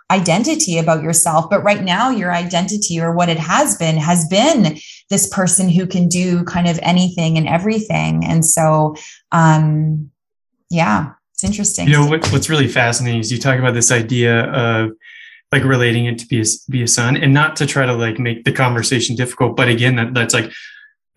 identity 0.09 0.77
about 0.77 1.03
yourself. 1.03 1.49
But 1.49 1.63
right 1.63 1.83
now, 1.83 2.09
your 2.09 2.33
identity 2.33 2.99
or 2.99 3.13
what 3.13 3.29
it 3.29 3.37
has 3.37 3.77
been 3.77 3.97
has 3.97 4.27
been 4.27 4.77
this 5.09 5.27
person 5.27 5.69
who 5.69 5.85
can 5.85 6.07
do 6.07 6.43
kind 6.45 6.67
of 6.67 6.79
anything 6.81 7.37
and 7.37 7.47
everything. 7.47 8.25
And 8.25 8.45
so, 8.45 8.95
um, 9.31 10.11
yeah, 10.69 11.11
it's 11.33 11.43
interesting. 11.43 11.87
You 11.87 11.93
know, 11.93 12.05
what, 12.05 12.25
what's 12.31 12.49
really 12.49 12.67
fascinating 12.67 13.19
is 13.19 13.31
you 13.31 13.37
talk 13.37 13.59
about 13.59 13.73
this 13.73 13.91
idea 13.91 14.45
of 14.45 14.91
like 15.51 15.63
relating 15.63 16.05
it 16.05 16.19
to 16.19 16.27
be 16.27 16.41
a, 16.41 16.45
be 16.69 16.83
a 16.83 16.87
son 16.87 17.17
and 17.17 17.33
not 17.33 17.55
to 17.55 17.65
try 17.65 17.85
to 17.85 17.93
like 17.93 18.19
make 18.19 18.43
the 18.43 18.51
conversation 18.51 19.15
difficult. 19.15 19.55
But 19.55 19.67
again, 19.67 19.95
that, 19.95 20.13
that's 20.13 20.33
like, 20.33 20.51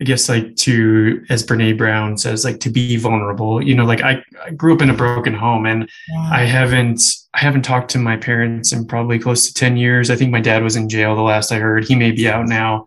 I 0.01 0.05
guess 0.05 0.27
like 0.27 0.55
to, 0.57 1.23
as 1.29 1.45
Brene 1.45 1.77
Brown 1.77 2.17
says, 2.17 2.43
like 2.43 2.59
to 2.61 2.69
be 2.69 2.97
vulnerable, 2.97 3.63
you 3.63 3.75
know, 3.75 3.85
like 3.85 4.01
I, 4.01 4.23
I 4.43 4.49
grew 4.49 4.73
up 4.73 4.81
in 4.81 4.89
a 4.89 4.93
broken 4.93 5.33
home 5.33 5.65
and. 5.65 5.89
I 6.31 6.45
haven't, 6.45 7.01
I 7.33 7.39
haven't 7.39 7.61
talked 7.63 7.91
to 7.91 7.99
my 7.99 8.17
parents 8.17 8.73
in 8.73 8.85
probably 8.87 9.19
close 9.19 9.47
to 9.47 9.53
10 9.53 9.77
years. 9.77 10.09
I 10.09 10.15
think 10.15 10.31
my 10.31 10.41
dad 10.41 10.63
was 10.63 10.75
in 10.75 10.89
jail 10.89 11.15
the 11.15 11.21
last 11.21 11.51
I 11.51 11.59
heard. 11.59 11.85
He 11.85 11.95
may 11.95 12.11
be 12.11 12.27
out 12.27 12.47
now. 12.47 12.85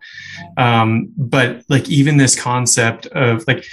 Um, 0.57 1.13
but 1.17 1.63
like 1.69 1.89
even 1.89 2.17
this 2.17 2.39
concept 2.39 3.07
of 3.07 3.45
like, 3.47 3.65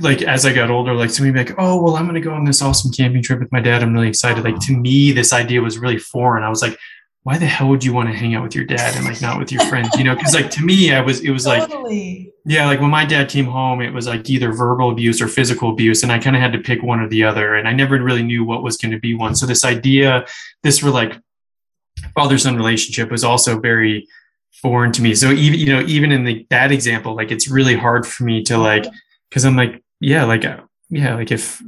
like 0.00 0.22
as 0.22 0.44
I 0.46 0.52
got 0.52 0.70
older, 0.70 0.94
like 0.94 1.10
somebody 1.10 1.36
like, 1.36 1.56
oh 1.58 1.82
well, 1.82 1.96
I'm 1.96 2.04
going 2.04 2.14
to 2.14 2.20
go 2.20 2.32
on 2.32 2.44
this 2.44 2.62
awesome 2.62 2.92
camping 2.92 3.22
trip 3.22 3.40
with 3.40 3.52
my 3.52 3.60
dad. 3.60 3.82
I'm 3.82 3.92
really 3.92 4.08
excited. 4.08 4.44
Like 4.44 4.58
to 4.66 4.76
me, 4.76 5.12
this 5.12 5.32
idea 5.32 5.60
was 5.60 5.78
really 5.78 5.98
foreign. 5.98 6.44
I 6.44 6.48
was 6.48 6.62
like, 6.62 6.78
why 7.26 7.38
the 7.38 7.46
hell 7.46 7.68
would 7.68 7.82
you 7.82 7.92
want 7.92 8.08
to 8.08 8.14
hang 8.14 8.36
out 8.36 8.44
with 8.44 8.54
your 8.54 8.64
dad 8.64 8.94
and 8.94 9.04
like 9.04 9.20
not 9.20 9.38
with 9.38 9.50
your 9.50 9.64
friends? 9.66 9.88
You 9.98 10.04
know, 10.04 10.14
because 10.14 10.32
like 10.32 10.48
to 10.52 10.64
me, 10.64 10.92
I 10.92 11.00
was 11.00 11.20
it 11.20 11.30
was 11.30 11.44
totally. 11.44 12.24
like 12.24 12.34
yeah, 12.44 12.66
like 12.66 12.80
when 12.80 12.90
my 12.90 13.04
dad 13.04 13.28
came 13.28 13.46
home, 13.46 13.82
it 13.82 13.92
was 13.92 14.06
like 14.06 14.30
either 14.30 14.52
verbal 14.52 14.90
abuse 14.90 15.20
or 15.20 15.26
physical 15.26 15.70
abuse, 15.70 16.04
and 16.04 16.12
I 16.12 16.20
kind 16.20 16.36
of 16.36 16.42
had 16.42 16.52
to 16.52 16.60
pick 16.60 16.84
one 16.84 17.00
or 17.00 17.08
the 17.08 17.24
other, 17.24 17.56
and 17.56 17.66
I 17.66 17.72
never 17.72 18.00
really 18.00 18.22
knew 18.22 18.44
what 18.44 18.62
was 18.62 18.76
going 18.76 18.92
to 18.92 19.00
be 19.00 19.16
one. 19.16 19.34
So 19.34 19.44
this 19.44 19.64
idea, 19.64 20.24
this 20.62 20.82
were 20.82 20.90
like 20.90 21.18
father 22.14 22.38
son 22.38 22.56
relationship 22.56 23.10
was 23.10 23.24
also 23.24 23.58
very 23.58 24.06
foreign 24.62 24.92
to 24.92 25.02
me. 25.02 25.14
So 25.14 25.32
even 25.32 25.58
you 25.58 25.66
know 25.66 25.82
even 25.86 26.12
in 26.12 26.22
the 26.22 26.46
that 26.50 26.70
example, 26.70 27.16
like 27.16 27.32
it's 27.32 27.50
really 27.50 27.76
hard 27.76 28.06
for 28.06 28.22
me 28.22 28.44
to 28.44 28.56
like 28.56 28.86
because 29.28 29.44
I'm 29.44 29.56
like 29.56 29.82
yeah 30.00 30.24
like 30.24 30.44
uh, 30.44 30.60
yeah 30.90 31.14
like 31.14 31.32
if 31.32 31.62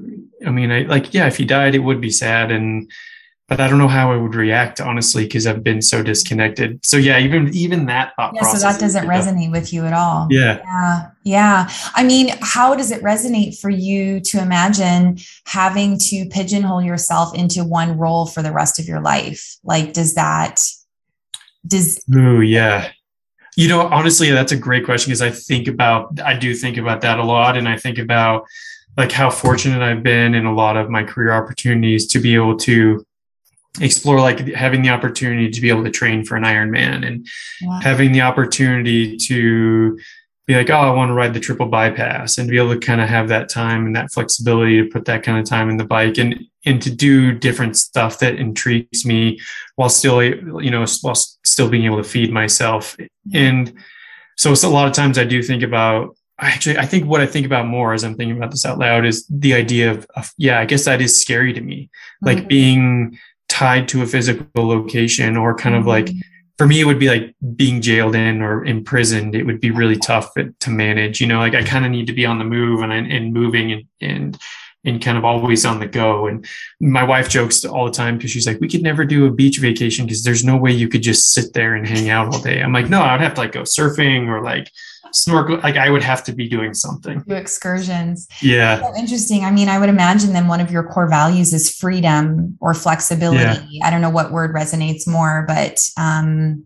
I 0.47 0.51
mean 0.51 0.71
I 0.71 0.83
like 0.83 1.15
yeah 1.15 1.27
if 1.27 1.37
he 1.37 1.45
died 1.45 1.75
it 1.75 1.81
would 1.81 2.01
be 2.01 2.11
sad 2.11 2.51
and 2.51 2.91
but 3.49 3.61
I 3.61 3.69
don't 3.69 3.79
know 3.79 3.89
how 3.89 4.13
I 4.13 4.17
would 4.17 4.35
react 4.35 4.79
honestly 4.79 5.25
because 5.25 5.47
I've 5.47 5.65
been 5.65 5.81
so 5.81 6.03
disconnected. 6.03 6.85
So 6.85 6.99
yeah, 6.99 7.19
even 7.19 7.49
even 7.55 7.87
that 7.87 8.13
thought 8.15 8.35
yeah, 8.35 8.43
So 8.43 8.59
that 8.59 8.79
doesn't 8.79 9.07
resonate 9.07 9.51
with 9.51 9.73
you 9.73 9.87
at 9.87 9.95
all. 9.95 10.29
Yeah. 10.31 10.61
Yeah. 10.63 11.11
Yeah. 11.25 11.69
I 11.95 12.05
mean, 12.05 12.35
how 12.43 12.75
does 12.75 12.91
it 12.91 13.03
resonate 13.03 13.59
for 13.59 13.71
you 13.71 14.21
to 14.21 14.41
imagine 14.41 15.19
having 15.47 15.99
to 15.99 16.27
pigeonhole 16.27 16.83
yourself 16.83 17.35
into 17.35 17.65
one 17.65 17.97
role 17.97 18.27
for 18.27 18.43
the 18.43 18.53
rest 18.53 18.79
of 18.79 18.87
your 18.87 19.01
life? 19.01 19.57
Like, 19.65 19.95
does 19.95 20.15
that 20.15 20.61
does 21.67 22.05
Ooh, 22.15 22.43
yeah. 22.43 22.91
You 23.59 23.67
know, 23.67 23.89
honestly, 23.89 24.31
that's 24.31 24.53
a 24.53 24.57
great 24.57 24.85
question 24.85 25.11
because 25.11 25.21
I 25.21 25.31
think 25.31 25.67
about 25.67 26.21
I 26.21 26.35
do 26.39 26.55
think 26.55 26.77
about 26.77 27.01
that 27.01 27.19
a 27.19 27.25
lot 27.25 27.57
and 27.57 27.69
I 27.69 27.77
think 27.77 27.99
about 27.99 28.47
like 28.97 29.11
how 29.11 29.31
fortunate 29.31 29.83
I've 29.83 30.05
been 30.05 30.37
in 30.37 30.47
a 30.47 30.55
lot 30.55 30.77
of 30.77 30.89
my 30.89 31.03
career 31.03 31.33
opportunities 31.33 32.07
to 32.09 32.21
be 32.21 32.37
able 32.37 32.57
to 32.59 33.05
explore 33.81 34.21
like 34.21 34.47
having 34.55 34.83
the 34.83 34.91
opportunity 34.91 35.51
to 35.51 35.61
be 35.61 35.71
able 35.71 35.83
to 35.83 35.91
train 35.91 36.25
for 36.25 36.37
an 36.37 36.45
Ironman 36.45 37.05
and 37.05 37.27
wow. 37.63 37.81
having 37.83 38.13
the 38.13 38.21
opportunity 38.21 39.17
to 39.17 39.99
be 40.49 40.55
like, 40.55 40.71
oh, 40.71 40.79
I 40.79 40.91
want 40.91 41.11
to 41.11 41.13
ride 41.13 41.35
the 41.35 41.41
triple 41.41 41.67
bypass 41.67 42.39
and 42.39 42.49
be 42.49 42.57
able 42.57 42.73
to 42.73 42.81
kind 42.81 43.03
of 43.03 43.09
have 43.09 43.29
that 43.29 43.51
time 43.51 43.85
and 43.85 43.95
that 43.95 44.11
flexibility 44.11 44.83
to 44.83 44.89
put 44.89 45.05
that 45.05 45.23
kind 45.23 45.39
of 45.39 45.45
time 45.45 45.69
in 45.69 45.77
the 45.77 45.85
bike 45.85 46.17
and 46.17 46.43
and 46.65 46.83
to 46.83 46.91
do 46.91 47.33
different 47.33 47.77
stuff 47.77 48.19
that 48.19 48.37
intrigues 48.37 49.05
me 49.05 49.39
while 49.77 49.91
still 49.91 50.23
you 50.23 50.71
know 50.71 50.87
while 51.03 51.15
still 51.15 51.69
being 51.69 51.85
able 51.85 51.99
to 51.99 52.03
feed 52.03 52.33
myself 52.33 52.97
and 53.35 53.75
so 54.39 54.51
it's 54.51 54.65
a 54.65 54.69
lot 54.69 54.89
of 54.89 54.95
times 54.95 55.19
I 55.19 55.25
do 55.25 55.43
think 55.43 55.63
about 55.63 56.17
actually 56.41 56.79
I 56.79 56.87
think 56.87 57.05
what 57.05 57.21
I 57.21 57.27
think 57.27 57.45
about 57.45 57.67
more 57.67 57.93
as 57.93 58.03
I'm 58.03 58.15
thinking 58.15 58.39
about 58.39 58.51
this 58.51 58.65
out 58.65 58.79
loud 58.79 59.05
is 59.05 59.27
the 59.29 59.53
idea 59.53 59.91
of, 59.91 60.07
of 60.17 60.33
yeah 60.39 60.61
I 60.61 60.65
guess 60.65 60.87
that 60.87 61.03
is 61.03 61.21
scary 61.21 61.53
to 61.53 61.61
me 61.61 61.91
like 62.23 62.39
mm-hmm. 62.39 62.49
being 62.49 63.19
tied 63.51 63.87
to 63.89 64.03
a 64.03 64.07
physical 64.07 64.67
location 64.67 65.37
or 65.37 65.55
kind 65.55 65.75
of 65.75 65.87
like 65.87 66.07
mm-hmm. 66.07 66.21
For 66.59 66.67
me 66.67 66.81
it 66.81 66.85
would 66.85 66.99
be 66.99 67.09
like 67.09 67.35
being 67.57 67.81
jailed 67.81 68.15
in 68.15 68.43
or 68.43 68.65
imprisoned 68.65 69.35
it 69.35 69.45
would 69.45 69.61
be 69.61 69.71
really 69.71 69.97
tough 69.97 70.33
to 70.61 70.71
manage 70.71 71.21
you 71.21 71.27
know 71.27 71.39
like 71.39 71.55
i 71.55 71.63
kind 71.63 71.85
of 71.85 71.91
need 71.91 72.07
to 72.07 72.13
be 72.13 72.27
on 72.27 72.39
the 72.39 72.45
move 72.45 72.83
and 72.83 72.93
and 72.93 73.33
moving 73.33 73.73
and 73.73 73.85
and 74.01 74.39
and 74.85 75.03
kind 75.03 75.19
of 75.19 75.25
always 75.25 75.65
on 75.65 75.81
the 75.81 75.87
go. 75.87 76.27
And 76.27 76.47
my 76.81 77.03
wife 77.03 77.29
jokes 77.29 77.65
all 77.65 77.85
the 77.85 77.93
time 77.93 78.17
because 78.17 78.31
she's 78.31 78.47
like 78.47 78.61
we 78.61 78.69
could 78.69 78.83
never 78.83 79.05
do 79.05 79.27
a 79.27 79.31
beach 79.31 79.59
vacation 79.59 80.07
because 80.07 80.23
there's 80.23 80.45
no 80.45 80.57
way 80.57 80.73
you 80.73 80.89
could 80.89 81.03
just 81.03 81.33
sit 81.33 81.53
there 81.53 81.75
and 81.75 81.87
hang 81.87 82.09
out 82.09 82.33
all 82.33 82.41
day. 82.41 82.63
I'm 82.63 82.73
like 82.73 82.89
no 82.89 83.03
i 83.03 83.13
would 83.13 83.21
have 83.21 83.35
to 83.35 83.41
like 83.41 83.53
go 83.53 83.63
surfing 83.63 84.29
or 84.29 84.43
like 84.43 84.71
snorkel 85.13 85.59
like 85.63 85.77
i 85.77 85.91
would 85.91 86.03
have 86.03 86.23
to 86.23 86.33
be 86.33 86.49
doing 86.49 86.75
something 86.75 87.23
do 87.27 87.35
excursions 87.35 88.29
yeah 88.43 88.81
so 88.81 88.95
interesting 88.97 89.45
i 89.45 89.51
mean 89.51 89.69
i 89.69 89.79
would 89.79 89.89
imagine 89.89 90.33
then 90.33 90.49
one 90.49 90.61
of 90.61 90.71
your 90.71 90.83
core 90.83 91.09
values 91.09 91.53
is 91.53 91.75
freedom 91.75 92.57
or 92.61 92.75
flexibility 92.75 93.61
yeah. 93.71 93.87
i 93.87 93.91
don't 93.91 94.01
know 94.01 94.11
what 94.11 94.33
word 94.33 94.55
resonates 94.55 95.07
more 95.07 95.45
but 95.47 95.81
um 95.97 96.65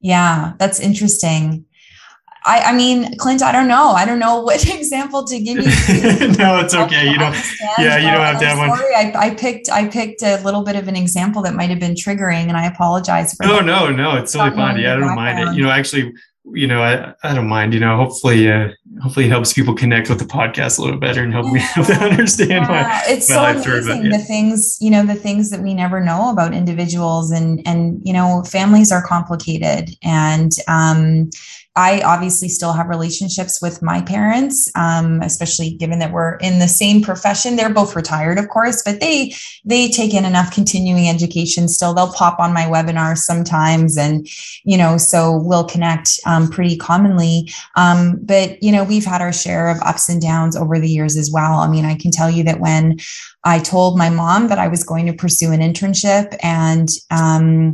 yeah 0.00 0.52
that's 0.58 0.80
interesting 0.80 1.64
I, 2.44 2.60
I 2.60 2.72
mean, 2.72 3.16
Clint, 3.18 3.42
I 3.42 3.52
don't 3.52 3.68
know. 3.68 3.90
I 3.90 4.04
don't 4.04 4.18
know 4.18 4.40
what 4.42 4.66
example 4.68 5.24
to 5.24 5.38
give 5.38 5.58
you. 5.58 5.64
no, 6.38 6.58
it's 6.60 6.74
okay. 6.74 7.10
You 7.10 7.18
don't. 7.18 7.34
Yeah, 7.78 7.98
you 7.98 8.10
don't 8.10 8.20
have 8.20 8.40
to 8.40 8.46
have 8.46 8.58
one. 8.58 8.70
I, 8.70 9.12
I 9.14 9.30
picked. 9.34 9.70
I 9.70 9.88
picked 9.88 10.22
a 10.22 10.42
little 10.42 10.62
bit 10.62 10.76
of 10.76 10.88
an 10.88 10.96
example 10.96 11.42
that 11.42 11.54
might 11.54 11.70
have 11.70 11.78
been 11.78 11.94
triggering, 11.94 12.48
and 12.48 12.56
I 12.56 12.66
apologize 12.66 13.34
for. 13.34 13.46
Oh 13.46 13.56
that. 13.56 13.64
no, 13.64 13.90
no, 13.90 14.12
no. 14.12 14.16
it's 14.16 14.32
totally 14.32 14.56
fine. 14.56 14.78
Yeah, 14.78 14.94
I 14.94 14.96
don't 14.96 15.14
mind 15.14 15.38
it. 15.38 15.54
You 15.54 15.62
know, 15.62 15.70
actually, 15.70 16.12
you 16.44 16.66
know, 16.66 16.82
I, 16.82 17.14
I 17.22 17.34
don't 17.34 17.48
mind, 17.48 17.72
you 17.72 17.80
know, 17.80 17.96
hopefully, 17.96 18.50
uh, 18.50 18.70
hopefully 19.00 19.26
it 19.26 19.28
helps 19.28 19.52
people 19.52 19.74
connect 19.74 20.08
with 20.08 20.18
the 20.18 20.24
podcast 20.24 20.78
a 20.78 20.82
little 20.82 20.98
better 20.98 21.22
and 21.22 21.32
help 21.32 21.46
yeah. 21.48 21.52
me 21.52 21.60
help 21.60 21.88
understand 21.88 22.66
yeah. 22.68 22.82
my, 22.82 23.02
it's 23.06 23.30
my 23.30 23.54
so 23.60 23.70
amazing 23.70 24.04
yeah. 24.04 24.18
the 24.18 24.24
things, 24.24 24.76
you 24.80 24.90
know, 24.90 25.06
the 25.06 25.14
things 25.14 25.50
that 25.50 25.60
we 25.60 25.72
never 25.72 26.00
know 26.00 26.30
about 26.30 26.52
individuals 26.52 27.30
and, 27.30 27.66
and, 27.66 28.00
you 28.04 28.12
know, 28.12 28.42
families 28.42 28.90
are 28.90 29.06
complicated 29.06 29.90
and, 30.02 30.52
um, 30.68 31.30
I 31.74 32.02
obviously 32.02 32.48
still 32.50 32.72
have 32.72 32.88
relationships 32.88 33.62
with 33.62 33.80
my 33.80 34.02
parents, 34.02 34.70
um, 34.74 35.22
especially 35.22 35.70
given 35.70 36.00
that 36.00 36.12
we're 36.12 36.36
in 36.36 36.58
the 36.58 36.68
same 36.68 37.00
profession. 37.00 37.56
They're 37.56 37.72
both 37.72 37.96
retired, 37.96 38.38
of 38.38 38.50
course, 38.50 38.82
but 38.82 39.00
they 39.00 39.34
they 39.64 39.88
take 39.88 40.12
in 40.12 40.26
enough 40.26 40.52
continuing 40.52 41.08
education 41.08 41.68
still. 41.68 41.94
They'll 41.94 42.12
pop 42.12 42.38
on 42.38 42.52
my 42.52 42.64
webinars 42.64 43.18
sometimes, 43.18 43.96
and 43.96 44.28
you 44.64 44.76
know, 44.76 44.98
so 44.98 45.38
we'll 45.42 45.64
connect 45.64 46.20
um, 46.26 46.50
pretty 46.50 46.76
commonly. 46.76 47.50
Um, 47.74 48.18
but 48.22 48.62
you 48.62 48.70
know, 48.70 48.84
we've 48.84 49.06
had 49.06 49.22
our 49.22 49.32
share 49.32 49.70
of 49.70 49.80
ups 49.80 50.10
and 50.10 50.20
downs 50.20 50.56
over 50.56 50.78
the 50.78 50.90
years 50.90 51.16
as 51.16 51.30
well. 51.32 51.54
I 51.54 51.68
mean, 51.68 51.86
I 51.86 51.94
can 51.94 52.10
tell 52.10 52.30
you 52.30 52.44
that 52.44 52.60
when 52.60 52.98
I 53.44 53.58
told 53.58 53.96
my 53.96 54.10
mom 54.10 54.48
that 54.48 54.58
I 54.58 54.68
was 54.68 54.84
going 54.84 55.06
to 55.06 55.14
pursue 55.14 55.52
an 55.52 55.60
internship 55.60 56.36
and 56.42 56.88
um, 57.10 57.72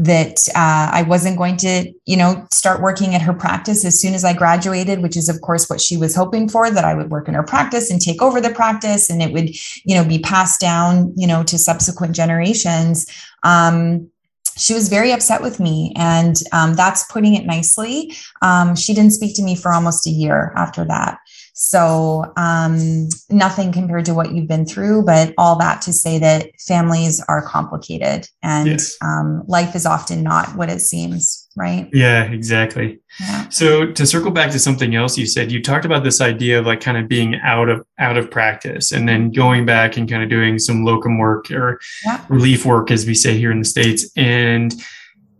that 0.00 0.48
uh, 0.54 0.90
I 0.92 1.02
wasn't 1.02 1.38
going 1.38 1.56
to, 1.58 1.92
you 2.06 2.16
know, 2.16 2.46
start 2.52 2.80
working 2.80 3.16
at 3.16 3.22
her 3.22 3.34
practice 3.34 3.84
as 3.84 4.00
soon 4.00 4.14
as 4.14 4.24
I 4.24 4.32
graduated, 4.32 5.02
which 5.02 5.16
is, 5.16 5.28
of 5.28 5.40
course, 5.40 5.68
what 5.68 5.80
she 5.80 5.96
was 5.96 6.14
hoping 6.14 6.48
for 6.48 6.70
that 6.70 6.84
I 6.84 6.94
would 6.94 7.10
work 7.10 7.26
in 7.26 7.34
her 7.34 7.42
practice 7.42 7.90
and 7.90 8.00
take 8.00 8.22
over 8.22 8.40
the 8.40 8.50
practice 8.50 9.10
and 9.10 9.20
it 9.20 9.32
would, 9.32 9.50
you 9.84 9.96
know, 9.96 10.04
be 10.04 10.20
passed 10.20 10.60
down, 10.60 11.12
you 11.16 11.26
know, 11.26 11.42
to 11.42 11.58
subsequent 11.58 12.14
generations. 12.14 13.06
Um, 13.42 14.08
she 14.56 14.74
was 14.74 14.88
very 14.88 15.12
upset 15.12 15.40
with 15.40 15.60
me, 15.60 15.92
and 15.96 16.36
um, 16.52 16.74
that's 16.74 17.04
putting 17.04 17.34
it 17.34 17.46
nicely. 17.46 18.12
Um, 18.42 18.74
she 18.74 18.92
didn't 18.92 19.12
speak 19.12 19.36
to 19.36 19.42
me 19.42 19.54
for 19.54 19.72
almost 19.72 20.06
a 20.06 20.10
year 20.10 20.52
after 20.56 20.84
that. 20.84 21.18
So, 21.60 22.32
um, 22.36 23.08
nothing 23.30 23.72
compared 23.72 24.04
to 24.04 24.14
what 24.14 24.32
you've 24.32 24.46
been 24.46 24.64
through, 24.64 25.02
but 25.02 25.34
all 25.36 25.58
that 25.58 25.82
to 25.82 25.92
say 25.92 26.20
that 26.20 26.52
families 26.60 27.20
are 27.26 27.42
complicated 27.42 28.28
and 28.44 28.68
yes. 28.68 28.96
um, 29.02 29.42
life 29.48 29.74
is 29.74 29.84
often 29.84 30.22
not 30.22 30.54
what 30.54 30.68
it 30.68 30.78
seems. 30.78 31.48
right? 31.56 31.90
Yeah, 31.92 32.22
exactly. 32.22 33.00
Yeah. 33.18 33.48
So 33.48 33.90
to 33.90 34.06
circle 34.06 34.30
back 34.30 34.52
to 34.52 34.60
something 34.60 34.94
else 34.94 35.18
you 35.18 35.26
said, 35.26 35.50
you 35.50 35.60
talked 35.60 35.84
about 35.84 36.04
this 36.04 36.20
idea 36.20 36.60
of 36.60 36.66
like 36.66 36.80
kind 36.80 36.96
of 36.96 37.08
being 37.08 37.34
out 37.42 37.68
of 37.68 37.84
out 37.98 38.16
of 38.16 38.30
practice 38.30 38.92
and 38.92 39.08
then 39.08 39.32
going 39.32 39.66
back 39.66 39.96
and 39.96 40.08
kind 40.08 40.22
of 40.22 40.28
doing 40.28 40.60
some 40.60 40.84
locum 40.84 41.18
work 41.18 41.50
or 41.50 41.80
yeah. 42.04 42.24
relief 42.28 42.64
work 42.64 42.92
as 42.92 43.04
we 43.04 43.14
say 43.14 43.36
here 43.36 43.50
in 43.50 43.58
the 43.58 43.64
states 43.64 44.08
and 44.16 44.74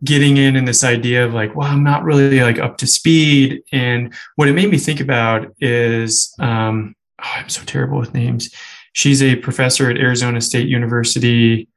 getting 0.05 0.37
in 0.37 0.57
in 0.57 0.65
this 0.65 0.85
idea 0.85 1.25
of 1.25 1.35
like, 1.35 1.55
well, 1.55 1.69
I'm 1.69 1.83
not 1.83 2.05
really 2.05 2.41
like 2.41 2.59
up 2.59 2.79
to 2.79 2.87
speed. 2.87 3.63
And 3.73 4.15
what 4.37 4.49
it 4.49 4.55
made 4.55 4.71
me 4.71 4.79
think 4.79 5.01
about 5.01 5.53
is, 5.61 6.35
um, 6.39 6.95
oh, 7.21 7.33
I'm 7.37 7.49
so 7.49 7.63
terrible 7.65 7.99
with 7.99 8.15
names. 8.15 8.55
She's 8.93 9.23
a 9.23 9.37
professor 9.37 9.91
at 9.91 9.99
Arizona 9.99 10.41
State 10.41 10.69
University. 10.69 11.69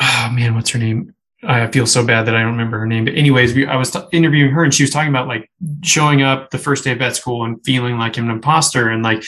Oh 0.00 0.30
man, 0.32 0.54
what's 0.54 0.70
her 0.70 0.78
name? 0.78 1.14
I 1.44 1.66
feel 1.68 1.86
so 1.86 2.04
bad 2.04 2.26
that 2.26 2.34
I 2.34 2.40
don't 2.40 2.52
remember 2.52 2.78
her 2.78 2.86
name. 2.86 3.04
But 3.04 3.14
anyways, 3.14 3.54
we, 3.54 3.66
I 3.66 3.76
was 3.76 3.90
t- 3.90 4.00
interviewing 4.12 4.50
her 4.52 4.64
and 4.64 4.74
she 4.74 4.82
was 4.82 4.90
talking 4.90 5.10
about 5.10 5.28
like 5.28 5.50
showing 5.82 6.22
up 6.22 6.50
the 6.50 6.58
first 6.58 6.84
day 6.84 6.92
of 6.92 6.98
vet 6.98 7.14
school 7.14 7.44
and 7.44 7.62
feeling 7.64 7.98
like 7.98 8.16
an 8.16 8.30
imposter 8.30 8.88
and 8.88 9.02
like 9.02 9.22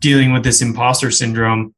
dealing 0.00 0.32
with 0.32 0.44
this 0.44 0.60
imposter 0.60 1.10
syndrome. 1.10 1.74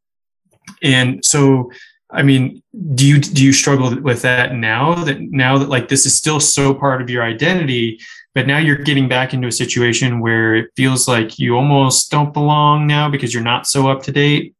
And 0.82 1.24
so 1.24 1.70
I 2.14 2.22
mean, 2.22 2.62
do 2.94 3.06
you 3.06 3.18
do 3.18 3.44
you 3.44 3.52
struggle 3.52 4.00
with 4.00 4.22
that 4.22 4.54
now 4.54 4.94
that 5.04 5.20
now 5.20 5.58
that 5.58 5.68
like 5.68 5.88
this 5.88 6.06
is 6.06 6.14
still 6.16 6.40
so 6.40 6.72
part 6.72 7.02
of 7.02 7.10
your 7.10 7.22
identity, 7.22 8.00
but 8.34 8.46
now 8.46 8.58
you're 8.58 8.76
getting 8.76 9.08
back 9.08 9.34
into 9.34 9.48
a 9.48 9.52
situation 9.52 10.20
where 10.20 10.54
it 10.54 10.70
feels 10.76 11.08
like 11.08 11.38
you 11.38 11.56
almost 11.56 12.10
don't 12.10 12.32
belong 12.32 12.86
now 12.86 13.08
because 13.08 13.34
you're 13.34 13.42
not 13.42 13.66
so 13.66 13.88
up 13.88 14.02
to 14.04 14.12
date? 14.12 14.54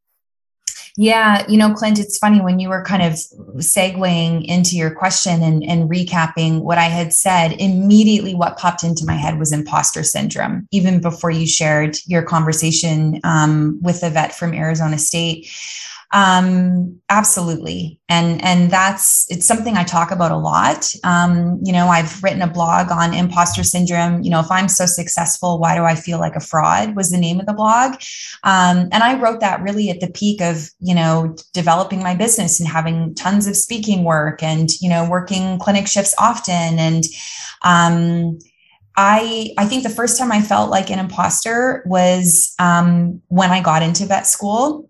Yeah, 0.97 1.45
you 1.49 1.57
know, 1.57 1.75
Clint, 1.75 1.99
it's 1.99 2.19
funny 2.19 2.41
when 2.41 2.61
you 2.61 2.69
were 2.69 2.85
kind 2.85 3.03
of 3.03 3.15
segueing 3.57 4.45
into 4.47 4.77
your 4.77 4.95
question 4.95 5.43
and, 5.43 5.65
and 5.65 5.91
recapping 5.91 6.61
what 6.61 6.79
I 6.79 6.85
had 6.85 7.13
said, 7.13 7.61
immediately 7.61 8.33
what 8.37 8.59
popped 8.59 8.85
into 8.85 9.05
my 9.05 9.15
head 9.15 9.37
was 9.37 9.51
imposter 9.51 10.05
syndrome, 10.05 10.69
even 10.71 11.01
before 11.01 11.33
you 11.33 11.49
shared 11.49 11.97
your 12.07 12.23
conversation 12.23 13.21
um, 13.25 13.81
with 13.83 14.03
the 14.03 14.11
vet 14.11 14.37
from 14.37 14.55
Arizona 14.55 14.97
State. 14.97 15.51
Um, 16.15 17.01
absolutely. 17.11 17.99
And, 18.09 18.41
and 18.45 18.71
that's, 18.71 19.27
it's 19.33 19.49
something 19.49 19.77
I 19.77 19.83
talk 19.83 20.13
about 20.13 20.31
a 20.31 20.37
lot. 20.37 20.95
Um, 21.03 21.59
you 21.65 21.73
know, 21.73 21.89
I've 21.89 22.23
written 22.23 22.41
a 22.41 22.47
blog 22.47 22.93
on 22.93 23.13
imposter 23.13 23.65
syndrome. 23.65 24.23
You 24.23 24.31
know, 24.31 24.39
if 24.39 24.49
I'm 24.49 24.69
so 24.69 24.87
successful, 24.87 25.59
why 25.59 25.75
do 25.75 25.83
I 25.83 25.97
feel 25.97 26.21
like 26.21 26.37
a 26.37 26.41
fraud 26.41 26.95
was 26.95 27.11
the 27.11 27.19
name 27.19 27.41
of 27.41 27.47
the 27.47 27.53
blog. 27.53 27.95
Um, 28.45 28.89
and 28.93 29.03
I 29.03 29.19
wrote 29.19 29.41
that 29.41 29.61
really 29.63 29.91
at 29.91 29.99
the 29.99 30.09
peak 30.09 30.41
of, 30.41 30.71
you 30.79 30.95
know, 30.95 31.35
developing 31.53 32.01
my 32.01 32.15
business 32.15 32.61
and 32.61 32.69
having 32.69 33.13
tons 33.17 33.49
of 33.49 33.57
speaking 33.57 34.05
work 34.05 34.41
and, 34.41 34.71
you 34.81 34.89
know, 34.89 35.11
working 35.11 35.59
clinic 35.59 35.89
shifts 35.89 36.15
often. 36.17 36.79
And, 36.79 37.03
um, 37.63 38.39
I 38.97 39.53
I 39.59 39.65
think 39.67 39.83
the 39.83 39.91
first 39.91 40.17
time 40.17 40.31
I 40.31 40.41
felt 40.41 40.71
like 40.71 40.89
an 40.89 41.01
imposter 41.01 41.83
was 41.87 42.55
um, 42.61 43.21
when 43.27 43.51
I 43.51 43.61
got 43.61 43.83
into 43.83 44.07
vet 44.07 44.29
school. 44.29 44.89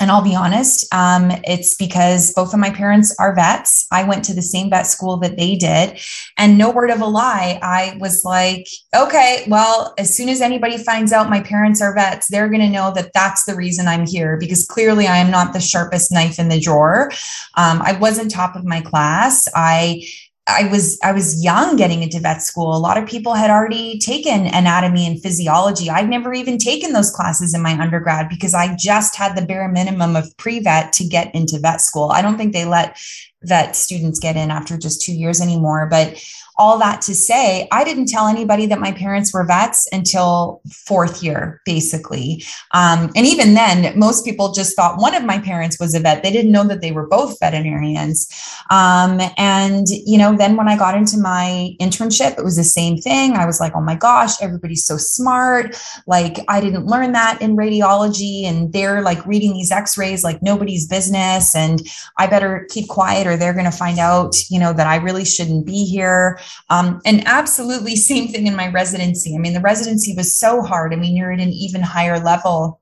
And 0.00 0.10
I'll 0.10 0.24
be 0.24 0.34
honest, 0.34 0.92
um, 0.92 1.30
it's 1.44 1.76
because 1.76 2.32
both 2.32 2.52
of 2.52 2.58
my 2.58 2.70
parents 2.70 3.14
are 3.20 3.36
vets. 3.36 3.86
I 3.92 4.02
went 4.02 4.24
to 4.24 4.34
the 4.34 4.42
same 4.42 4.68
vet 4.68 4.88
school 4.88 5.16
that 5.18 5.36
they 5.36 5.54
did. 5.54 6.00
And 6.36 6.58
no 6.58 6.72
word 6.72 6.90
of 6.90 7.00
a 7.00 7.06
lie, 7.06 7.60
I 7.62 7.96
was 8.00 8.24
like, 8.24 8.66
okay, 8.96 9.44
well, 9.46 9.94
as 9.98 10.16
soon 10.16 10.28
as 10.28 10.40
anybody 10.40 10.76
finds 10.76 11.12
out 11.12 11.30
my 11.30 11.40
parents 11.40 11.80
are 11.80 11.94
vets, 11.94 12.26
they're 12.26 12.48
going 12.48 12.62
to 12.62 12.68
know 12.68 12.92
that 12.94 13.12
that's 13.14 13.44
the 13.44 13.54
reason 13.54 13.86
I'm 13.86 14.04
here 14.04 14.36
because 14.38 14.66
clearly 14.66 15.06
I 15.06 15.18
am 15.18 15.30
not 15.30 15.52
the 15.52 15.60
sharpest 15.60 16.10
knife 16.10 16.40
in 16.40 16.48
the 16.48 16.58
drawer. 16.58 17.12
Um, 17.56 17.80
I 17.82 17.92
wasn't 17.92 18.30
top 18.30 18.56
of 18.56 18.64
my 18.64 18.80
class. 18.80 19.46
I 19.54 20.04
I 20.48 20.68
was 20.68 20.98
I 21.04 21.12
was 21.12 21.42
young 21.42 21.76
getting 21.76 22.02
into 22.02 22.18
vet 22.18 22.42
school. 22.42 22.76
A 22.76 22.78
lot 22.78 22.98
of 22.98 23.08
people 23.08 23.34
had 23.34 23.48
already 23.48 23.98
taken 24.00 24.46
anatomy 24.46 25.06
and 25.06 25.22
physiology. 25.22 25.88
I'd 25.88 26.08
never 26.08 26.34
even 26.34 26.58
taken 26.58 26.92
those 26.92 27.12
classes 27.12 27.54
in 27.54 27.62
my 27.62 27.80
undergrad 27.80 28.28
because 28.28 28.52
I 28.52 28.74
just 28.76 29.14
had 29.14 29.36
the 29.36 29.46
bare 29.46 29.68
minimum 29.68 30.16
of 30.16 30.36
pre-vet 30.38 30.92
to 30.94 31.04
get 31.04 31.32
into 31.32 31.60
vet 31.60 31.80
school. 31.80 32.10
I 32.10 32.22
don't 32.22 32.36
think 32.36 32.52
they 32.52 32.64
let 32.64 32.98
vet 33.44 33.76
students 33.76 34.18
get 34.18 34.36
in 34.36 34.50
after 34.50 34.76
just 34.76 35.02
2 35.02 35.12
years 35.12 35.40
anymore, 35.40 35.86
but 35.88 36.20
all 36.62 36.78
that 36.78 37.02
to 37.02 37.12
say, 37.12 37.66
I 37.72 37.82
didn't 37.82 38.06
tell 38.06 38.28
anybody 38.28 38.66
that 38.66 38.78
my 38.78 38.92
parents 38.92 39.34
were 39.34 39.44
vets 39.44 39.88
until 39.90 40.62
fourth 40.70 41.20
year, 41.20 41.60
basically. 41.66 42.44
Um, 42.70 43.10
and 43.16 43.26
even 43.26 43.54
then, 43.54 43.98
most 43.98 44.24
people 44.24 44.52
just 44.52 44.76
thought 44.76 45.00
one 45.00 45.16
of 45.16 45.24
my 45.24 45.40
parents 45.40 45.80
was 45.80 45.92
a 45.92 45.98
vet. 45.98 46.22
They 46.22 46.30
didn't 46.30 46.52
know 46.52 46.62
that 46.68 46.80
they 46.80 46.92
were 46.92 47.08
both 47.08 47.40
veterinarians. 47.40 48.28
Um, 48.70 49.20
and, 49.36 49.88
you 49.88 50.16
know, 50.16 50.36
then 50.36 50.54
when 50.54 50.68
I 50.68 50.76
got 50.78 50.94
into 50.94 51.18
my 51.18 51.74
internship, 51.80 52.38
it 52.38 52.44
was 52.44 52.56
the 52.56 52.62
same 52.62 52.96
thing. 52.96 53.32
I 53.32 53.44
was 53.44 53.58
like, 53.58 53.72
oh 53.74 53.80
my 53.80 53.96
gosh, 53.96 54.40
everybody's 54.40 54.86
so 54.86 54.96
smart. 54.96 55.76
Like, 56.06 56.38
I 56.46 56.60
didn't 56.60 56.86
learn 56.86 57.10
that 57.10 57.42
in 57.42 57.56
radiology. 57.56 58.44
And 58.44 58.72
they're 58.72 59.02
like 59.02 59.26
reading 59.26 59.52
these 59.52 59.72
x 59.72 59.98
rays 59.98 60.22
like 60.22 60.40
nobody's 60.44 60.86
business. 60.86 61.56
And 61.56 61.82
I 62.18 62.28
better 62.28 62.68
keep 62.70 62.86
quiet 62.86 63.26
or 63.26 63.36
they're 63.36 63.52
going 63.52 63.64
to 63.64 63.72
find 63.72 63.98
out, 63.98 64.36
you 64.48 64.60
know, 64.60 64.72
that 64.72 64.86
I 64.86 64.96
really 64.96 65.24
shouldn't 65.24 65.66
be 65.66 65.84
here. 65.84 66.38
Um, 66.70 67.00
and 67.04 67.26
absolutely 67.26 67.96
same 67.96 68.28
thing 68.28 68.46
in 68.46 68.56
my 68.56 68.68
residency. 68.68 69.34
I 69.34 69.38
mean, 69.38 69.52
the 69.52 69.60
residency 69.60 70.14
was 70.14 70.34
so 70.34 70.62
hard. 70.62 70.92
I 70.92 70.96
mean, 70.96 71.16
you're 71.16 71.32
at 71.32 71.40
an 71.40 71.50
even 71.50 71.82
higher 71.82 72.18
level 72.18 72.80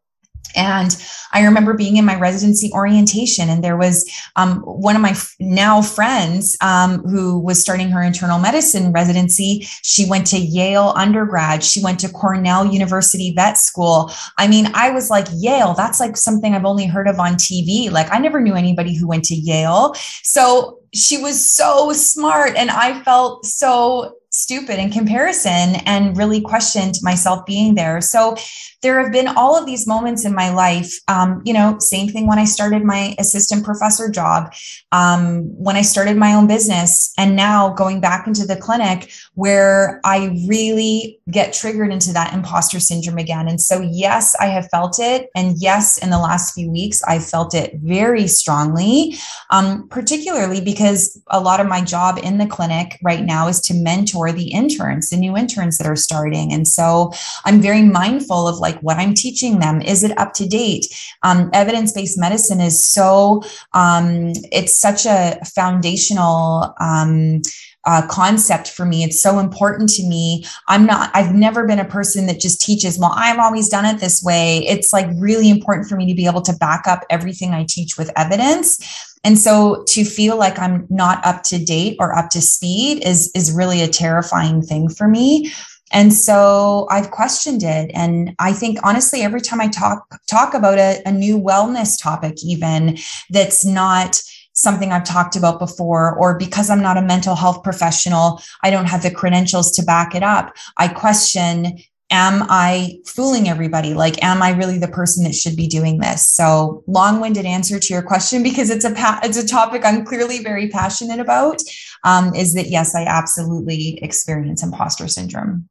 and 0.56 0.96
I 1.32 1.44
remember 1.44 1.74
being 1.74 1.96
in 1.96 2.04
my 2.04 2.18
residency 2.18 2.70
orientation, 2.72 3.48
and 3.48 3.62
there 3.62 3.76
was 3.76 4.08
um, 4.36 4.60
one 4.60 4.96
of 4.96 5.02
my 5.02 5.10
f- 5.10 5.34
now 5.38 5.80
friends 5.80 6.56
um, 6.60 7.02
who 7.04 7.38
was 7.38 7.60
starting 7.60 7.88
her 7.90 8.02
internal 8.02 8.38
medicine 8.38 8.92
residency. 8.92 9.60
She 9.82 10.08
went 10.08 10.26
to 10.28 10.38
Yale 10.38 10.92
undergrad. 10.96 11.62
She 11.62 11.82
went 11.82 12.00
to 12.00 12.08
Cornell 12.08 12.66
University 12.66 13.32
vet 13.32 13.58
school. 13.58 14.10
I 14.38 14.48
mean, 14.48 14.70
I 14.74 14.90
was 14.90 15.10
like, 15.10 15.26
Yale, 15.34 15.74
that's 15.74 16.00
like 16.00 16.16
something 16.16 16.54
I've 16.54 16.64
only 16.64 16.86
heard 16.86 17.06
of 17.06 17.20
on 17.20 17.34
TV. 17.34 17.90
Like, 17.90 18.12
I 18.12 18.18
never 18.18 18.40
knew 18.40 18.54
anybody 18.54 18.96
who 18.96 19.06
went 19.06 19.24
to 19.26 19.34
Yale. 19.34 19.94
So 20.22 20.79
she 20.94 21.18
was 21.18 21.54
so 21.54 21.92
smart, 21.92 22.56
and 22.56 22.70
I 22.70 23.02
felt 23.02 23.46
so 23.46 24.16
stupid 24.30 24.78
in 24.78 24.90
comparison 24.90 25.76
and 25.86 26.16
really 26.16 26.40
questioned 26.40 26.94
myself 27.02 27.44
being 27.46 27.74
there. 27.74 28.00
So 28.00 28.36
there 28.82 29.02
have 29.02 29.12
been 29.12 29.28
all 29.28 29.58
of 29.58 29.66
these 29.66 29.86
moments 29.86 30.24
in 30.24 30.34
my 30.34 30.50
life. 30.50 30.90
Um, 31.08 31.42
you 31.44 31.52
know, 31.52 31.76
same 31.80 32.08
thing 32.08 32.26
when 32.26 32.38
I 32.38 32.44
started 32.44 32.82
my 32.82 33.14
assistant 33.18 33.64
professor 33.64 34.08
job, 34.08 34.54
um, 34.92 35.42
when 35.62 35.76
I 35.76 35.82
started 35.82 36.16
my 36.16 36.32
own 36.32 36.46
business, 36.46 37.12
and 37.18 37.36
now 37.36 37.74
going 37.74 38.00
back 38.00 38.26
into 38.26 38.46
the 38.46 38.56
clinic 38.56 39.12
where 39.34 40.00
I 40.04 40.44
really 40.48 41.18
get 41.30 41.52
triggered 41.52 41.92
into 41.92 42.12
that 42.12 42.32
imposter 42.32 42.80
syndrome 42.80 43.18
again. 43.18 43.48
And 43.48 43.60
so, 43.60 43.80
yes, 43.82 44.34
I 44.40 44.46
have 44.46 44.68
felt 44.70 44.98
it. 44.98 45.28
And 45.34 45.56
yes, 45.58 45.98
in 45.98 46.10
the 46.10 46.18
last 46.18 46.54
few 46.54 46.70
weeks, 46.70 47.02
I 47.02 47.18
felt 47.18 47.54
it 47.54 47.74
very 47.82 48.26
strongly, 48.26 49.16
um, 49.50 49.88
particularly 49.88 50.60
because 50.60 51.20
a 51.28 51.40
lot 51.40 51.60
of 51.60 51.66
my 51.66 51.82
job 51.82 52.18
in 52.22 52.38
the 52.38 52.46
clinic 52.46 52.98
right 53.02 53.24
now 53.24 53.48
is 53.48 53.60
to 53.62 53.74
mentor 53.74 54.19
the 54.32 54.52
interns, 54.52 55.10
the 55.10 55.18
new 55.18 55.36
interns 55.36 55.76
that 55.76 55.86
are 55.86 55.96
starting. 55.96 56.50
And 56.50 56.66
so 56.66 57.12
I'm 57.44 57.60
very 57.60 57.82
mindful 57.82 58.48
of 58.48 58.56
like, 58.56 58.70
like 58.70 58.80
what 58.82 58.98
I'm 58.98 59.14
teaching 59.14 59.58
them. 59.58 59.82
Is 59.82 60.04
it 60.04 60.16
up 60.16 60.32
to 60.34 60.46
date? 60.46 60.86
Um, 61.22 61.50
Evidence 61.52 61.92
based 61.92 62.18
medicine 62.18 62.60
is 62.60 62.86
so, 62.86 63.42
um, 63.72 64.32
it's 64.52 64.78
such 64.78 65.06
a 65.06 65.38
foundational. 65.44 66.74
Um, 66.78 67.42
uh, 67.90 68.06
concept 68.06 68.70
for 68.70 68.86
me. 68.86 69.02
It's 69.02 69.20
so 69.20 69.40
important 69.40 69.88
to 69.94 70.06
me. 70.06 70.44
I'm 70.68 70.86
not, 70.86 71.10
I've 71.12 71.34
never 71.34 71.66
been 71.66 71.80
a 71.80 71.84
person 71.84 72.26
that 72.26 72.38
just 72.38 72.60
teaches, 72.60 73.00
well, 73.00 73.12
I've 73.16 73.40
always 73.40 73.68
done 73.68 73.84
it 73.84 73.98
this 73.98 74.22
way. 74.22 74.58
It's 74.58 74.92
like 74.92 75.08
really 75.16 75.50
important 75.50 75.88
for 75.88 75.96
me 75.96 76.06
to 76.06 76.14
be 76.14 76.26
able 76.26 76.42
to 76.42 76.52
back 76.52 76.86
up 76.86 77.04
everything 77.10 77.50
I 77.52 77.66
teach 77.68 77.98
with 77.98 78.12
evidence. 78.16 78.78
And 79.24 79.36
so 79.36 79.82
to 79.88 80.04
feel 80.04 80.36
like 80.38 80.56
I'm 80.56 80.86
not 80.88 81.26
up 81.26 81.42
to 81.44 81.58
date 81.58 81.96
or 81.98 82.16
up 82.16 82.30
to 82.30 82.40
speed 82.40 83.04
is, 83.04 83.28
is 83.34 83.50
really 83.50 83.82
a 83.82 83.88
terrifying 83.88 84.62
thing 84.62 84.88
for 84.88 85.08
me. 85.08 85.50
And 85.92 86.14
so 86.14 86.86
I've 86.90 87.10
questioned 87.10 87.64
it. 87.64 87.90
And 87.92 88.36
I 88.38 88.52
think 88.52 88.78
honestly, 88.84 89.22
every 89.22 89.40
time 89.40 89.60
I 89.60 89.66
talk 89.66 90.06
talk 90.28 90.54
about 90.54 90.78
a, 90.78 91.02
a 91.04 91.10
new 91.10 91.36
wellness 91.36 92.00
topic, 92.00 92.36
even 92.44 92.98
that's 93.30 93.64
not 93.64 94.22
something 94.60 94.92
I've 94.92 95.04
talked 95.04 95.36
about 95.36 95.58
before, 95.58 96.14
or 96.16 96.38
because 96.38 96.70
I'm 96.70 96.82
not 96.82 96.96
a 96.96 97.02
mental 97.02 97.34
health 97.34 97.62
professional, 97.62 98.42
I 98.62 98.70
don't 98.70 98.86
have 98.86 99.02
the 99.02 99.10
credentials 99.10 99.72
to 99.72 99.82
back 99.82 100.14
it 100.14 100.22
up. 100.22 100.56
I 100.76 100.88
question 100.88 101.78
am 102.10 102.44
I 102.48 102.98
fooling 103.06 103.48
everybody? 103.48 103.94
Like, 103.94 104.22
am 104.22 104.42
I 104.42 104.50
really 104.50 104.78
the 104.78 104.88
person 104.88 105.24
that 105.24 105.34
should 105.34 105.56
be 105.56 105.68
doing 105.68 105.98
this? 105.98 106.26
So, 106.26 106.82
long-winded 106.86 107.46
answer 107.46 107.78
to 107.78 107.92
your 107.92 108.02
question 108.02 108.42
because 108.42 108.70
it's 108.70 108.84
a 108.84 108.92
pa- 108.92 109.20
it's 109.22 109.38
a 109.38 109.46
topic 109.46 109.82
I'm 109.84 110.04
clearly 110.04 110.42
very 110.42 110.68
passionate 110.68 111.20
about. 111.20 111.62
Um, 112.04 112.34
is 112.34 112.54
that 112.54 112.68
yes, 112.68 112.94
I 112.94 113.04
absolutely 113.04 113.98
experience 114.02 114.62
imposter 114.62 115.08
syndrome. 115.08 115.68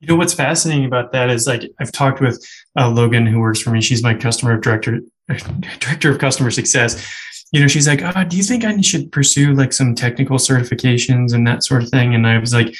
You 0.00 0.08
know 0.08 0.16
what's 0.16 0.32
fascinating 0.32 0.86
about 0.86 1.12
that 1.12 1.28
is 1.28 1.46
like 1.46 1.70
I've 1.78 1.92
talked 1.92 2.20
with 2.20 2.44
uh, 2.78 2.88
Logan, 2.88 3.26
who 3.26 3.38
works 3.38 3.60
for 3.60 3.70
me. 3.70 3.82
She's 3.82 4.02
my 4.02 4.14
customer 4.14 4.58
director, 4.58 5.00
director 5.78 6.10
of 6.10 6.18
customer 6.18 6.50
success, 6.50 7.06
you 7.52 7.60
know, 7.60 7.66
she's 7.66 7.88
like, 7.88 8.02
oh, 8.02 8.24
do 8.24 8.36
you 8.36 8.42
think 8.42 8.64
I 8.64 8.80
should 8.80 9.10
pursue 9.10 9.54
like 9.54 9.72
some 9.72 9.94
technical 9.94 10.36
certifications 10.36 11.34
and 11.34 11.46
that 11.46 11.64
sort 11.64 11.82
of 11.82 11.88
thing? 11.88 12.14
And 12.14 12.26
I 12.26 12.38
was 12.38 12.54
like, 12.54 12.74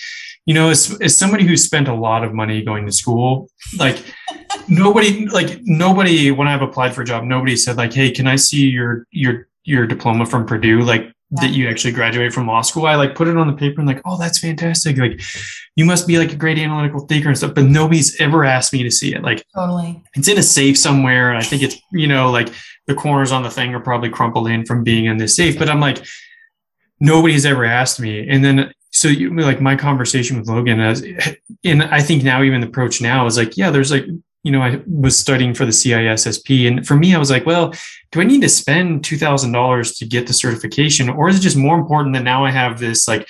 you 0.46 0.54
know, 0.54 0.70
as, 0.70 0.96
as 1.00 1.16
somebody 1.16 1.44
who 1.44 1.56
spent 1.56 1.88
a 1.88 1.94
lot 1.94 2.24
of 2.24 2.32
money 2.32 2.62
going 2.62 2.86
to 2.86 2.92
school, 2.92 3.48
like 3.78 4.02
nobody, 4.68 5.26
like 5.26 5.60
nobody, 5.62 6.30
when 6.30 6.48
I've 6.48 6.62
applied 6.62 6.94
for 6.94 7.02
a 7.02 7.04
job, 7.04 7.24
nobody 7.24 7.56
said 7.56 7.76
like, 7.76 7.92
Hey, 7.92 8.10
can 8.10 8.26
I 8.26 8.36
see 8.36 8.68
your, 8.68 9.06
your, 9.10 9.48
your 9.64 9.86
diploma 9.86 10.26
from 10.26 10.46
Purdue? 10.46 10.82
Like 10.82 11.12
yeah. 11.30 11.42
that 11.42 11.54
you 11.54 11.68
actually 11.68 11.92
graduate 11.92 12.32
from 12.32 12.46
law 12.46 12.62
school. 12.62 12.86
I 12.86 12.96
like 12.96 13.14
put 13.14 13.28
it 13.28 13.36
on 13.36 13.46
the 13.46 13.52
paper 13.52 13.80
and 13.80 13.88
like, 13.88 14.00
Oh, 14.04 14.18
that's 14.18 14.38
fantastic. 14.38 14.96
Like 14.98 15.20
you 15.76 15.84
must 15.84 16.06
be 16.06 16.18
like 16.18 16.32
a 16.32 16.36
great 16.36 16.58
analytical 16.58 17.00
thinker 17.00 17.28
and 17.28 17.38
stuff, 17.38 17.54
but 17.54 17.64
nobody's 17.64 18.20
ever 18.20 18.44
asked 18.44 18.72
me 18.72 18.82
to 18.82 18.90
see 18.90 19.14
it. 19.14 19.22
Like 19.22 19.44
totally 19.54 20.02
it's 20.14 20.28
in 20.28 20.38
a 20.38 20.42
safe 20.42 20.76
somewhere. 20.76 21.30
And 21.30 21.38
I 21.38 21.42
think 21.42 21.62
it's, 21.62 21.76
you 21.92 22.06
know, 22.06 22.30
like 22.30 22.48
the 22.86 22.94
corners 22.94 23.32
on 23.32 23.42
the 23.42 23.50
thing 23.50 23.74
are 23.74 23.80
probably 23.80 24.10
crumpled 24.10 24.48
in 24.48 24.66
from 24.66 24.82
being 24.82 25.04
in 25.04 25.18
this 25.18 25.36
safe, 25.36 25.58
but 25.58 25.68
I'm 25.68 25.80
like, 25.80 26.04
nobody's 26.98 27.46
ever 27.46 27.64
asked 27.64 28.00
me. 28.00 28.28
And 28.28 28.44
then 28.44 28.72
so 28.92 29.08
you 29.08 29.34
like 29.36 29.60
my 29.60 29.76
conversation 29.76 30.38
with 30.38 30.48
Logan 30.48 30.80
as 30.80 31.04
and 31.64 31.82
I 31.84 32.00
think 32.00 32.24
now 32.24 32.42
even 32.42 32.60
the 32.60 32.66
approach 32.66 33.00
now 33.00 33.26
is 33.26 33.36
like, 33.36 33.56
yeah, 33.56 33.70
there's 33.70 33.92
like, 33.92 34.04
you 34.43 34.53
know, 34.53 34.62
I 34.62 34.82
was 34.86 35.18
studying 35.18 35.55
for 35.55 35.64
the 35.64 35.72
CISSP. 35.72 36.66
And 36.66 36.86
for 36.86 36.97
me, 36.97 37.14
I 37.14 37.18
was 37.18 37.30
like, 37.30 37.45
well, 37.45 37.74
do 38.11 38.20
I 38.20 38.24
need 38.24 38.41
to 38.41 38.49
spend 38.49 39.03
$2,000 39.03 39.99
to 39.99 40.07
get 40.07 40.26
the 40.26 40.32
certification? 40.32 41.11
Or 41.11 41.28
is 41.28 41.38
it 41.38 41.43
just 41.43 41.57
more 41.57 41.78
important 41.78 42.14
that 42.14 42.22
now 42.22 42.45
I 42.45 42.51
have 42.51 42.78
this 42.78 43.07
like 43.07 43.28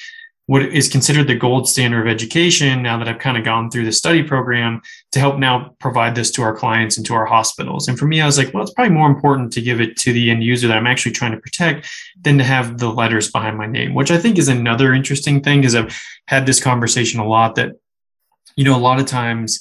what 0.51 0.63
is 0.63 0.89
considered 0.89 1.29
the 1.29 1.35
gold 1.37 1.69
standard 1.69 2.01
of 2.01 2.13
education 2.13 2.83
now 2.83 2.99
that 2.99 3.07
I've 3.07 3.21
kind 3.21 3.37
of 3.37 3.45
gone 3.45 3.71
through 3.71 3.85
the 3.85 3.93
study 3.93 4.21
program 4.21 4.83
to 5.13 5.21
help 5.21 5.39
now 5.39 5.77
provide 5.79 6.17
this 6.17 6.33
to 6.33 6.43
our 6.43 6.57
clients 6.57 6.97
and 6.97 7.07
to 7.07 7.15
our 7.15 7.25
hospitals. 7.25 7.87
And 7.87 7.97
for 7.97 8.07
me, 8.07 8.21
I 8.21 8.27
was 8.27 8.37
like, 8.37 8.53
well, 8.53 8.65
it's 8.65 8.73
probably 8.73 8.93
more 8.93 9.09
important 9.09 9.53
to 9.53 9.63
give 9.63 9.81
it 9.81 9.97
to 9.99 10.13
the 10.13 10.29
end 10.29 10.43
user 10.43 10.67
that 10.67 10.77
I'm 10.77 10.89
actually 10.89 11.13
trying 11.13 11.31
to 11.31 11.39
protect 11.39 11.89
than 12.23 12.37
to 12.39 12.43
have 12.43 12.79
the 12.79 12.89
letters 12.89 13.31
behind 13.31 13.59
my 13.59 13.67
name, 13.67 13.95
which 13.95 14.11
I 14.11 14.19
think 14.19 14.39
is 14.39 14.49
another 14.49 14.93
interesting 14.93 15.41
thing 15.41 15.61
because 15.61 15.77
I've 15.77 15.97
had 16.27 16.47
this 16.47 16.61
conversation 16.61 17.21
a 17.21 17.29
lot 17.29 17.55
that, 17.55 17.77
you 18.57 18.65
know, 18.65 18.77
a 18.77 18.79
lot 18.79 18.99
of 18.99 19.07
times, 19.07 19.61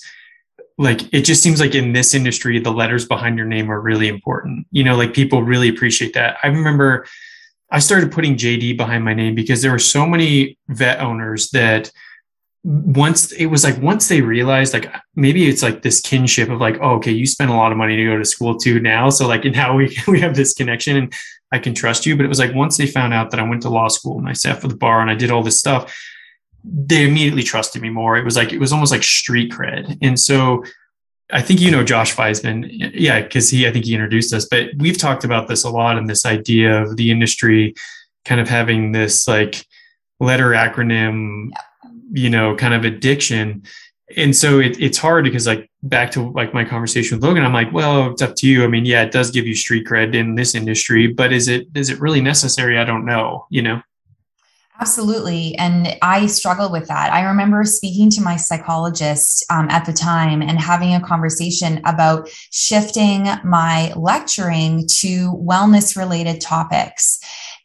like 0.80 1.14
it 1.14 1.24
just 1.24 1.44
seems 1.44 1.60
like 1.60 1.76
in 1.76 1.92
this 1.92 2.14
industry, 2.14 2.58
the 2.58 2.72
letters 2.72 3.06
behind 3.06 3.38
your 3.38 3.46
name 3.46 3.70
are 3.70 3.82
really 3.82 4.08
important. 4.08 4.66
You 4.72 4.86
know, 4.86 4.96
like 4.96 5.14
people 5.14 5.44
really 5.44 5.68
appreciate 5.68 6.14
that. 6.14 6.38
I 6.42 6.48
remember 6.48 7.06
I 7.70 7.80
started 7.80 8.14
putting 8.14 8.38
JD 8.38 8.78
behind 8.78 9.04
my 9.04 9.14
name 9.14 9.36
because 9.36 9.62
there 9.62 9.72
were 9.72 9.78
so 9.78 10.08
many 10.08 10.58
vet 10.70 11.02
owners 11.02 11.50
that 11.50 11.92
once 12.64 13.34
it 13.34 13.48
was 13.48 13.66
like 13.66 13.78
once 13.82 14.08
they 14.08 14.22
realized 14.22 14.74
like 14.74 14.94
maybe 15.16 15.50
it's 15.50 15.62
like 15.62 15.82
this 15.82 16.02
kinship 16.02 16.50
of 16.50 16.60
like 16.60 16.78
oh, 16.82 16.96
okay 16.96 17.12
you 17.12 17.26
spent 17.26 17.52
a 17.52 17.54
lot 17.54 17.72
of 17.72 17.78
money 17.78 17.96
to 17.96 18.06
go 18.06 18.18
to 18.18 18.26
school 18.26 18.58
too 18.58 18.82
now 18.82 19.10
so 19.10 19.28
like 19.28 19.46
now 19.54 19.76
we 19.76 19.98
we 20.08 20.20
have 20.20 20.36
this 20.36 20.54
connection 20.54 20.98
and 20.98 21.14
I 21.54 21.60
can 21.60 21.74
trust 21.74 22.06
you 22.06 22.18
but 22.18 22.26
it 22.26 22.30
was 22.30 22.40
like 22.40 22.54
once 22.54 22.76
they 22.76 22.86
found 22.86 23.14
out 23.14 23.32
that 23.32 23.40
I 23.40 23.48
went 23.48 23.62
to 23.62 23.70
law 23.70 23.88
school 23.88 24.18
and 24.18 24.28
I 24.28 24.34
sat 24.34 24.62
for 24.62 24.68
the 24.68 24.76
bar 24.76 25.00
and 25.00 25.10
I 25.10 25.16
did 25.16 25.32
all 25.32 25.44
this 25.44 25.60
stuff 25.60 25.98
they 26.64 27.08
immediately 27.08 27.44
trusted 27.44 27.82
me 27.82 27.90
more 27.90 28.18
it 28.18 28.26
was 28.26 28.36
like 28.36 28.54
it 28.54 28.60
was 28.60 28.74
almost 28.74 28.92
like 28.92 29.04
street 29.04 29.52
cred 29.52 29.98
and 30.02 30.20
so 30.20 30.64
I 31.32 31.42
think 31.42 31.62
you 31.62 31.70
know 31.70 31.84
Josh 31.84 32.16
Vaisman, 32.16 32.68
yeah, 32.94 33.22
because 33.22 33.50
he 33.50 33.68
I 33.68 33.72
think 33.72 33.86
he 33.86 33.94
introduced 33.94 34.34
us, 34.34 34.48
but 34.50 34.70
we've 34.78 34.98
talked 34.98 35.24
about 35.24 35.48
this 35.48 35.64
a 35.64 35.70
lot 35.70 35.98
and 35.98 36.10
this 36.10 36.26
idea 36.26 36.82
of 36.82 36.98
the 36.98 37.12
industry 37.12 37.76
kind 38.26 38.42
of 38.42 38.50
having 38.50 38.92
this 38.92 39.28
like 39.28 39.66
letter 40.20 40.50
acronym, 40.50 41.50
you 42.12 42.30
know, 42.30 42.56
kind 42.56 42.74
of 42.74 42.84
addiction. 42.84 43.64
And 44.18 44.36
so 44.36 44.60
it, 44.60 44.80
it's 44.80 44.98
hard 44.98 45.24
because 45.24 45.46
like 45.46 45.70
back 45.84 46.12
to 46.12 46.32
like 46.32 46.54
my 46.54 46.66
conversation 46.66 47.18
with 47.18 47.24
Logan, 47.24 47.46
I'm 47.46 47.54
like, 47.54 47.72
well, 47.72 48.12
it's 48.12 48.24
up 48.24 48.36
to 48.38 48.48
you. 48.48 48.64
I 48.64 48.68
mean, 48.68 48.86
yeah, 48.86 49.04
it 49.04 49.12
does 49.12 49.30
give 49.30 49.46
you 49.46 49.54
street 49.54 49.86
cred 49.86 50.16
in 50.16 50.34
this 50.34 50.56
industry, 50.56 51.08
but 51.08 51.32
is 51.32 51.48
it 51.48 51.68
is 51.76 51.92
it 51.92 52.00
really 52.00 52.22
necessary? 52.22 52.80
I 52.80 52.86
don't 52.86 53.06
know, 53.06 53.46
you 53.52 53.62
know. 53.62 53.82
Absolutely. 54.82 55.56
And 55.56 55.98
I 56.02 56.28
struggle 56.28 56.72
with 56.72 56.88
that. 56.88 57.12
I 57.12 57.24
remember 57.24 57.66
speaking 57.66 58.10
to 58.12 58.22
my 58.22 58.38
psychologist 58.38 59.46
um, 59.50 59.70
at 59.70 59.86
the 59.86 59.92
time 59.92 60.42
and 60.42 60.58
having 60.58 60.96
a 60.96 61.02
conversation 61.02 61.82
about 61.84 62.30
shifting 62.52 63.28
my 63.44 63.92
lecturing 63.98 64.88
to 65.00 65.34
wellness 65.34 65.98
related 65.98 66.40
topics. 66.40 67.20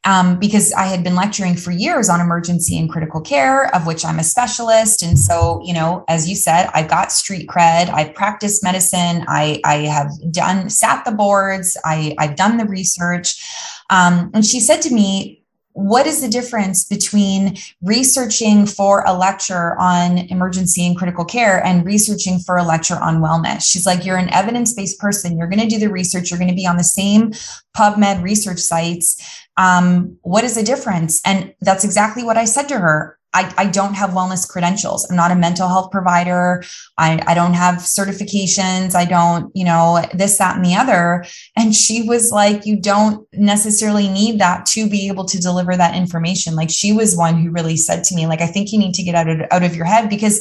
Um, 0.07 0.39
because 0.39 0.71
I 0.75 0.85
had 0.85 1.03
been 1.03 1.15
lecturing 1.15 1.57
for 1.57 1.71
years 1.71 2.11
on 2.11 2.21
emergency 2.21 2.79
and 2.79 2.91
critical 2.91 3.23
care, 3.23 3.75
of 3.75 3.87
which 3.87 4.05
I'm 4.05 4.19
a 4.19 4.25
specialist. 4.25 5.03
And 5.03 5.19
so, 5.19 5.63
you 5.65 5.73
know, 5.73 6.05
as 6.09 6.29
you 6.29 6.37
said, 6.37 6.69
I've 6.75 6.89
got 6.89 7.11
street 7.11 7.49
cred. 7.49 7.89
I've 7.89 8.13
practiced 8.15 8.63
medicine. 8.63 9.25
I, 9.29 9.63
I 9.65 9.77
have 9.87 10.11
done, 10.31 10.69
sat 10.69 11.07
the 11.07 11.13
boards. 11.13 11.79
I, 11.87 12.15
I've 12.19 12.37
done 12.37 12.59
the 12.59 12.67
research. 12.67 13.43
Um, 13.89 14.31
and 14.35 14.45
she 14.45 14.61
said 14.61 14.83
to 14.83 14.93
me, 14.93 15.44
what 15.75 16.07
is 16.07 16.21
the 16.21 16.29
difference 16.29 16.85
between 16.85 17.57
researching 17.83 18.65
for 18.65 19.03
a 19.07 19.13
lecture 19.13 19.77
on 19.79 20.19
emergency 20.19 20.87
and 20.87 20.97
critical 20.97 21.25
care 21.25 21.65
and 21.65 21.85
researching 21.85 22.39
for 22.39 22.57
a 22.57 22.63
lecture 22.63 22.95
on 22.95 23.21
wellness? 23.21 23.65
She's 23.65 23.85
like, 23.85 24.05
you're 24.05 24.17
an 24.17 24.33
evidence 24.33 24.73
based 24.73 25.01
person. 25.01 25.37
You're 25.37 25.49
going 25.49 25.61
to 25.61 25.67
do 25.67 25.79
the 25.79 25.91
research. 25.91 26.31
You're 26.31 26.39
going 26.39 26.51
to 26.51 26.55
be 26.55 26.67
on 26.67 26.77
the 26.77 26.85
same 26.85 27.33
PubMed 27.77 28.23
research 28.23 28.61
sites. 28.61 29.47
Um, 29.57 30.17
what 30.23 30.45
is 30.45 30.55
the 30.55 30.63
difference? 30.63 31.21
And 31.25 31.53
that's 31.61 31.85
exactly 31.85 32.23
what 32.23 32.37
I 32.37 32.45
said 32.45 32.69
to 32.69 32.79
her. 32.79 33.19
I, 33.35 33.53
I 33.59 33.67
don't 33.67 33.95
have 33.95 34.11
wellness 34.11 34.49
credentials. 34.49 35.11
I'm 35.11 35.17
not 35.17 35.33
a 35.33 35.37
mental 35.37 35.69
health 35.69 35.91
provider. 35.91 36.63
I, 36.97 37.21
I 37.27 37.35
don't 37.35 37.55
have 37.55 37.77
certifications. 37.77 38.95
I 38.95 39.05
don't, 39.05 39.51
you 39.55 39.65
know, 39.65 40.03
this, 40.15 40.39
that, 40.39 40.57
and 40.57 40.65
the 40.65 40.77
other. 40.77 41.25
And 41.57 41.75
she 41.75 42.09
was 42.09 42.31
like, 42.31 42.65
you 42.65 42.77
don't 42.81 43.27
necessarily 43.35 44.09
need 44.09 44.39
that 44.41 44.67
to 44.67 44.89
be 44.89 45.09
able 45.09 45.25
to 45.27 45.41
deliver 45.41 45.77
that 45.77 45.97
information. 45.97 46.55
Like 46.55 46.71
she 46.71 46.93
was 46.93 47.17
one 47.17 47.37
who 47.37 47.51
really 47.51 47.77
said 47.77 48.05
to 48.05 48.15
me, 48.15 48.27
like, 48.27 48.41
I 48.41 48.47
think 48.47 48.73
you 48.73 48.79
need 48.79 48.95
to 48.95 49.03
get 49.03 49.15
out 49.15 49.29
of, 49.29 49.41
out 49.51 49.65
of 49.65 49.75
your 49.75 49.87
head 49.87 50.09
because 50.09 50.41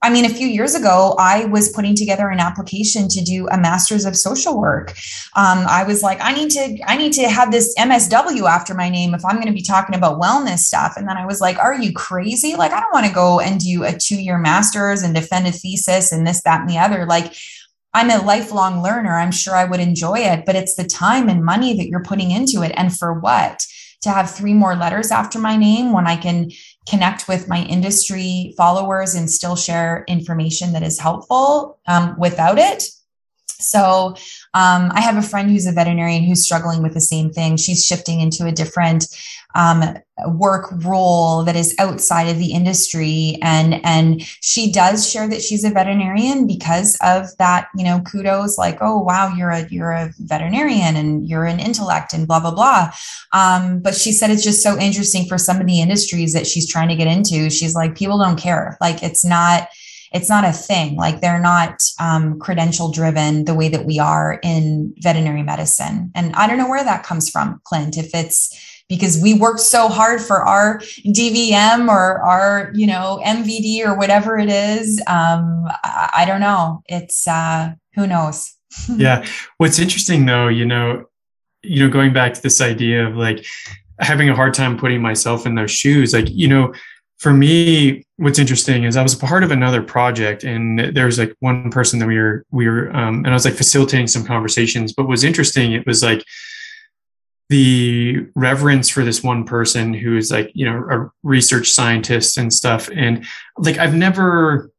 I 0.00 0.10
mean, 0.10 0.24
a 0.24 0.28
few 0.28 0.46
years 0.46 0.76
ago, 0.76 1.16
I 1.18 1.46
was 1.46 1.70
putting 1.70 1.96
together 1.96 2.28
an 2.28 2.38
application 2.38 3.08
to 3.08 3.20
do 3.20 3.48
a 3.48 3.58
master's 3.58 4.04
of 4.04 4.16
social 4.16 4.58
work. 4.58 4.90
Um, 5.34 5.64
I 5.68 5.82
was 5.82 6.04
like, 6.04 6.18
I 6.20 6.32
need 6.32 6.50
to, 6.50 6.78
I 6.86 6.96
need 6.96 7.12
to 7.14 7.28
have 7.28 7.50
this 7.50 7.74
MSW 7.76 8.48
after 8.48 8.74
my 8.74 8.88
name 8.88 9.12
if 9.12 9.24
I'm 9.24 9.36
going 9.36 9.48
to 9.48 9.52
be 9.52 9.62
talking 9.62 9.96
about 9.96 10.20
wellness 10.20 10.58
stuff. 10.58 10.94
And 10.96 11.08
then 11.08 11.16
I 11.16 11.26
was 11.26 11.40
like, 11.40 11.58
Are 11.58 11.74
you 11.74 11.92
crazy? 11.92 12.54
Like, 12.54 12.72
I 12.72 12.80
don't 12.80 12.92
want 12.92 13.06
to 13.06 13.12
go 13.12 13.40
and 13.40 13.58
do 13.58 13.82
a 13.82 13.92
two 13.92 14.22
year 14.22 14.38
master's 14.38 15.02
and 15.02 15.14
defend 15.14 15.48
a 15.48 15.52
thesis 15.52 16.12
and 16.12 16.24
this, 16.24 16.42
that, 16.42 16.60
and 16.60 16.70
the 16.70 16.78
other. 16.78 17.04
Like, 17.04 17.34
I'm 17.92 18.10
a 18.10 18.24
lifelong 18.24 18.82
learner. 18.82 19.16
I'm 19.16 19.32
sure 19.32 19.56
I 19.56 19.64
would 19.64 19.80
enjoy 19.80 20.18
it, 20.18 20.46
but 20.46 20.54
it's 20.54 20.76
the 20.76 20.84
time 20.84 21.28
and 21.28 21.44
money 21.44 21.76
that 21.76 21.88
you're 21.88 22.04
putting 22.04 22.30
into 22.30 22.62
it. 22.62 22.72
And 22.76 22.96
for 22.96 23.14
what? 23.18 23.64
To 24.02 24.10
have 24.10 24.30
three 24.30 24.54
more 24.54 24.76
letters 24.76 25.10
after 25.10 25.40
my 25.40 25.56
name 25.56 25.92
when 25.92 26.06
I 26.06 26.14
can 26.14 26.50
connect 26.88 27.28
with 27.28 27.48
my 27.48 27.62
industry 27.64 28.54
followers 28.56 29.14
and 29.14 29.30
still 29.30 29.56
share 29.56 30.04
information 30.08 30.72
that 30.72 30.82
is 30.82 30.98
helpful 30.98 31.78
um, 31.86 32.16
without 32.18 32.58
it. 32.58 32.84
So, 33.60 34.14
um, 34.54 34.92
I 34.92 35.00
have 35.00 35.16
a 35.16 35.22
friend 35.22 35.50
who's 35.50 35.66
a 35.66 35.72
veterinarian 35.72 36.22
who's 36.22 36.44
struggling 36.44 36.80
with 36.80 36.94
the 36.94 37.00
same 37.00 37.30
thing. 37.30 37.56
She's 37.56 37.84
shifting 37.84 38.20
into 38.20 38.46
a 38.46 38.52
different 38.52 39.06
um, 39.58 39.82
work 40.28 40.70
role 40.84 41.42
that 41.42 41.56
is 41.56 41.74
outside 41.78 42.28
of 42.28 42.38
the 42.38 42.52
industry. 42.52 43.36
And 43.42 43.84
and 43.84 44.22
she 44.22 44.70
does 44.70 45.10
share 45.10 45.28
that 45.28 45.42
she's 45.42 45.64
a 45.64 45.70
veterinarian 45.70 46.46
because 46.46 46.96
of 47.02 47.36
that 47.38 47.68
you 47.76 47.84
know 47.84 48.00
kudos 48.00 48.56
like 48.56 48.78
oh 48.80 49.00
wow 49.00 49.32
you're 49.36 49.50
a 49.50 49.68
you're 49.68 49.92
a 49.92 50.12
veterinarian 50.20 50.96
and 50.96 51.28
you're 51.28 51.44
an 51.44 51.60
intellect 51.60 52.12
and 52.14 52.26
blah 52.26 52.40
blah 52.40 52.54
blah. 52.54 52.90
Um, 53.32 53.80
but 53.80 53.94
she 53.94 54.12
said 54.12 54.30
it's 54.30 54.44
just 54.44 54.62
so 54.62 54.78
interesting 54.78 55.26
for 55.26 55.38
some 55.38 55.60
of 55.60 55.66
the 55.66 55.80
industries 55.80 56.32
that 56.32 56.46
she's 56.46 56.70
trying 56.70 56.88
to 56.88 56.96
get 56.96 57.08
into. 57.08 57.50
She's 57.50 57.74
like 57.74 57.96
people 57.96 58.18
don't 58.18 58.38
care. 58.38 58.78
Like 58.80 59.02
it's 59.02 59.24
not 59.24 59.68
it's 60.12 60.30
not 60.30 60.44
a 60.44 60.52
thing. 60.52 60.96
Like 60.96 61.20
they're 61.20 61.40
not 61.40 61.82
um, 62.00 62.38
credential 62.38 62.90
driven 62.90 63.44
the 63.44 63.54
way 63.54 63.68
that 63.68 63.84
we 63.84 63.98
are 63.98 64.40
in 64.42 64.94
veterinary 64.98 65.42
medicine. 65.42 66.12
And 66.14 66.34
i 66.36 66.46
don't 66.46 66.58
know 66.58 66.68
where 66.68 66.84
that 66.84 67.02
comes 67.02 67.28
from 67.28 67.60
clint 67.64 67.98
if 67.98 68.14
it's 68.14 68.67
because 68.88 69.20
we 69.22 69.34
worked 69.34 69.60
so 69.60 69.88
hard 69.88 70.20
for 70.20 70.42
our 70.42 70.78
DVM 70.78 71.88
or 71.88 72.22
our, 72.22 72.72
you 72.74 72.86
know, 72.86 73.20
MVD 73.24 73.86
or 73.86 73.96
whatever 73.96 74.38
it 74.38 74.48
is. 74.48 75.00
Um, 75.06 75.66
I, 75.84 76.10
I 76.18 76.24
don't 76.24 76.40
know. 76.40 76.82
It's 76.86 77.28
uh, 77.28 77.72
who 77.94 78.06
knows. 78.06 78.54
yeah. 78.96 79.24
What's 79.58 79.78
interesting 79.78 80.26
though, 80.26 80.48
you 80.48 80.64
know, 80.64 81.04
you 81.62 81.84
know, 81.84 81.92
going 81.92 82.12
back 82.12 82.34
to 82.34 82.42
this 82.42 82.60
idea 82.60 83.06
of 83.06 83.16
like 83.16 83.44
having 84.00 84.30
a 84.30 84.34
hard 84.34 84.54
time 84.54 84.78
putting 84.78 85.02
myself 85.02 85.44
in 85.44 85.54
those 85.54 85.70
shoes, 85.70 86.14
like, 86.14 86.28
you 86.30 86.48
know, 86.48 86.72
for 87.18 87.32
me, 87.32 88.04
what's 88.16 88.38
interesting 88.38 88.84
is 88.84 88.96
I 88.96 89.02
was 89.02 89.16
part 89.16 89.42
of 89.42 89.50
another 89.50 89.82
project 89.82 90.44
and 90.44 90.78
there 90.94 91.06
was 91.06 91.18
like 91.18 91.34
one 91.40 91.70
person 91.70 91.98
that 91.98 92.06
we 92.06 92.16
were, 92.16 92.44
we 92.52 92.68
were, 92.68 92.94
um, 92.94 93.16
and 93.18 93.28
I 93.28 93.32
was 93.32 93.44
like 93.44 93.54
facilitating 93.54 94.06
some 94.06 94.24
conversations, 94.24 94.92
but 94.92 95.08
was 95.08 95.24
interesting. 95.24 95.72
It 95.72 95.84
was 95.84 96.02
like, 96.02 96.24
the 97.48 98.26
reverence 98.34 98.88
for 98.88 99.04
this 99.04 99.22
one 99.22 99.44
person 99.44 99.94
who 99.94 100.16
is 100.16 100.30
like 100.30 100.50
you 100.54 100.66
know 100.66 100.78
a 100.90 101.10
research 101.22 101.70
scientist 101.70 102.36
and 102.36 102.52
stuff 102.52 102.90
and 102.94 103.24
like 103.56 103.78
i've 103.78 103.94
never 103.94 104.70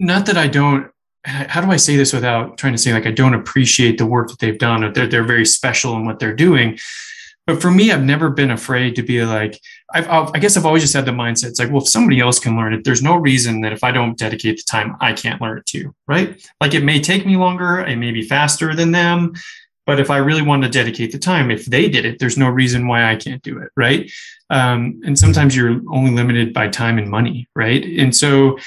not 0.00 0.26
that 0.26 0.38
i 0.38 0.46
don't 0.46 0.90
how 1.24 1.60
do 1.60 1.70
I 1.70 1.76
say 1.76 1.96
this 1.96 2.12
without 2.12 2.58
trying 2.58 2.74
to 2.74 2.78
say 2.78 2.92
like 2.92 3.06
I 3.06 3.10
don't 3.10 3.34
appreciate 3.34 3.98
the 3.98 4.06
work 4.06 4.28
that 4.28 4.38
they've 4.40 4.58
done 4.58 4.84
or 4.84 4.92
they're, 4.92 5.06
they're 5.06 5.24
very 5.24 5.46
special 5.46 5.96
in 5.96 6.04
what 6.04 6.18
they're 6.18 6.34
doing. 6.34 6.78
But 7.46 7.60
for 7.60 7.70
me, 7.70 7.92
I've 7.92 8.04
never 8.04 8.30
been 8.30 8.50
afraid 8.50 8.96
to 8.96 9.02
be 9.02 9.22
like, 9.24 9.60
I've, 9.92 10.08
I've, 10.08 10.30
i 10.34 10.38
guess 10.38 10.56
I've 10.56 10.64
always 10.64 10.82
just 10.82 10.94
had 10.94 11.04
the 11.04 11.12
mindset. 11.12 11.48
It's 11.48 11.60
like, 11.60 11.70
well, 11.70 11.82
if 11.82 11.88
somebody 11.88 12.20
else 12.20 12.38
can 12.38 12.56
learn 12.56 12.72
it, 12.72 12.84
there's 12.84 13.02
no 13.02 13.16
reason 13.16 13.60
that 13.62 13.72
if 13.72 13.84
I 13.84 13.90
don't 13.90 14.16
dedicate 14.16 14.56
the 14.56 14.62
time, 14.62 14.96
I 15.00 15.12
can't 15.12 15.40
learn 15.42 15.58
it 15.58 15.66
too. 15.66 15.94
Right. 16.08 16.42
Like 16.60 16.72
it 16.72 16.84
may 16.84 17.00
take 17.00 17.26
me 17.26 17.36
longer. 17.36 17.80
It 17.80 17.96
may 17.96 18.12
be 18.12 18.22
faster 18.22 18.74
than 18.74 18.92
them. 18.92 19.34
But 19.86 20.00
if 20.00 20.10
I 20.10 20.16
really 20.16 20.42
want 20.42 20.62
to 20.62 20.68
dedicate 20.68 21.12
the 21.12 21.18
time, 21.18 21.50
if 21.50 21.66
they 21.66 21.88
did 21.88 22.04
it, 22.04 22.18
there's 22.18 22.38
no 22.38 22.48
reason 22.48 22.88
why 22.88 23.10
I 23.10 23.16
can't 23.16 23.42
do 23.42 23.58
it. 23.58 23.70
Right. 23.76 24.10
Um, 24.50 25.02
and 25.04 25.18
sometimes 25.18 25.54
you're 25.54 25.80
only 25.90 26.10
limited 26.10 26.52
by 26.54 26.68
time 26.68 26.98
and 26.98 27.10
money. 27.10 27.48
Right. 27.54 27.84
And 27.84 28.14
so, 28.14 28.58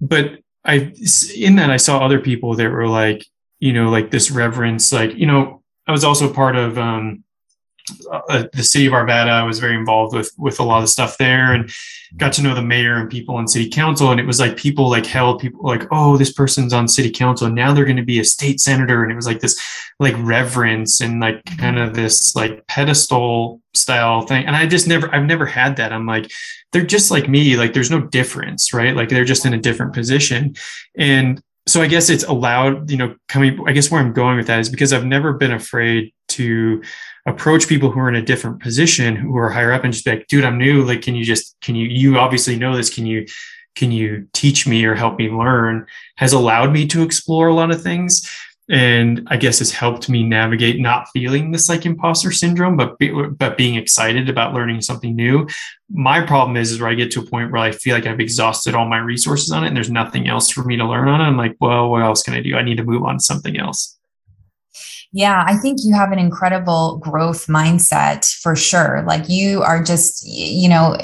but 0.00 0.40
I, 0.64 0.92
in 1.34 1.56
that, 1.56 1.70
I 1.70 1.78
saw 1.78 1.98
other 1.98 2.20
people 2.20 2.54
that 2.56 2.70
were 2.70 2.88
like, 2.88 3.26
you 3.58 3.72
know, 3.72 3.90
like 3.90 4.10
this 4.10 4.30
reverence, 4.30 4.92
like, 4.92 5.14
you 5.14 5.26
know, 5.26 5.62
I 5.86 5.92
was 5.92 6.04
also 6.04 6.32
part 6.32 6.56
of, 6.56 6.78
um, 6.78 7.24
uh, 8.10 8.44
the 8.52 8.62
city 8.62 8.86
of 8.86 8.92
Arvada. 8.92 9.30
I 9.30 9.42
was 9.42 9.58
very 9.58 9.74
involved 9.74 10.14
with 10.14 10.32
with 10.38 10.60
a 10.60 10.62
lot 10.62 10.82
of 10.82 10.88
stuff 10.88 11.18
there, 11.18 11.52
and 11.52 11.70
got 12.16 12.32
to 12.34 12.42
know 12.42 12.54
the 12.54 12.62
mayor 12.62 12.96
and 12.96 13.08
people 13.08 13.36
on 13.36 13.46
city 13.46 13.68
council. 13.68 14.10
And 14.10 14.20
it 14.20 14.26
was 14.26 14.40
like 14.40 14.56
people 14.56 14.90
like 14.90 15.06
held 15.06 15.40
people 15.40 15.60
like, 15.62 15.86
oh, 15.90 16.16
this 16.16 16.32
person's 16.32 16.72
on 16.72 16.88
city 16.88 17.10
council, 17.10 17.46
and 17.46 17.56
now 17.56 17.72
they're 17.72 17.84
going 17.84 17.96
to 17.96 18.02
be 18.02 18.20
a 18.20 18.24
state 18.24 18.60
senator. 18.60 19.02
And 19.02 19.12
it 19.12 19.16
was 19.16 19.26
like 19.26 19.40
this 19.40 19.60
like 19.98 20.14
reverence 20.18 21.00
and 21.00 21.20
like 21.20 21.44
kind 21.58 21.78
of 21.78 21.94
this 21.94 22.34
like 22.34 22.66
pedestal 22.66 23.60
style 23.74 24.22
thing. 24.22 24.46
And 24.46 24.56
I 24.56 24.66
just 24.66 24.88
never, 24.88 25.14
I've 25.14 25.26
never 25.26 25.46
had 25.46 25.76
that. 25.76 25.92
I'm 25.92 26.06
like, 26.06 26.30
they're 26.72 26.82
just 26.82 27.10
like 27.10 27.28
me. 27.28 27.56
Like 27.56 27.72
there's 27.72 27.90
no 27.90 28.00
difference, 28.00 28.72
right? 28.74 28.96
Like 28.96 29.08
they're 29.08 29.24
just 29.24 29.46
in 29.46 29.54
a 29.54 29.58
different 29.58 29.94
position, 29.94 30.54
and 30.96 31.42
so 31.66 31.80
I 31.82 31.86
guess 31.86 32.10
it's 32.10 32.24
allowed, 32.24 32.90
you 32.90 32.96
know, 32.96 33.14
coming, 33.28 33.62
I 33.66 33.72
guess 33.72 33.90
where 33.90 34.00
I'm 34.00 34.12
going 34.12 34.36
with 34.36 34.48
that 34.48 34.60
is 34.60 34.68
because 34.68 34.92
I've 34.92 35.04
never 35.04 35.34
been 35.34 35.52
afraid 35.52 36.12
to 36.28 36.82
approach 37.26 37.68
people 37.68 37.90
who 37.90 38.00
are 38.00 38.08
in 38.08 38.16
a 38.16 38.22
different 38.22 38.60
position 38.60 39.14
who 39.16 39.36
are 39.36 39.50
higher 39.50 39.72
up 39.72 39.84
and 39.84 39.92
just 39.92 40.04
be 40.04 40.12
like, 40.12 40.26
dude, 40.26 40.44
I'm 40.44 40.58
new. 40.58 40.82
Like, 40.82 41.02
can 41.02 41.14
you 41.14 41.24
just, 41.24 41.56
can 41.60 41.74
you, 41.74 41.86
you 41.86 42.18
obviously 42.18 42.56
know 42.56 42.76
this. 42.76 42.92
Can 42.92 43.06
you, 43.06 43.26
can 43.74 43.92
you 43.92 44.26
teach 44.32 44.66
me 44.66 44.84
or 44.84 44.94
help 44.94 45.18
me 45.18 45.30
learn 45.30 45.86
has 46.16 46.32
allowed 46.32 46.72
me 46.72 46.86
to 46.88 47.02
explore 47.02 47.48
a 47.48 47.54
lot 47.54 47.70
of 47.70 47.82
things. 47.82 48.28
And 48.68 49.26
I 49.28 49.36
guess 49.36 49.58
has 49.58 49.72
helped 49.72 50.08
me 50.08 50.22
navigate 50.22 50.80
not 50.80 51.08
feeling 51.12 51.50
this 51.50 51.68
like 51.68 51.86
imposter 51.86 52.30
syndrome, 52.30 52.76
but 52.76 52.98
be, 52.98 53.10
but 53.10 53.56
being 53.56 53.74
excited 53.74 54.28
about 54.28 54.54
learning 54.54 54.80
something 54.80 55.16
new. 55.16 55.48
My 55.90 56.24
problem 56.24 56.56
is, 56.56 56.70
is 56.70 56.80
where 56.80 56.88
I 56.88 56.94
get 56.94 57.10
to 57.12 57.20
a 57.20 57.26
point 57.26 57.50
where 57.50 57.60
I 57.60 57.72
feel 57.72 57.96
like 57.96 58.06
I've 58.06 58.20
exhausted 58.20 58.76
all 58.76 58.86
my 58.86 58.98
resources 58.98 59.50
on 59.50 59.64
it, 59.64 59.68
and 59.68 59.76
there's 59.76 59.90
nothing 59.90 60.28
else 60.28 60.50
for 60.50 60.62
me 60.62 60.76
to 60.76 60.84
learn 60.84 61.08
on 61.08 61.20
it. 61.20 61.24
I'm 61.24 61.36
like, 61.36 61.56
well, 61.58 61.90
what 61.90 62.02
else 62.02 62.22
can 62.22 62.34
I 62.34 62.42
do? 62.42 62.54
I 62.54 62.62
need 62.62 62.76
to 62.76 62.84
move 62.84 63.02
on 63.02 63.18
to 63.18 63.24
something 63.24 63.58
else. 63.58 63.98
Yeah, 65.12 65.42
I 65.44 65.56
think 65.56 65.78
you 65.82 65.92
have 65.94 66.12
an 66.12 66.20
incredible 66.20 66.98
growth 66.98 67.46
mindset 67.46 68.32
for 68.40 68.54
sure. 68.54 69.02
Like 69.06 69.28
you 69.28 69.62
are 69.62 69.82
just, 69.82 70.22
you 70.24 70.68
know, 70.68 70.96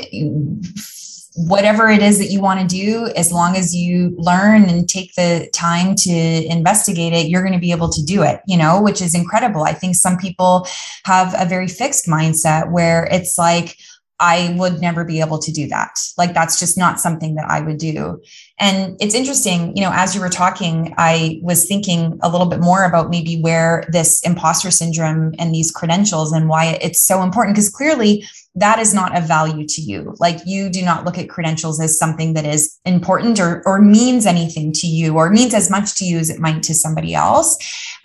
whatever 1.35 1.91
it 1.91 2.03
is 2.03 2.19
that 2.19 2.31
you 2.31 2.41
want 2.41 2.61
to 2.61 2.67
do, 2.67 3.09
as 3.17 3.33
long 3.33 3.57
as 3.57 3.75
you 3.75 4.15
learn 4.17 4.65
and 4.69 4.89
take 4.89 5.13
the 5.15 5.51
time 5.53 5.97
to 5.97 6.11
investigate 6.11 7.13
it, 7.13 7.29
you're 7.29 7.43
going 7.43 7.53
to 7.53 7.59
be 7.59 7.73
able 7.73 7.89
to 7.91 8.03
do 8.05 8.23
it, 8.23 8.41
you 8.47 8.57
know, 8.57 8.81
which 8.81 9.03
is 9.03 9.15
incredible. 9.15 9.65
I 9.65 9.73
think 9.73 9.97
some 9.97 10.17
people 10.17 10.69
have 11.05 11.35
a 11.37 11.45
very 11.45 11.69
fixed 11.69 12.07
mindset 12.07 12.71
where 12.71 13.09
it's 13.11 13.37
like, 13.37 13.77
I 14.19 14.55
would 14.59 14.81
never 14.81 15.05
be 15.05 15.21
able 15.21 15.39
to 15.39 15.53
do 15.53 15.69
that. 15.69 15.99
Like, 16.17 16.33
that's 16.33 16.59
just 16.59 16.79
not 16.79 17.01
something 17.01 17.35
that 17.35 17.45
I 17.51 17.61
would 17.61 17.79
do. 17.79 18.23
And 18.59 18.97
it's 18.99 19.14
interesting, 19.14 19.77
you 19.77 19.83
know, 19.83 19.93
as 19.93 20.14
you 20.14 20.21
were 20.21 20.31
talking, 20.31 20.95
I 20.97 21.39
was 21.43 21.67
thinking 21.67 22.19
a 22.23 22.31
little 22.31 22.47
bit 22.47 22.61
more 22.61 22.85
about 22.85 23.11
maybe 23.11 23.41
where 23.41 23.85
this 23.89 24.23
imposter 24.23 24.71
syndrome 24.71 25.35
and 25.39 25.55
these 25.55 25.71
credentials 25.71 26.33
and 26.33 26.49
why 26.49 26.79
it's 26.81 27.01
so 27.01 27.23
important. 27.23 27.57
Because 27.57 27.69
clearly, 27.69 28.25
that 28.57 28.79
is 28.79 28.95
not 28.95 29.17
of 29.17 29.25
value 29.25 29.67
to 29.67 29.83
you. 29.83 30.17
Like 30.19 30.41
you 30.47 30.71
do 30.71 30.83
not 30.83 31.05
look 31.05 31.19
at 31.19 31.29
credentials 31.29 31.79
as 31.79 31.99
something 31.99 32.33
that 32.35 32.47
is 32.47 32.79
important 32.87 33.39
or, 33.39 33.63
or 33.67 33.83
means 33.83 34.25
anything 34.25 34.73
to 34.73 34.87
you 34.87 35.17
or 35.17 35.31
means 35.31 35.53
as 35.53 35.71
much 35.71 35.95
to 35.97 36.07
you 36.07 36.19
as 36.19 36.31
it 36.31 36.41
might 36.41 36.63
to 36.65 36.75
somebody 36.75 37.15
else. 37.15 37.57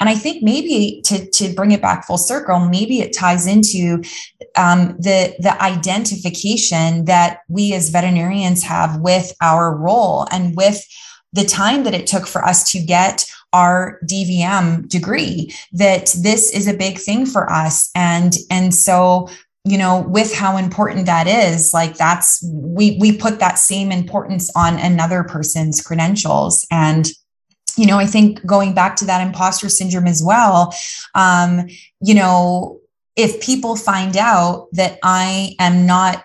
And 0.02 0.10
I 0.10 0.16
think 0.16 0.43
maybe 0.43 1.02
to, 1.06 1.30
to 1.30 1.54
bring 1.54 1.72
it 1.72 1.82
back 1.82 2.06
full 2.06 2.18
circle, 2.18 2.60
maybe 2.60 2.99
it 2.99 3.14
ties 3.14 3.47
into 3.47 4.04
um, 4.58 4.97
the, 4.99 5.34
the 5.39 5.56
identification 5.64 7.06
that 7.06 7.39
we 7.47 7.74
as 7.74 7.89
veterinarians 7.89 8.62
have 8.64 8.99
with 8.99 9.34
our 9.41 9.76
role 9.76 10.28
and 10.32 10.58
with 10.58 10.86
the 11.32 11.45
time 11.45 11.86
that 11.86 11.93
it 11.93 12.08
took 12.08 12.28
for 12.28 12.43
us 12.43 12.70
to 12.74 12.80
get 12.80 13.26
our 13.54 13.99
DVM 14.06 14.88
degree 14.88 15.54
that 15.74 16.14
this 16.22 16.52
is 16.52 16.68
a 16.68 16.74
big 16.74 16.97
thing 16.97 17.26
for 17.26 17.52
us 17.52 17.89
and 17.95 18.36
and 18.49 18.74
so 18.74 19.28
you 19.64 19.78
know 19.78 20.01
with 20.01 20.34
how 20.34 20.57
important 20.57 21.05
that 21.05 21.28
is 21.28 21.72
like 21.74 21.95
that's 21.95 22.43
we 22.51 22.97
we 22.99 23.16
put 23.16 23.39
that 23.39 23.59
same 23.59 23.91
importance 23.91 24.49
on 24.55 24.80
another 24.80 25.24
person's 25.24 25.82
credentials. 25.82 26.66
And 26.72 27.07
you 27.78 27.86
know 27.86 27.97
i 27.97 28.05
think 28.05 28.45
going 28.45 28.74
back 28.74 28.95
to 28.95 29.05
that 29.05 29.26
imposter 29.26 29.70
syndrome 29.70 30.07
as 30.07 30.24
well 30.24 30.74
um 31.16 31.68
you 32.01 32.14
know 32.14 32.80
if 33.16 33.41
people 33.41 33.76
find 33.76 34.18
out 34.18 34.68
that 34.74 34.97
i 35.03 35.55
am 35.59 35.86
not 35.86 36.24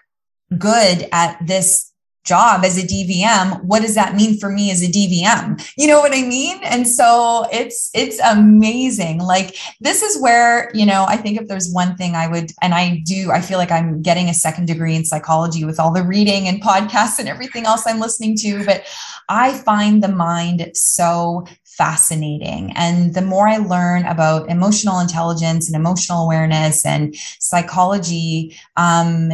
good 0.59 1.09
at 1.12 1.39
this 1.47 1.93
job 2.27 2.64
as 2.64 2.77
a 2.77 2.87
DVM, 2.87 3.62
what 3.64 3.83
does 3.83 3.95
that 3.95 4.14
mean 4.14 4.39
for 4.39 4.51
me 4.51 4.70
as 4.70 4.83
a 4.83 4.87
DVM? 4.87 5.72
You 5.77 5.87
know 5.87 6.01
what 6.01 6.12
I 6.12 6.22
mean? 6.22 6.59
And 6.64 6.87
so 6.87 7.47
it's 7.53 7.91
it's 7.95 8.18
amazing. 8.20 9.18
Like 9.20 9.57
this 9.81 10.03
is 10.03 10.20
where, 10.20 10.70
you 10.74 10.85
know, 10.85 11.05
I 11.09 11.16
think 11.16 11.41
if 11.41 11.49
there's 11.49 11.72
one 11.72 11.97
thing 11.97 12.14
I 12.14 12.29
would 12.29 12.53
and 12.61 12.74
I 12.74 13.01
do, 13.05 13.31
I 13.31 13.41
feel 13.41 13.59
like 13.59 13.70
I'm 13.70 14.03
getting 14.03 14.29
a 14.29 14.35
second 14.35 14.66
degree 14.66 14.95
in 14.95 15.05
psychology 15.05 15.64
with 15.64 15.81
all 15.81 15.93
the 15.93 16.03
reading 16.03 16.49
and 16.49 16.62
podcasts 16.62 17.18
and 17.18 17.29
everything 17.29 17.66
else 17.66 17.87
I'm 17.87 18.01
listening 18.01 18.37
to, 18.39 18.64
but 18.64 18.85
I 19.29 19.55
find 19.59 20.03
the 20.03 20.09
mind 20.09 20.70
so 20.74 21.47
fascinating. 21.77 22.72
And 22.74 23.14
the 23.14 23.22
more 23.22 23.49
I 23.49 23.59
learn 23.59 24.07
about 24.07 24.49
emotional 24.49 24.99
intelligence 24.99 25.68
and 25.68 25.77
emotional 25.77 26.24
awareness 26.24 26.87
and 26.87 27.14
psychology, 27.39 28.57
um, 28.77 29.31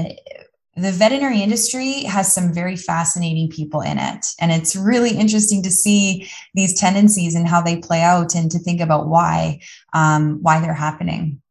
the 0.76 0.92
veterinary 0.92 1.42
industry 1.42 2.04
has 2.04 2.32
some 2.32 2.52
very 2.52 2.76
fascinating 2.76 3.50
people 3.50 3.82
in 3.82 3.98
it. 3.98 4.26
And 4.40 4.50
it's 4.50 4.74
really 4.74 5.10
interesting 5.10 5.62
to 5.64 5.70
see 5.70 6.30
these 6.54 6.78
tendencies 6.78 7.34
and 7.34 7.46
how 7.46 7.60
they 7.60 7.76
play 7.76 8.00
out 8.00 8.34
and 8.34 8.50
to 8.50 8.58
think 8.58 8.80
about 8.80 9.06
why, 9.06 9.60
um, 9.92 10.38
why 10.42 10.60
they're 10.60 10.72
happening. 10.72 11.42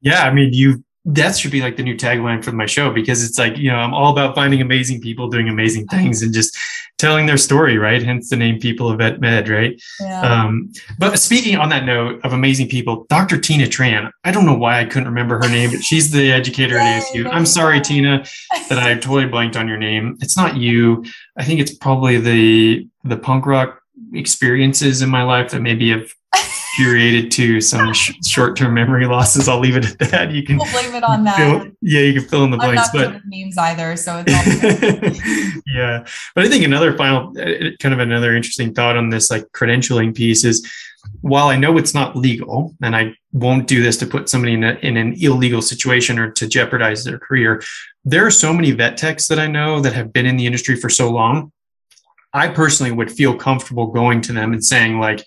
Yeah. 0.00 0.22
I 0.22 0.32
mean, 0.32 0.52
you, 0.52 0.84
that 1.06 1.36
should 1.36 1.50
be 1.50 1.60
like 1.60 1.76
the 1.76 1.82
new 1.82 1.96
tagline 1.96 2.44
for 2.44 2.52
my 2.52 2.66
show 2.66 2.92
because 2.92 3.24
it's 3.24 3.38
like, 3.38 3.56
you 3.56 3.70
know, 3.70 3.78
I'm 3.78 3.94
all 3.94 4.12
about 4.12 4.34
finding 4.34 4.60
amazing 4.60 5.00
people 5.00 5.28
doing 5.28 5.48
amazing 5.48 5.86
things 5.88 6.22
and 6.22 6.32
just 6.32 6.56
telling 6.98 7.26
their 7.26 7.36
story, 7.36 7.78
right? 7.78 8.02
Hence 8.02 8.28
the 8.28 8.36
name 8.36 8.58
People 8.58 8.90
of 8.90 8.98
Vet 8.98 9.20
Med, 9.20 9.48
right? 9.48 9.80
Yeah. 10.00 10.20
Um, 10.20 10.72
but 10.98 11.18
speaking 11.18 11.56
on 11.56 11.68
that 11.68 11.84
note 11.84 12.20
of 12.24 12.32
amazing 12.32 12.68
people, 12.68 13.06
Dr. 13.08 13.38
Tina 13.38 13.64
Tran, 13.64 14.10
I 14.24 14.32
don't 14.32 14.44
know 14.44 14.56
why 14.56 14.80
I 14.80 14.84
couldn't 14.84 15.08
remember 15.08 15.36
her 15.36 15.48
name, 15.48 15.70
but 15.70 15.82
she's 15.82 16.10
the 16.10 16.32
educator 16.32 16.76
at 16.76 17.02
ASU. 17.14 17.28
I'm 17.32 17.46
sorry, 17.46 17.80
Tina, 17.80 18.24
that 18.68 18.78
I 18.78 18.94
totally 18.94 19.26
blanked 19.26 19.56
on 19.56 19.68
your 19.68 19.78
name. 19.78 20.16
It's 20.20 20.36
not 20.36 20.56
you. 20.56 21.04
I 21.36 21.44
think 21.44 21.60
it's 21.60 21.74
probably 21.74 22.18
the 22.18 22.88
the 23.04 23.16
punk 23.16 23.46
rock 23.46 23.80
experiences 24.12 25.02
in 25.02 25.08
my 25.08 25.22
life 25.22 25.50
that 25.52 25.62
maybe 25.62 25.90
have 25.90 26.12
curated 26.78 27.30
to 27.32 27.60
some 27.60 27.92
sh- 27.94 28.12
short-term 28.24 28.74
memory 28.74 29.06
losses. 29.06 29.48
I'll 29.48 29.58
leave 29.58 29.76
it 29.76 29.84
at 29.84 30.10
that. 30.10 30.30
You 30.30 30.42
can 30.42 30.58
we'll 30.58 30.70
blame 30.70 30.94
it 30.94 31.02
on 31.02 31.24
that. 31.24 31.36
Fill, 31.36 31.70
yeah, 31.80 32.00
you 32.00 32.20
can 32.20 32.28
fill 32.28 32.44
in 32.44 32.50
the 32.50 32.56
blanks. 32.56 32.88
But 32.92 33.20
names 33.26 33.58
either, 33.58 33.96
so 33.96 34.22
it's 34.26 35.62
yeah. 35.66 36.06
But 36.34 36.44
I 36.44 36.48
think 36.48 36.64
another 36.64 36.96
final, 36.96 37.30
uh, 37.38 37.70
kind 37.80 37.92
of 37.92 37.98
another 37.98 38.36
interesting 38.36 38.74
thought 38.74 38.96
on 38.96 39.10
this 39.10 39.30
like 39.30 39.44
credentialing 39.52 40.14
piece 40.14 40.44
is, 40.44 40.70
while 41.20 41.48
I 41.48 41.56
know 41.56 41.78
it's 41.78 41.94
not 41.94 42.16
legal, 42.16 42.74
and 42.82 42.94
I 42.94 43.14
won't 43.32 43.66
do 43.66 43.82
this 43.82 43.96
to 43.98 44.06
put 44.06 44.28
somebody 44.28 44.54
in, 44.54 44.64
a, 44.64 44.74
in 44.82 44.96
an 44.96 45.14
illegal 45.18 45.62
situation 45.62 46.18
or 46.18 46.30
to 46.32 46.46
jeopardize 46.46 47.04
their 47.04 47.18
career, 47.18 47.62
there 48.04 48.26
are 48.26 48.30
so 48.30 48.52
many 48.52 48.70
vet 48.72 48.96
techs 48.96 49.28
that 49.28 49.38
I 49.38 49.46
know 49.46 49.80
that 49.80 49.92
have 49.92 50.12
been 50.12 50.26
in 50.26 50.36
the 50.36 50.46
industry 50.46 50.76
for 50.76 50.88
so 50.88 51.10
long. 51.10 51.52
I 52.32 52.48
personally 52.48 52.92
would 52.92 53.10
feel 53.10 53.34
comfortable 53.34 53.86
going 53.86 54.20
to 54.22 54.32
them 54.32 54.52
and 54.52 54.64
saying 54.64 55.00
like 55.00 55.24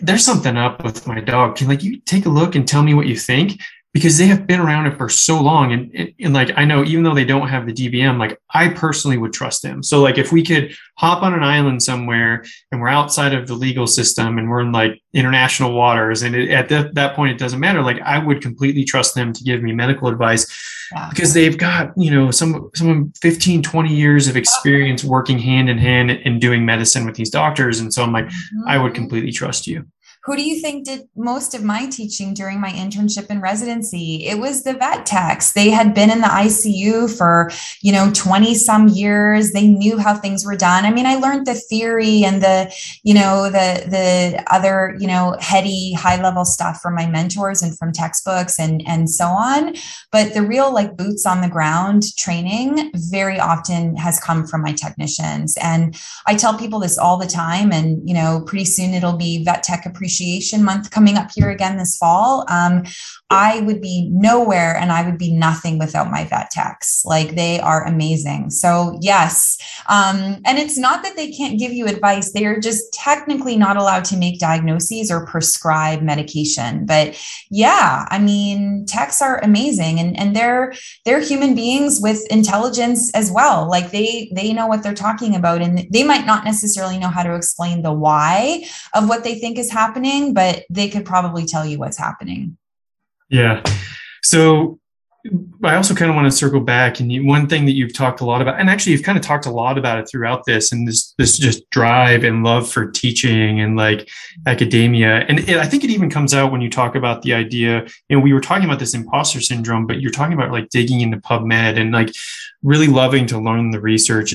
there's 0.00 0.24
something 0.24 0.56
up 0.56 0.84
with 0.84 1.06
my 1.06 1.20
dog. 1.20 1.56
Can 1.56 1.68
like 1.68 1.82
you 1.82 1.98
take 1.98 2.26
a 2.26 2.30
look 2.30 2.54
and 2.54 2.66
tell 2.66 2.82
me 2.82 2.94
what 2.94 3.06
you 3.06 3.16
think? 3.16 3.60
Because 3.92 4.16
they 4.16 4.26
have 4.26 4.46
been 4.46 4.60
around 4.60 4.86
it 4.86 4.96
for 4.96 5.08
so 5.08 5.40
long. 5.40 5.72
And, 5.72 5.90
and, 5.94 6.14
and, 6.18 6.34
like, 6.34 6.50
I 6.56 6.64
know 6.64 6.82
even 6.82 7.04
though 7.04 7.14
they 7.14 7.26
don't 7.26 7.48
have 7.48 7.66
the 7.66 7.72
DVM, 7.72 8.18
like 8.18 8.40
I 8.50 8.68
personally 8.68 9.18
would 9.18 9.34
trust 9.34 9.62
them. 9.62 9.82
So 9.82 10.00
like, 10.00 10.16
if 10.16 10.32
we 10.32 10.42
could 10.42 10.74
hop 10.96 11.22
on 11.22 11.34
an 11.34 11.42
island 11.42 11.82
somewhere 11.82 12.42
and 12.70 12.80
we're 12.80 12.88
outside 12.88 13.34
of 13.34 13.46
the 13.46 13.54
legal 13.54 13.86
system 13.86 14.38
and 14.38 14.48
we're 14.48 14.62
in 14.62 14.72
like 14.72 15.02
international 15.12 15.74
waters 15.74 16.22
and 16.22 16.34
it, 16.34 16.50
at 16.50 16.70
the, 16.70 16.90
that 16.94 17.14
point, 17.14 17.32
it 17.32 17.38
doesn't 17.38 17.60
matter. 17.60 17.82
Like 17.82 18.00
I 18.00 18.18
would 18.18 18.40
completely 18.40 18.84
trust 18.84 19.14
them 19.14 19.32
to 19.34 19.44
give 19.44 19.62
me 19.62 19.72
medical 19.72 20.08
advice 20.08 20.46
yeah. 20.90 21.10
because 21.10 21.34
they've 21.34 21.58
got, 21.58 21.92
you 21.94 22.10
know, 22.10 22.30
some, 22.30 22.70
some 22.74 23.12
15, 23.20 23.62
20 23.62 23.94
years 23.94 24.26
of 24.26 24.38
experience 24.38 25.04
working 25.04 25.38
hand 25.38 25.68
in 25.68 25.76
hand 25.76 26.10
and 26.10 26.40
doing 26.40 26.64
medicine 26.64 27.04
with 27.04 27.16
these 27.16 27.30
doctors. 27.30 27.80
And 27.80 27.92
so 27.92 28.02
I'm 28.02 28.12
like, 28.12 28.26
mm-hmm. 28.26 28.68
I 28.68 28.78
would 28.78 28.94
completely 28.94 29.32
trust 29.32 29.66
you. 29.66 29.84
Who 30.24 30.36
do 30.36 30.44
you 30.44 30.60
think 30.60 30.86
did 30.86 31.08
most 31.16 31.52
of 31.52 31.64
my 31.64 31.86
teaching 31.86 32.32
during 32.32 32.60
my 32.60 32.70
internship 32.70 33.26
and 33.28 33.42
residency? 33.42 34.24
It 34.24 34.38
was 34.38 34.62
the 34.62 34.74
vet 34.74 35.04
techs. 35.04 35.52
They 35.52 35.68
had 35.70 35.94
been 35.94 36.10
in 36.10 36.20
the 36.20 36.28
ICU 36.28 37.16
for, 37.16 37.50
you 37.80 37.90
know, 37.90 38.08
20 38.14 38.54
some 38.54 38.86
years. 38.86 39.50
They 39.50 39.66
knew 39.66 39.98
how 39.98 40.14
things 40.14 40.46
were 40.46 40.54
done. 40.54 40.84
I 40.84 40.92
mean, 40.92 41.06
I 41.06 41.16
learned 41.16 41.46
the 41.46 41.54
theory 41.54 42.22
and 42.22 42.40
the, 42.40 42.72
you 43.02 43.14
know, 43.14 43.50
the 43.50 43.82
the 43.88 44.44
other, 44.48 44.96
you 45.00 45.08
know, 45.08 45.36
heady 45.40 45.92
high 45.92 46.22
level 46.22 46.44
stuff 46.44 46.80
from 46.80 46.94
my 46.94 47.08
mentors 47.08 47.60
and 47.60 47.76
from 47.76 47.90
textbooks 47.90 48.60
and 48.60 48.80
and 48.86 49.10
so 49.10 49.26
on. 49.26 49.74
But 50.12 50.34
the 50.34 50.42
real 50.42 50.72
like 50.72 50.96
boots 50.96 51.26
on 51.26 51.40
the 51.40 51.48
ground 51.48 52.04
training 52.16 52.92
very 52.94 53.40
often 53.40 53.96
has 53.96 54.20
come 54.20 54.46
from 54.46 54.62
my 54.62 54.72
technicians. 54.72 55.56
And 55.60 55.96
I 56.26 56.36
tell 56.36 56.56
people 56.56 56.78
this 56.78 56.96
all 56.96 57.16
the 57.16 57.26
time. 57.26 57.72
And, 57.72 58.08
you 58.08 58.14
know, 58.14 58.44
pretty 58.46 58.66
soon 58.66 58.94
it'll 58.94 59.16
be 59.16 59.42
vet 59.42 59.64
tech 59.64 59.84
appreciation 59.84 60.11
Appreciation 60.12 60.62
Month 60.62 60.90
coming 60.90 61.16
up 61.16 61.30
here 61.34 61.48
again 61.48 61.78
this 61.78 61.96
fall. 61.96 62.44
Um, 62.48 62.84
I 63.32 63.60
would 63.60 63.80
be 63.80 64.08
nowhere 64.12 64.76
and 64.76 64.92
I 64.92 65.04
would 65.04 65.18
be 65.18 65.32
nothing 65.32 65.78
without 65.78 66.10
my 66.10 66.24
vet 66.24 66.50
techs. 66.50 67.04
Like 67.04 67.34
they 67.34 67.60
are 67.60 67.86
amazing. 67.86 68.50
So, 68.50 68.98
yes. 69.00 69.56
Um, 69.86 70.40
and 70.44 70.58
it's 70.58 70.78
not 70.78 71.02
that 71.02 71.16
they 71.16 71.30
can't 71.32 71.58
give 71.58 71.72
you 71.72 71.86
advice, 71.86 72.32
they 72.32 72.44
are 72.44 72.60
just 72.60 72.92
technically 72.92 73.56
not 73.56 73.76
allowed 73.76 74.04
to 74.06 74.16
make 74.16 74.38
diagnoses 74.38 75.10
or 75.10 75.26
prescribe 75.26 76.02
medication. 76.02 76.86
But 76.86 77.20
yeah, 77.50 78.06
I 78.10 78.18
mean, 78.18 78.84
techs 78.86 79.22
are 79.22 79.38
amazing 79.38 79.98
and, 79.98 80.18
and 80.18 80.36
they're 80.36 80.74
they're 81.04 81.20
human 81.20 81.54
beings 81.54 82.00
with 82.02 82.26
intelligence 82.30 83.10
as 83.14 83.30
well. 83.30 83.68
Like 83.68 83.90
they 83.90 84.30
they 84.34 84.52
know 84.52 84.66
what 84.66 84.82
they're 84.82 84.94
talking 84.94 85.34
about 85.34 85.62
and 85.62 85.86
they 85.90 86.04
might 86.04 86.26
not 86.26 86.44
necessarily 86.44 86.98
know 86.98 87.08
how 87.08 87.22
to 87.22 87.34
explain 87.34 87.82
the 87.82 87.92
why 87.92 88.64
of 88.94 89.08
what 89.08 89.24
they 89.24 89.36
think 89.36 89.58
is 89.58 89.70
happening, 89.70 90.34
but 90.34 90.64
they 90.70 90.88
could 90.88 91.04
probably 91.04 91.44
tell 91.46 91.64
you 91.64 91.78
what's 91.78 91.98
happening. 91.98 92.56
Yeah. 93.32 93.62
So 94.22 94.78
I 95.62 95.76
also 95.76 95.94
kind 95.94 96.10
of 96.10 96.16
want 96.16 96.30
to 96.30 96.36
circle 96.36 96.60
back 96.60 96.98
and 96.98 97.10
you, 97.10 97.24
one 97.24 97.48
thing 97.48 97.64
that 97.66 97.72
you've 97.72 97.94
talked 97.94 98.20
a 98.20 98.24
lot 98.24 98.42
about, 98.42 98.58
and 98.58 98.68
actually 98.68 98.92
you've 98.92 99.04
kind 99.04 99.16
of 99.16 99.22
talked 99.22 99.46
a 99.46 99.50
lot 99.50 99.78
about 99.78 99.98
it 99.98 100.08
throughout 100.10 100.44
this, 100.46 100.72
and 100.72 100.86
this 100.86 101.14
this 101.16 101.38
just 101.38 101.68
drive 101.70 102.24
and 102.24 102.42
love 102.42 102.68
for 102.68 102.90
teaching 102.90 103.60
and 103.60 103.76
like 103.76 104.08
academia, 104.46 105.20
and 105.28 105.40
it, 105.48 105.56
I 105.56 105.66
think 105.66 105.84
it 105.84 105.90
even 105.90 106.10
comes 106.10 106.34
out 106.34 106.50
when 106.50 106.60
you 106.60 106.68
talk 106.68 106.96
about 106.96 107.22
the 107.22 107.34
idea. 107.34 107.86
You 108.08 108.16
know, 108.16 108.20
we 108.20 108.32
were 108.32 108.40
talking 108.40 108.64
about 108.64 108.80
this 108.80 108.94
imposter 108.94 109.40
syndrome, 109.40 109.86
but 109.86 110.00
you're 110.00 110.10
talking 110.10 110.34
about 110.34 110.50
like 110.50 110.68
digging 110.70 111.00
into 111.00 111.18
PubMed 111.18 111.80
and 111.80 111.92
like 111.92 112.10
really 112.62 112.88
loving 112.88 113.26
to 113.26 113.38
learn 113.38 113.70
the 113.70 113.80
research 113.80 114.34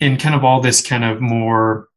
and 0.00 0.20
kind 0.20 0.34
of 0.34 0.44
all 0.44 0.60
this 0.60 0.86
kind 0.86 1.04
of 1.04 1.22
more 1.22 1.88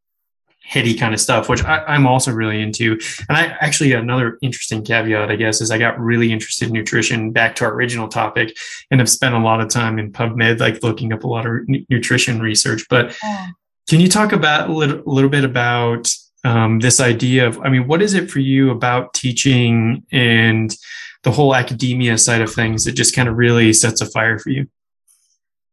heady 0.65 0.95
kind 0.95 1.13
of 1.13 1.19
stuff, 1.19 1.47
which 1.47 1.63
I, 1.63 1.95
am 1.95 2.07
also 2.07 2.31
really 2.31 2.61
into. 2.61 2.99
And 3.29 3.37
I 3.37 3.55
actually 3.61 3.93
another 3.93 4.37
interesting 4.41 4.83
caveat, 4.83 5.29
I 5.29 5.35
guess, 5.35 5.61
is 5.61 5.71
I 5.71 5.77
got 5.77 5.99
really 5.99 6.33
interested 6.33 6.67
in 6.67 6.73
nutrition 6.73 7.31
back 7.31 7.55
to 7.55 7.65
our 7.65 7.73
original 7.73 8.07
topic 8.07 8.57
and 8.89 8.99
have 8.99 9.09
spent 9.09 9.35
a 9.35 9.39
lot 9.39 9.61
of 9.61 9.69
time 9.69 9.99
in 9.99 10.11
PubMed, 10.11 10.59
like 10.59 10.81
looking 10.83 11.13
up 11.13 11.23
a 11.23 11.27
lot 11.27 11.45
of 11.45 11.53
nutrition 11.89 12.41
research. 12.41 12.85
But 12.89 13.15
yeah. 13.23 13.47
can 13.87 13.99
you 13.99 14.09
talk 14.09 14.31
about 14.31 14.69
a 14.69 14.73
little, 14.73 15.01
a 15.05 15.11
little 15.11 15.29
bit 15.29 15.43
about 15.43 16.11
um, 16.43 16.79
this 16.79 16.99
idea 16.99 17.47
of, 17.47 17.59
I 17.61 17.69
mean, 17.69 17.87
what 17.87 18.01
is 18.01 18.13
it 18.13 18.31
for 18.31 18.39
you 18.39 18.71
about 18.71 19.13
teaching 19.13 20.03
and 20.11 20.75
the 21.23 21.31
whole 21.31 21.55
academia 21.55 22.17
side 22.17 22.41
of 22.41 22.53
things 22.53 22.85
that 22.85 22.93
just 22.93 23.15
kind 23.15 23.29
of 23.29 23.37
really 23.37 23.71
sets 23.71 24.01
a 24.01 24.05
fire 24.07 24.39
for 24.39 24.49
you? 24.49 24.67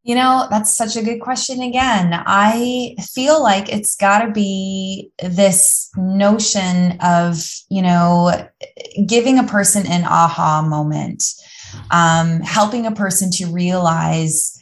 You 0.05 0.15
know, 0.15 0.47
that's 0.49 0.75
such 0.75 0.97
a 0.97 1.01
good 1.01 1.21
question 1.21 1.61
again. 1.61 2.11
I 2.13 2.95
feel 3.13 3.41
like 3.41 3.69
it's 3.69 3.95
got 3.95 4.25
to 4.25 4.31
be 4.31 5.11
this 5.23 5.89
notion 5.95 6.97
of, 7.01 7.41
you 7.69 7.81
know, 7.81 8.49
giving 9.07 9.39
a 9.39 9.45
person 9.45 9.87
an 9.87 10.03
aha 10.03 10.61
moment, 10.61 11.23
um, 11.89 12.41
helping 12.41 12.85
a 12.85 12.91
person 12.91 13.31
to 13.31 13.45
realize 13.45 14.61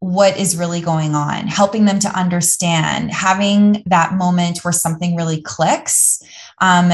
what 0.00 0.38
is 0.38 0.56
really 0.56 0.80
going 0.80 1.14
on, 1.14 1.46
helping 1.46 1.84
them 1.84 1.98
to 1.98 2.08
understand, 2.08 3.10
having 3.10 3.82
that 3.86 4.14
moment 4.14 4.64
where 4.64 4.72
something 4.72 5.16
really 5.16 5.42
clicks. 5.42 6.22
Um, 6.62 6.92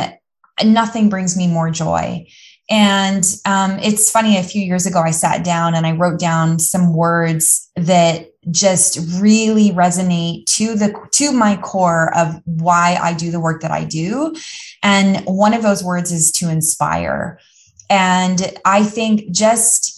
nothing 0.64 1.10
brings 1.10 1.36
me 1.36 1.46
more 1.46 1.70
joy. 1.70 2.26
And 2.70 3.24
um, 3.44 3.78
it's 3.80 4.10
funny, 4.10 4.38
a 4.38 4.42
few 4.42 4.62
years 4.62 4.86
ago, 4.86 5.00
I 5.00 5.10
sat 5.10 5.44
down 5.44 5.74
and 5.74 5.86
I 5.86 5.92
wrote 5.92 6.18
down 6.18 6.58
some 6.58 6.94
words 6.94 7.70
that 7.76 8.30
just 8.50 8.98
really 9.20 9.70
resonate 9.70 10.46
to 10.46 10.74
the 10.74 10.94
to 11.12 11.32
my 11.32 11.56
core 11.56 12.14
of 12.16 12.40
why 12.44 12.98
I 13.00 13.14
do 13.14 13.30
the 13.30 13.40
work 13.40 13.60
that 13.62 13.70
I 13.70 13.84
do. 13.84 14.34
And 14.82 15.24
one 15.26 15.54
of 15.54 15.62
those 15.62 15.84
words 15.84 16.10
is 16.10 16.30
to 16.32 16.50
inspire. 16.50 17.38
And 17.90 18.58
I 18.64 18.82
think 18.82 19.30
just 19.30 19.93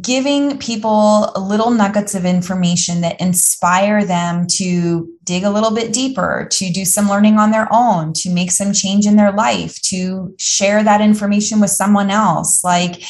giving 0.00 0.58
people 0.58 1.30
little 1.36 1.70
nuggets 1.70 2.14
of 2.14 2.24
information 2.24 3.02
that 3.02 3.20
inspire 3.20 4.04
them 4.04 4.46
to 4.46 5.08
dig 5.22 5.44
a 5.44 5.50
little 5.50 5.74
bit 5.74 5.92
deeper, 5.92 6.48
to 6.50 6.70
do 6.72 6.84
some 6.84 7.08
learning 7.08 7.38
on 7.38 7.50
their 7.50 7.68
own, 7.70 8.12
to 8.14 8.30
make 8.30 8.50
some 8.50 8.72
change 8.72 9.06
in 9.06 9.16
their 9.16 9.32
life, 9.32 9.80
to 9.82 10.34
share 10.38 10.82
that 10.82 11.02
information 11.02 11.60
with 11.60 11.70
someone 11.70 12.10
else. 12.10 12.64
Like 12.64 13.02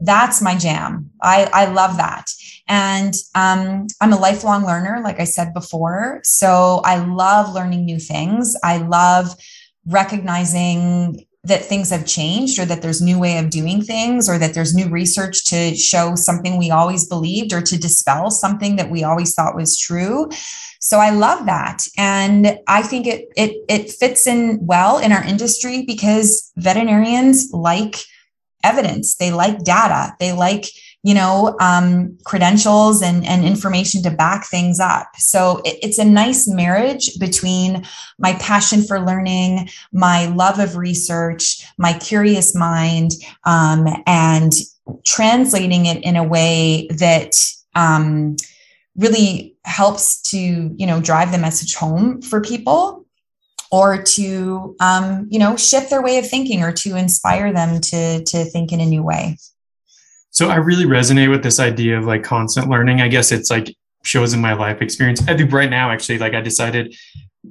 that's 0.00 0.42
my 0.42 0.56
jam. 0.56 1.10
I, 1.22 1.48
I 1.52 1.66
love 1.66 1.96
that. 1.96 2.30
And 2.68 3.14
um, 3.34 3.86
I'm 4.00 4.12
a 4.12 4.18
lifelong 4.18 4.64
learner, 4.64 5.00
like 5.02 5.20
I 5.20 5.24
said 5.24 5.54
before. 5.54 6.20
So 6.22 6.82
I 6.84 6.98
love 6.98 7.54
learning 7.54 7.84
new 7.84 7.98
things. 7.98 8.56
I 8.62 8.78
love 8.78 9.34
recognizing 9.86 11.26
that 11.44 11.64
things 11.64 11.90
have 11.90 12.06
changed 12.06 12.58
or 12.58 12.64
that 12.66 12.82
there's 12.82 13.00
new 13.00 13.18
way 13.18 13.38
of 13.38 13.50
doing 13.50 13.82
things 13.82 14.28
or 14.28 14.36
that 14.38 14.52
there's 14.52 14.74
new 14.74 14.88
research 14.88 15.44
to 15.44 15.74
show 15.74 16.14
something 16.14 16.58
we 16.58 16.70
always 16.70 17.08
believed 17.08 17.52
or 17.52 17.62
to 17.62 17.78
dispel 17.78 18.30
something 18.30 18.76
that 18.76 18.90
we 18.90 19.04
always 19.04 19.34
thought 19.34 19.56
was 19.56 19.78
true. 19.78 20.28
So 20.80 20.98
i 20.98 21.10
love 21.10 21.46
that. 21.46 21.86
And 21.96 22.58
i 22.66 22.82
think 22.82 23.06
it 23.06 23.28
it 23.36 23.56
it 23.68 23.90
fits 23.90 24.26
in 24.26 24.58
well 24.60 24.98
in 24.98 25.12
our 25.12 25.24
industry 25.24 25.84
because 25.86 26.52
veterinarians 26.56 27.50
like 27.52 27.96
evidence. 28.62 29.16
They 29.16 29.30
like 29.30 29.64
data. 29.64 30.14
They 30.20 30.32
like 30.32 30.66
you 31.02 31.14
know 31.14 31.56
um, 31.60 32.18
credentials 32.24 33.02
and, 33.02 33.24
and 33.24 33.44
information 33.44 34.02
to 34.02 34.10
back 34.10 34.46
things 34.46 34.80
up. 34.80 35.08
So 35.16 35.62
it, 35.64 35.78
it's 35.82 35.98
a 35.98 36.04
nice 36.04 36.46
marriage 36.46 37.18
between 37.18 37.84
my 38.18 38.34
passion 38.34 38.82
for 38.82 39.00
learning 39.00 39.68
my 39.92 40.26
love 40.26 40.58
of 40.58 40.76
research 40.76 41.64
my 41.78 41.92
curious 41.94 42.54
mind 42.54 43.12
um, 43.44 43.86
and 44.06 44.52
translating 45.04 45.86
it 45.86 46.02
in 46.02 46.16
a 46.16 46.24
way 46.24 46.88
that 46.90 47.34
um, 47.74 48.36
really 48.96 49.56
helps 49.64 50.20
to 50.30 50.38
you 50.38 50.86
know 50.86 51.00
drive 51.00 51.32
the 51.32 51.38
message 51.38 51.74
home 51.74 52.20
for 52.22 52.40
people 52.40 53.06
or 53.70 54.02
to 54.02 54.76
um, 54.80 55.26
you 55.30 55.38
know 55.38 55.56
shift 55.56 55.90
their 55.90 56.02
way 56.02 56.18
of 56.18 56.28
thinking 56.28 56.62
or 56.62 56.72
to 56.72 56.96
inspire 56.96 57.52
them 57.52 57.80
to 57.80 58.22
to 58.24 58.44
think 58.44 58.72
in 58.72 58.80
a 58.80 58.86
new 58.86 59.02
way 59.02 59.36
so 60.30 60.48
I 60.48 60.56
really 60.56 60.84
resonate 60.84 61.30
with 61.30 61.42
this 61.42 61.60
idea 61.60 61.98
of 61.98 62.04
like 62.04 62.22
constant 62.22 62.68
learning. 62.68 63.00
I 63.00 63.08
guess 63.08 63.32
it's 63.32 63.50
like 63.50 63.74
shows 64.04 64.32
in 64.32 64.40
my 64.40 64.52
life 64.52 64.80
experience. 64.80 65.26
I 65.28 65.36
think 65.36 65.52
right 65.52 65.68
now, 65.68 65.90
actually, 65.90 66.18
like 66.18 66.34
I 66.34 66.40
decided, 66.40 66.94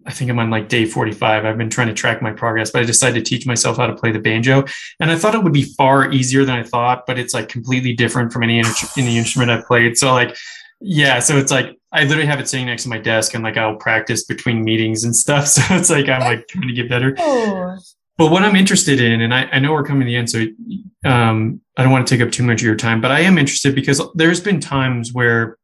I 0.05 0.11
think 0.11 0.31
I'm 0.31 0.39
on 0.39 0.49
like 0.49 0.69
day 0.69 0.85
45. 0.85 1.45
I've 1.45 1.57
been 1.57 1.69
trying 1.69 1.87
to 1.87 1.93
track 1.93 2.21
my 2.21 2.31
progress, 2.31 2.71
but 2.71 2.81
I 2.81 2.85
decided 2.85 3.23
to 3.23 3.29
teach 3.29 3.45
myself 3.45 3.77
how 3.77 3.87
to 3.87 3.95
play 3.95 4.11
the 4.11 4.19
banjo. 4.19 4.65
And 4.99 5.11
I 5.11 5.17
thought 5.17 5.35
it 5.35 5.43
would 5.43 5.53
be 5.53 5.63
far 5.63 6.11
easier 6.11 6.45
than 6.45 6.55
I 6.55 6.63
thought, 6.63 7.05
but 7.05 7.19
it's 7.19 7.33
like 7.33 7.49
completely 7.49 7.93
different 7.93 8.31
from 8.31 8.43
any, 8.43 8.63
any 8.97 9.17
instrument 9.17 9.51
I've 9.51 9.65
played. 9.65 9.97
So 9.97 10.13
like, 10.13 10.35
yeah, 10.81 11.19
so 11.19 11.37
it's 11.37 11.51
like 11.51 11.77
I 11.91 12.03
literally 12.03 12.27
have 12.27 12.39
it 12.39 12.47
sitting 12.47 12.67
next 12.67 12.83
to 12.83 12.89
my 12.89 12.97
desk 12.97 13.33
and 13.33 13.43
like 13.43 13.57
I'll 13.57 13.75
practice 13.75 14.23
between 14.23 14.63
meetings 14.63 15.03
and 15.03 15.15
stuff. 15.15 15.47
So 15.47 15.61
it's 15.75 15.89
like 15.89 16.07
I'm 16.07 16.21
like 16.21 16.47
trying 16.47 16.67
to 16.67 16.73
get 16.73 16.89
better. 16.89 17.15
Oh. 17.17 17.77
But 18.19 18.31
what 18.31 18.43
I'm 18.43 18.57
interested 18.57 18.99
in, 18.99 19.21
and 19.21 19.33
I, 19.33 19.43
I 19.45 19.59
know 19.59 19.71
we're 19.71 19.85
coming 19.85 20.01
to 20.01 20.05
the 20.05 20.17
end, 20.17 20.29
so 20.29 20.45
um, 21.05 21.61
I 21.77 21.83
don't 21.83 21.91
want 21.93 22.05
to 22.05 22.13
take 22.13 22.21
up 22.21 22.33
too 22.33 22.43
much 22.43 22.59
of 22.59 22.65
your 22.65 22.75
time, 22.75 22.99
but 22.99 23.11
I 23.11 23.21
am 23.21 23.37
interested 23.37 23.73
because 23.73 24.01
there's 24.13 24.41
been 24.41 24.59
times 24.59 25.13
where, 25.13 25.57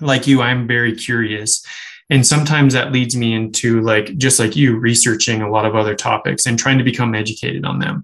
like 0.00 0.26
you, 0.26 0.42
I'm 0.42 0.66
very 0.66 0.96
curious. 0.96 1.64
And 2.10 2.26
sometimes 2.26 2.74
that 2.74 2.90
leads 2.90 3.14
me 3.14 3.32
into 3.32 3.80
like, 3.80 4.16
just 4.16 4.40
like 4.40 4.56
you, 4.56 4.76
researching 4.76 5.40
a 5.40 5.48
lot 5.48 5.66
of 5.66 5.76
other 5.76 5.94
topics 5.94 6.46
and 6.46 6.58
trying 6.58 6.78
to 6.78 6.84
become 6.84 7.14
educated 7.14 7.64
on 7.64 7.78
them. 7.78 8.02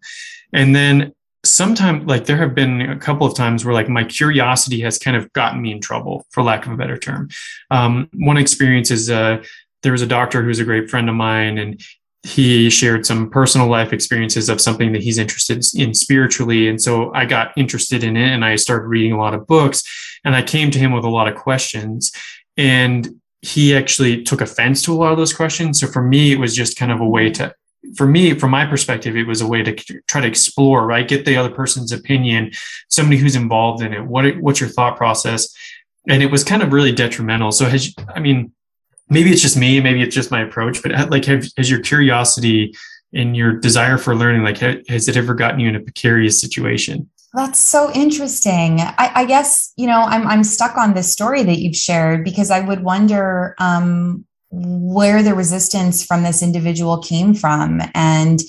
And 0.52 0.72
then 0.72 1.12
sometimes 1.42 2.06
like 2.06 2.26
there 2.26 2.36
have 2.36 2.54
been 2.54 2.82
a 2.82 2.96
couple 2.96 3.26
of 3.26 3.34
times 3.34 3.64
where 3.64 3.74
like 3.74 3.88
my 3.88 4.04
curiosity 4.04 4.82
has 4.82 4.98
kind 4.98 5.16
of 5.16 5.32
gotten 5.32 5.60
me 5.60 5.72
in 5.72 5.80
trouble 5.80 6.24
for 6.30 6.44
lack 6.44 6.66
of 6.66 6.72
a 6.72 6.76
better 6.76 6.98
term 6.98 7.30
um, 7.70 8.10
one 8.12 8.36
experience 8.36 8.90
is 8.90 9.08
uh, 9.08 9.42
there 9.82 9.92
was 9.92 10.02
a 10.02 10.06
doctor 10.06 10.42
who's 10.42 10.58
a 10.58 10.64
great 10.64 10.90
friend 10.90 11.08
of 11.08 11.14
mine 11.14 11.56
and 11.56 11.80
he 12.22 12.68
shared 12.68 13.06
some 13.06 13.30
personal 13.30 13.66
life 13.66 13.92
experiences 13.92 14.48
of 14.48 14.60
something 14.60 14.92
that 14.92 15.02
he's 15.02 15.18
interested 15.18 15.64
in 15.74 15.94
spiritually 15.94 16.68
and 16.68 16.80
so 16.80 17.12
i 17.14 17.24
got 17.24 17.56
interested 17.56 18.04
in 18.04 18.16
it 18.16 18.28
and 18.28 18.44
i 18.44 18.56
started 18.56 18.86
reading 18.86 19.12
a 19.12 19.18
lot 19.18 19.34
of 19.34 19.46
books 19.46 19.82
and 20.24 20.34
i 20.34 20.42
came 20.42 20.70
to 20.70 20.78
him 20.78 20.92
with 20.92 21.04
a 21.04 21.08
lot 21.08 21.28
of 21.28 21.34
questions 21.34 22.12
and 22.56 23.08
he 23.42 23.74
actually 23.74 24.22
took 24.22 24.42
offense 24.42 24.82
to 24.82 24.92
a 24.92 24.96
lot 24.96 25.12
of 25.12 25.18
those 25.18 25.32
questions 25.32 25.80
so 25.80 25.86
for 25.86 26.02
me 26.02 26.32
it 26.32 26.38
was 26.38 26.54
just 26.54 26.76
kind 26.76 26.92
of 26.92 27.00
a 27.00 27.08
way 27.08 27.30
to 27.30 27.54
for 27.96 28.06
me, 28.06 28.34
from 28.34 28.50
my 28.50 28.66
perspective, 28.66 29.16
it 29.16 29.26
was 29.26 29.40
a 29.40 29.46
way 29.46 29.62
to 29.62 29.74
try 30.06 30.20
to 30.20 30.26
explore, 30.26 30.86
right? 30.86 31.06
Get 31.06 31.24
the 31.24 31.36
other 31.36 31.50
person's 31.50 31.92
opinion, 31.92 32.52
somebody 32.88 33.16
who's 33.16 33.36
involved 33.36 33.82
in 33.82 33.92
it. 33.92 34.04
What 34.04 34.38
what's 34.38 34.60
your 34.60 34.68
thought 34.68 34.96
process? 34.96 35.48
And 36.08 36.22
it 36.22 36.30
was 36.30 36.44
kind 36.44 36.62
of 36.62 36.72
really 36.72 36.92
detrimental. 36.92 37.52
So 37.52 37.66
has 37.66 37.94
I 38.14 38.20
mean, 38.20 38.52
maybe 39.10 39.30
it's 39.30 39.42
just 39.42 39.56
me, 39.56 39.80
maybe 39.80 40.02
it's 40.02 40.14
just 40.14 40.30
my 40.30 40.40
approach, 40.40 40.82
but 40.82 41.10
like, 41.10 41.24
have, 41.26 41.46
has 41.56 41.70
your 41.70 41.80
curiosity 41.80 42.74
and 43.12 43.36
your 43.36 43.52
desire 43.52 43.98
for 43.98 44.14
learning, 44.14 44.44
like, 44.44 44.58
has 44.88 45.08
it 45.08 45.16
ever 45.16 45.34
gotten 45.34 45.60
you 45.60 45.68
in 45.68 45.76
a 45.76 45.80
precarious 45.80 46.40
situation? 46.40 47.10
That's 47.34 47.58
so 47.58 47.92
interesting. 47.92 48.80
I, 48.80 49.12
I, 49.14 49.24
guess 49.24 49.72
you 49.76 49.86
know 49.86 50.00
I'm 50.00 50.26
I'm 50.26 50.42
stuck 50.42 50.76
on 50.76 50.94
this 50.94 51.12
story 51.12 51.44
that 51.44 51.60
you've 51.60 51.76
shared 51.76 52.24
because 52.24 52.50
I 52.50 52.58
would 52.58 52.82
wonder 52.82 53.54
um, 53.58 54.24
where 54.50 55.22
the 55.22 55.34
resistance 55.34 56.04
from 56.04 56.24
this 56.24 56.42
individual 56.42 56.98
came 56.98 57.34
from 57.34 57.82
and 57.94 58.40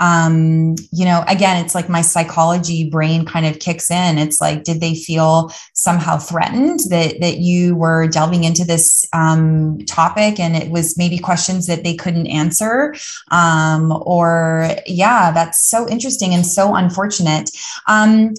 um, 0.00 0.76
you 0.90 1.04
know, 1.04 1.22
again, 1.28 1.62
it's 1.62 1.74
like 1.74 1.88
my 1.88 2.00
psychology 2.00 2.88
brain 2.88 3.26
kind 3.26 3.44
of 3.44 3.58
kicks 3.58 3.90
in. 3.90 4.18
It's 4.18 4.40
like, 4.40 4.64
did 4.64 4.80
they 4.80 4.94
feel 4.94 5.52
somehow 5.74 6.16
threatened 6.16 6.80
that 6.88 7.20
that 7.20 7.38
you 7.38 7.76
were 7.76 8.08
delving 8.08 8.44
into 8.44 8.64
this 8.64 9.06
um, 9.12 9.78
topic, 9.86 10.40
and 10.40 10.56
it 10.56 10.70
was 10.70 10.96
maybe 10.96 11.18
questions 11.18 11.66
that 11.66 11.84
they 11.84 11.94
couldn't 11.94 12.26
answer, 12.26 12.94
um, 13.30 13.92
or 14.04 14.70
yeah, 14.86 15.32
that's 15.32 15.62
so 15.62 15.86
interesting 15.88 16.34
and 16.34 16.46
so 16.46 16.74
unfortunate. 16.74 17.50
Um, 17.86 18.34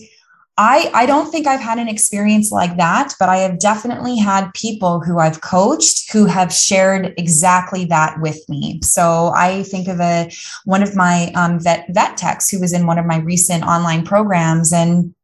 I, 0.63 0.91
I 0.93 1.05
don't 1.07 1.31
think 1.31 1.47
I've 1.47 1.59
had 1.59 1.79
an 1.79 1.87
experience 1.87 2.51
like 2.51 2.77
that, 2.77 3.15
but 3.19 3.29
I 3.29 3.37
have 3.37 3.57
definitely 3.57 4.15
had 4.15 4.53
people 4.53 4.99
who 4.99 5.17
I've 5.17 5.41
coached 5.41 6.11
who 6.11 6.27
have 6.27 6.53
shared 6.53 7.15
exactly 7.17 7.85
that 7.85 8.21
with 8.21 8.47
me. 8.47 8.79
So 8.83 9.33
I 9.35 9.63
think 9.63 9.87
of 9.87 9.99
a 9.99 10.31
one 10.65 10.83
of 10.83 10.95
my 10.95 11.31
um, 11.33 11.59
vet 11.59 11.87
vet 11.89 12.15
techs 12.15 12.51
who 12.51 12.59
was 12.59 12.73
in 12.73 12.85
one 12.85 12.99
of 12.99 13.07
my 13.07 13.17
recent 13.17 13.63
online 13.63 14.05
programs 14.05 14.71
and 14.71 15.15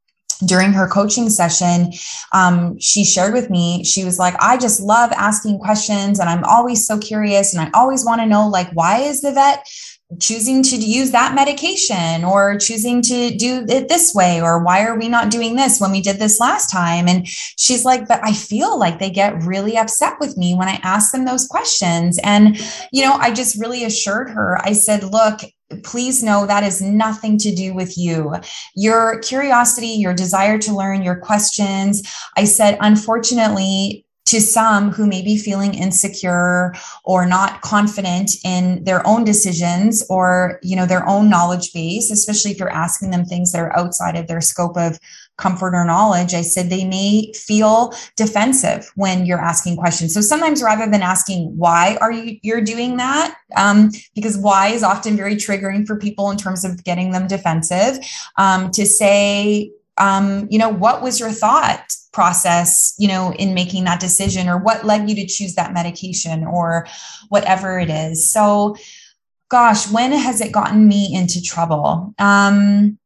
during 0.45 0.73
her 0.73 0.87
coaching 0.87 1.29
session, 1.29 1.93
um, 2.31 2.79
she 2.79 3.03
shared 3.03 3.33
with 3.33 3.51
me, 3.51 3.83
she 3.83 4.05
was 4.05 4.17
like, 4.17 4.35
I 4.39 4.57
just 4.57 4.79
love 4.79 5.11
asking 5.11 5.59
questions 5.59 6.19
and 6.19 6.29
I'm 6.29 6.43
always 6.45 6.85
so 6.85 6.97
curious 6.97 7.53
and 7.53 7.61
I 7.61 7.69
always 7.75 8.05
want 8.05 8.21
to 8.21 8.27
know, 8.27 8.47
like, 8.47 8.69
why 8.73 8.99
is 8.99 9.21
the 9.21 9.33
vet 9.33 9.65
choosing 10.19 10.63
to 10.63 10.77
use 10.77 11.11
that 11.11 11.35
medication 11.35 12.23
or 12.23 12.57
choosing 12.57 13.01
to 13.01 13.35
do 13.35 13.65
it 13.67 13.89
this 13.89 14.15
way 14.15 14.39
or 14.41 14.63
why 14.63 14.85
are 14.85 14.97
we 14.97 15.09
not 15.09 15.29
doing 15.29 15.57
this 15.57 15.81
when 15.81 15.91
we 15.91 16.01
did 16.01 16.17
this 16.17 16.39
last 16.39 16.71
time 16.71 17.09
and 17.09 17.27
she's 17.27 17.83
like 17.83 18.07
but 18.07 18.21
i 18.23 18.31
feel 18.31 18.79
like 18.79 18.99
they 18.99 19.09
get 19.09 19.43
really 19.43 19.77
upset 19.77 20.13
with 20.21 20.37
me 20.37 20.55
when 20.55 20.69
i 20.69 20.79
ask 20.81 21.11
them 21.11 21.25
those 21.25 21.45
questions 21.45 22.17
and 22.23 22.57
you 22.93 23.03
know 23.03 23.15
i 23.15 23.29
just 23.29 23.59
really 23.59 23.83
assured 23.83 24.29
her 24.29 24.57
i 24.63 24.71
said 24.71 25.03
look 25.03 25.41
please 25.83 26.23
know 26.23 26.45
that 26.45 26.63
is 26.63 26.81
nothing 26.81 27.37
to 27.37 27.53
do 27.53 27.73
with 27.73 27.97
you. 27.97 28.33
Your 28.73 29.19
curiosity, 29.19 29.87
your 29.87 30.13
desire 30.13 30.57
to 30.59 30.73
learn, 30.73 31.03
your 31.03 31.17
questions. 31.17 32.09
I 32.37 32.45
said, 32.45 32.77
unfortunately, 32.79 34.05
to 34.27 34.41
some 34.41 34.91
who 34.91 35.07
may 35.07 35.21
be 35.21 35.37
feeling 35.37 35.73
insecure 35.73 36.73
or 37.03 37.25
not 37.25 37.61
confident 37.61 38.31
in 38.43 38.83
their 38.83 39.05
own 39.07 39.23
decisions 39.23 40.05
or 40.09 40.59
you 40.61 40.75
know 40.75 40.85
their 40.85 41.07
own 41.07 41.29
knowledge 41.29 41.73
base 41.73 42.11
especially 42.11 42.51
if 42.51 42.59
you're 42.59 42.69
asking 42.69 43.09
them 43.09 43.25
things 43.25 43.51
that 43.51 43.59
are 43.59 43.75
outside 43.77 44.15
of 44.15 44.27
their 44.27 44.41
scope 44.41 44.77
of 44.77 44.99
comfort 45.37 45.75
or 45.75 45.85
knowledge. 45.85 46.33
I 46.33 46.41
said 46.41 46.69
they 46.69 46.83
may 46.83 47.31
feel 47.33 47.93
defensive 48.15 48.91
when 48.95 49.25
you're 49.25 49.39
asking 49.39 49.77
questions. 49.77 50.13
So 50.13 50.21
sometimes 50.21 50.63
rather 50.63 50.89
than 50.89 51.01
asking 51.01 51.55
why 51.55 51.97
are 52.01 52.11
you 52.11 52.37
you're 52.41 52.61
doing 52.61 52.97
that? 52.97 53.37
Um, 53.55 53.91
because 54.15 54.37
why 54.37 54.69
is 54.69 54.83
often 54.83 55.15
very 55.15 55.35
triggering 55.35 55.85
for 55.85 55.95
people 55.95 56.31
in 56.31 56.37
terms 56.37 56.65
of 56.65 56.83
getting 56.83 57.11
them 57.11 57.27
defensive. 57.27 57.99
Um, 58.37 58.71
to 58.71 58.85
say 58.85 59.71
um, 59.97 60.47
you 60.49 60.59
know 60.59 60.69
what 60.69 61.01
was 61.01 61.19
your 61.19 61.31
thought 61.31 61.93
process 62.17 62.95
you 62.97 63.07
know 63.07 63.31
in 63.33 63.53
making 63.53 63.83
that 63.83 63.99
decision 63.99 64.49
or 64.49 64.57
what 64.57 64.83
led 64.83 65.07
you 65.07 65.15
to 65.15 65.27
choose 65.27 65.53
that 65.53 65.71
medication 65.71 66.43
or 66.43 66.87
whatever 67.29 67.77
it 67.77 67.91
is 67.91 68.31
so 68.31 68.75
gosh 69.49 69.91
when 69.91 70.11
has 70.11 70.41
it 70.41 70.51
gotten 70.51 70.87
me 70.87 71.13
into 71.13 71.39
trouble 71.39 72.15
um, 72.17 72.97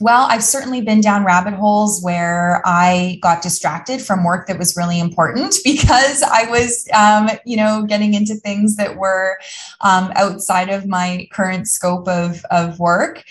well, 0.00 0.26
I've 0.28 0.42
certainly 0.42 0.80
been 0.80 1.00
down 1.00 1.24
rabbit 1.24 1.54
holes 1.54 2.02
where 2.02 2.60
I 2.64 3.20
got 3.22 3.40
distracted 3.40 4.02
from 4.02 4.24
work 4.24 4.48
that 4.48 4.58
was 4.58 4.76
really 4.76 4.98
important 4.98 5.54
because 5.64 6.24
I 6.24 6.50
was, 6.50 6.88
um, 6.92 7.30
you 7.46 7.56
know, 7.56 7.84
getting 7.86 8.14
into 8.14 8.34
things 8.34 8.74
that 8.76 8.96
were 8.96 9.38
um, 9.80 10.10
outside 10.16 10.70
of 10.70 10.88
my 10.88 11.28
current 11.30 11.68
scope 11.68 12.08
of, 12.08 12.44
of 12.50 12.80
work. 12.80 13.22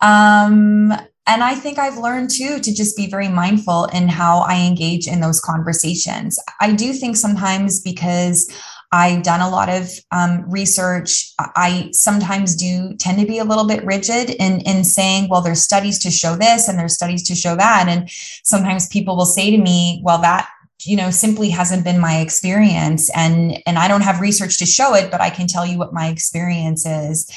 Um, 0.00 0.92
and 1.26 1.44
I 1.44 1.54
think 1.54 1.78
I've 1.78 1.98
learned 1.98 2.30
too 2.30 2.58
to 2.58 2.74
just 2.74 2.96
be 2.96 3.06
very 3.06 3.28
mindful 3.28 3.84
in 3.86 4.08
how 4.08 4.40
I 4.40 4.66
engage 4.66 5.06
in 5.06 5.20
those 5.20 5.40
conversations. 5.40 6.38
I 6.60 6.72
do 6.72 6.92
think 6.92 7.16
sometimes 7.16 7.80
because 7.80 8.52
I've 8.94 9.22
done 9.22 9.40
a 9.40 9.48
lot 9.48 9.70
of 9.70 9.88
um, 10.10 10.44
research. 10.50 11.32
I 11.38 11.88
sometimes 11.92 12.54
do 12.54 12.94
tend 12.98 13.18
to 13.20 13.26
be 13.26 13.38
a 13.38 13.44
little 13.44 13.66
bit 13.66 13.84
rigid 13.86 14.30
in, 14.30 14.60
in 14.60 14.84
saying, 14.84 15.28
well, 15.30 15.40
there's 15.40 15.62
studies 15.62 15.98
to 16.00 16.10
show 16.10 16.36
this 16.36 16.68
and 16.68 16.78
there's 16.78 16.94
studies 16.94 17.26
to 17.28 17.34
show 17.34 17.56
that. 17.56 17.86
And 17.88 18.10
sometimes 18.44 18.88
people 18.88 19.16
will 19.16 19.24
say 19.24 19.50
to 19.50 19.58
me, 19.58 20.02
well, 20.04 20.20
that 20.20 20.48
you 20.84 20.96
know 20.96 21.12
simply 21.12 21.48
hasn't 21.48 21.84
been 21.84 22.00
my 22.00 22.18
experience 22.18 23.08
and 23.10 23.62
and 23.66 23.78
i 23.78 23.86
don't 23.86 24.00
have 24.00 24.20
research 24.20 24.58
to 24.58 24.66
show 24.66 24.96
it 24.96 25.12
but 25.12 25.20
i 25.20 25.30
can 25.30 25.46
tell 25.46 25.64
you 25.64 25.78
what 25.78 25.92
my 25.92 26.08
experience 26.08 26.84
is 26.84 27.30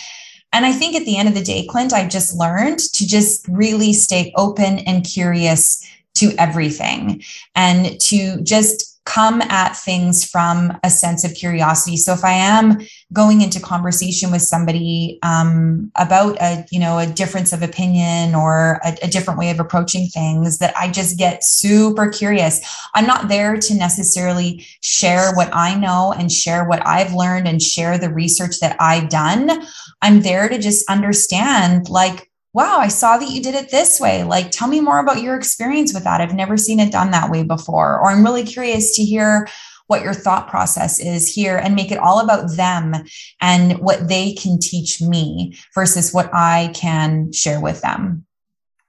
and 0.56 0.66
I 0.66 0.72
think 0.72 0.96
at 0.96 1.04
the 1.04 1.18
end 1.18 1.28
of 1.28 1.36
the 1.36 1.44
day, 1.44 1.68
Clint, 1.68 1.92
I've 1.92 2.10
just 2.10 2.34
learned 2.34 2.80
to 2.80 3.06
just 3.06 3.46
really 3.50 3.92
stay 3.92 4.32
open 4.38 4.80
and 4.80 5.04
curious 5.04 5.86
to 6.14 6.34
everything 6.38 7.22
and 7.56 8.00
to 8.00 8.42
just 8.42 8.95
come 9.06 9.40
at 9.44 9.74
things 9.78 10.26
from 10.26 10.78
a 10.84 10.90
sense 10.90 11.24
of 11.24 11.36
curiosity. 11.36 11.96
So 11.96 12.12
if 12.14 12.24
I 12.24 12.32
am 12.32 12.80
going 13.14 13.42
into 13.42 13.60
conversation 13.60 14.32
with 14.32 14.42
somebody 14.42 15.20
um, 15.22 15.92
about 15.96 16.38
a 16.42 16.66
you 16.72 16.80
know 16.80 16.98
a 16.98 17.06
difference 17.06 17.54
of 17.54 17.62
opinion 17.62 18.36
or 18.36 18.82
a, 18.84 18.98
a 19.04 19.08
different 19.08 19.40
way 19.40 19.52
of 19.52 19.60
approaching 19.60 20.08
things, 20.08 20.58
that 20.58 20.76
I 20.76 20.92
just 20.92 21.18
get 21.18 21.44
super 21.44 22.10
curious. 22.10 22.62
I'm 22.96 23.06
not 23.06 23.28
there 23.30 23.58
to 23.58 23.76
necessarily 23.76 24.66
share 24.82 25.34
what 25.34 25.50
I 25.54 25.76
know 25.76 26.14
and 26.18 26.32
share 26.32 26.66
what 26.68 26.86
I've 26.86 27.14
learned 27.14 27.48
and 27.48 27.62
share 27.62 27.98
the 27.98 28.10
research 28.10 28.60
that 28.60 28.76
I've 28.80 29.10
done. 29.10 29.66
I'm 30.02 30.22
there 30.22 30.50
to 30.50 30.58
just 30.58 30.90
understand 30.90 31.90
like 31.90 32.30
wow, 32.56 32.80
I 32.80 32.88
saw 32.88 33.18
that 33.18 33.30
you 33.30 33.44
did 33.44 33.54
it 33.54 33.70
this 33.70 34.00
way. 34.00 34.24
Like, 34.24 34.50
tell 34.50 34.70
me 34.70 34.80
more 34.80 35.00
about 35.00 35.22
your 35.22 35.36
experience 35.36 35.94
with 35.94 36.06
that. 36.06 36.22
I've 36.22 36.34
never 36.34 36.56
seen 36.56 36.80
it 36.80 36.90
done 36.90 37.12
that 37.12 37.30
way 37.30 37.44
before. 37.44 38.00
Or 38.00 38.10
I'm 38.10 38.24
really 38.24 38.46
curious 38.46 38.96
to 38.96 39.04
hear 39.04 39.50
what 39.88 40.02
your 40.02 40.14
thought 40.14 40.48
process 40.48 40.98
is 40.98 41.32
here 41.32 41.58
and 41.58 41.76
make 41.76 41.92
it 41.92 41.98
all 41.98 42.22
about 42.22 42.56
them 42.56 42.96
and 43.42 43.78
what 43.80 44.08
they 44.08 44.34
can 44.34 44.58
teach 44.58 45.02
me 45.02 45.58
versus 45.76 46.14
what 46.14 46.34
I 46.34 46.72
can 46.74 47.34
share 47.34 47.60
with 47.60 47.82
them. 47.82 48.26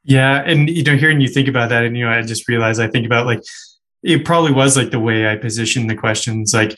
Yeah. 0.05 0.45
And, 0.47 0.71
you 0.71 0.85
know, 0.85 0.97
hearing 0.97 1.21
you 1.21 1.29
think 1.29 1.49
about 1.49 1.69
that, 1.71 1.85
and, 1.85 1.97
you 1.97 2.05
know, 2.05 2.13
I 2.13 2.23
just 2.23 2.47
realized 2.47 2.81
I 2.81 2.87
think 2.87 3.05
about 3.05 3.27
like, 3.27 3.43
it 4.05 4.25
probably 4.25 4.53
was 4.53 4.77
like 4.77 4.93
the 4.93 5.01
way 5.01 5.29
I 5.29 5.35
positioned 5.35 5.91
the 5.91 5.97
questions. 5.97 6.55
Like, 6.55 6.77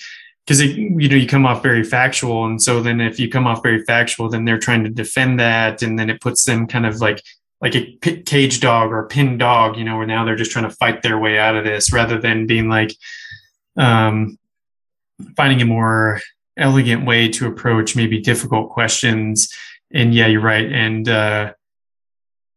because 0.48 0.62
you 0.62 1.08
know 1.08 1.16
you 1.16 1.26
come 1.26 1.44
off 1.44 1.62
very 1.62 1.84
factual 1.84 2.46
and 2.46 2.62
so 2.62 2.80
then 2.80 3.02
if 3.02 3.20
you 3.20 3.28
come 3.28 3.46
off 3.46 3.62
very 3.62 3.84
factual 3.84 4.30
then 4.30 4.46
they're 4.46 4.58
trying 4.58 4.82
to 4.82 4.88
defend 4.90 5.38
that 5.38 5.82
and 5.82 5.98
then 5.98 6.08
it 6.08 6.22
puts 6.22 6.44
them 6.46 6.66
kind 6.66 6.86
of 6.86 7.00
like 7.00 7.22
like 7.60 7.74
a 7.74 7.96
cage 8.24 8.60
dog 8.60 8.90
or 8.90 9.00
a 9.00 9.08
pin 9.08 9.36
dog 9.36 9.76
you 9.76 9.84
know 9.84 9.98
where 9.98 10.06
now 10.06 10.24
they're 10.24 10.36
just 10.36 10.50
trying 10.50 10.68
to 10.68 10.76
fight 10.76 11.02
their 11.02 11.18
way 11.18 11.38
out 11.38 11.54
of 11.54 11.64
this 11.64 11.92
rather 11.92 12.18
than 12.18 12.46
being 12.46 12.68
like 12.68 12.94
um 13.76 14.38
finding 15.36 15.60
a 15.60 15.66
more 15.66 16.20
elegant 16.56 17.06
way 17.06 17.28
to 17.28 17.46
approach 17.46 17.96
maybe 17.96 18.20
difficult 18.20 18.70
questions. 18.70 19.52
And 19.92 20.14
yeah 20.14 20.26
you're 20.26 20.40
right. 20.40 20.70
And 20.70 21.08
uh 21.08 21.52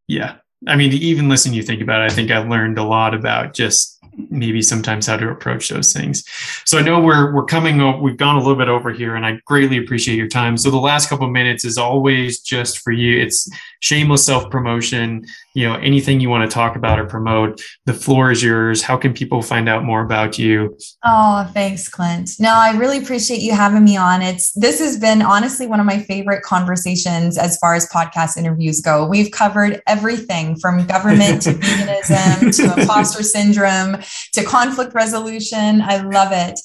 yeah. 0.07 0.37
I 0.67 0.75
mean 0.75 0.91
even 0.93 1.29
listening 1.29 1.55
you 1.55 1.63
think 1.63 1.81
about 1.81 2.01
it 2.01 2.11
i 2.11 2.13
think 2.13 2.29
i 2.29 2.37
learned 2.37 2.77
a 2.77 2.83
lot 2.83 3.15
about 3.15 3.55
just 3.55 3.99
maybe 4.29 4.61
sometimes 4.61 5.07
how 5.07 5.17
to 5.17 5.29
approach 5.29 5.69
those 5.69 5.93
things. 5.93 6.23
So 6.65 6.77
I 6.77 6.81
know 6.81 6.99
we're 6.99 7.33
we're 7.33 7.45
coming 7.45 7.81
up, 7.81 7.99
we've 7.99 8.17
gone 8.17 8.35
a 8.35 8.39
little 8.39 8.55
bit 8.55 8.67
over 8.67 8.91
here 8.91 9.15
and 9.15 9.25
I 9.25 9.39
greatly 9.45 9.77
appreciate 9.77 10.17
your 10.17 10.27
time. 10.27 10.57
So 10.57 10.69
the 10.69 10.77
last 10.77 11.09
couple 11.09 11.25
of 11.25 11.31
minutes 11.31 11.65
is 11.65 11.77
always 11.77 12.39
just 12.39 12.79
for 12.79 12.91
you. 12.91 13.21
It's 13.21 13.49
shameless 13.79 14.25
self-promotion, 14.25 15.25
you 15.53 15.67
know, 15.67 15.75
anything 15.75 16.19
you 16.19 16.29
want 16.29 16.49
to 16.49 16.53
talk 16.53 16.75
about 16.75 16.99
or 16.99 17.05
promote. 17.05 17.61
The 17.85 17.93
floor 17.93 18.31
is 18.31 18.43
yours. 18.43 18.81
How 18.81 18.97
can 18.97 19.13
people 19.13 19.41
find 19.41 19.67
out 19.67 19.83
more 19.83 20.01
about 20.01 20.37
you? 20.37 20.77
Oh, 21.03 21.49
thanks, 21.53 21.87
Clint. 21.87 22.31
No, 22.39 22.53
I 22.53 22.77
really 22.77 22.99
appreciate 22.99 23.41
you 23.41 23.53
having 23.53 23.83
me 23.83 23.97
on. 23.97 24.21
It's 24.21 24.51
this 24.53 24.79
has 24.79 24.97
been 24.97 25.21
honestly 25.21 25.67
one 25.67 25.79
of 25.79 25.85
my 25.85 25.99
favorite 25.99 26.43
conversations 26.43 27.37
as 27.37 27.57
far 27.57 27.75
as 27.75 27.87
podcast 27.89 28.37
interviews 28.37 28.81
go. 28.81 29.05
We've 29.07 29.31
covered 29.31 29.81
everything 29.87 30.57
from 30.59 30.85
government 30.85 31.41
to 31.43 31.53
veganism 31.53 32.55
to 32.57 32.81
imposter 32.81 33.23
syndrome 33.23 34.00
to 34.33 34.43
conflict 34.43 34.93
resolution. 34.93 35.81
I 35.81 35.97
love 35.97 36.29
it. 36.31 36.59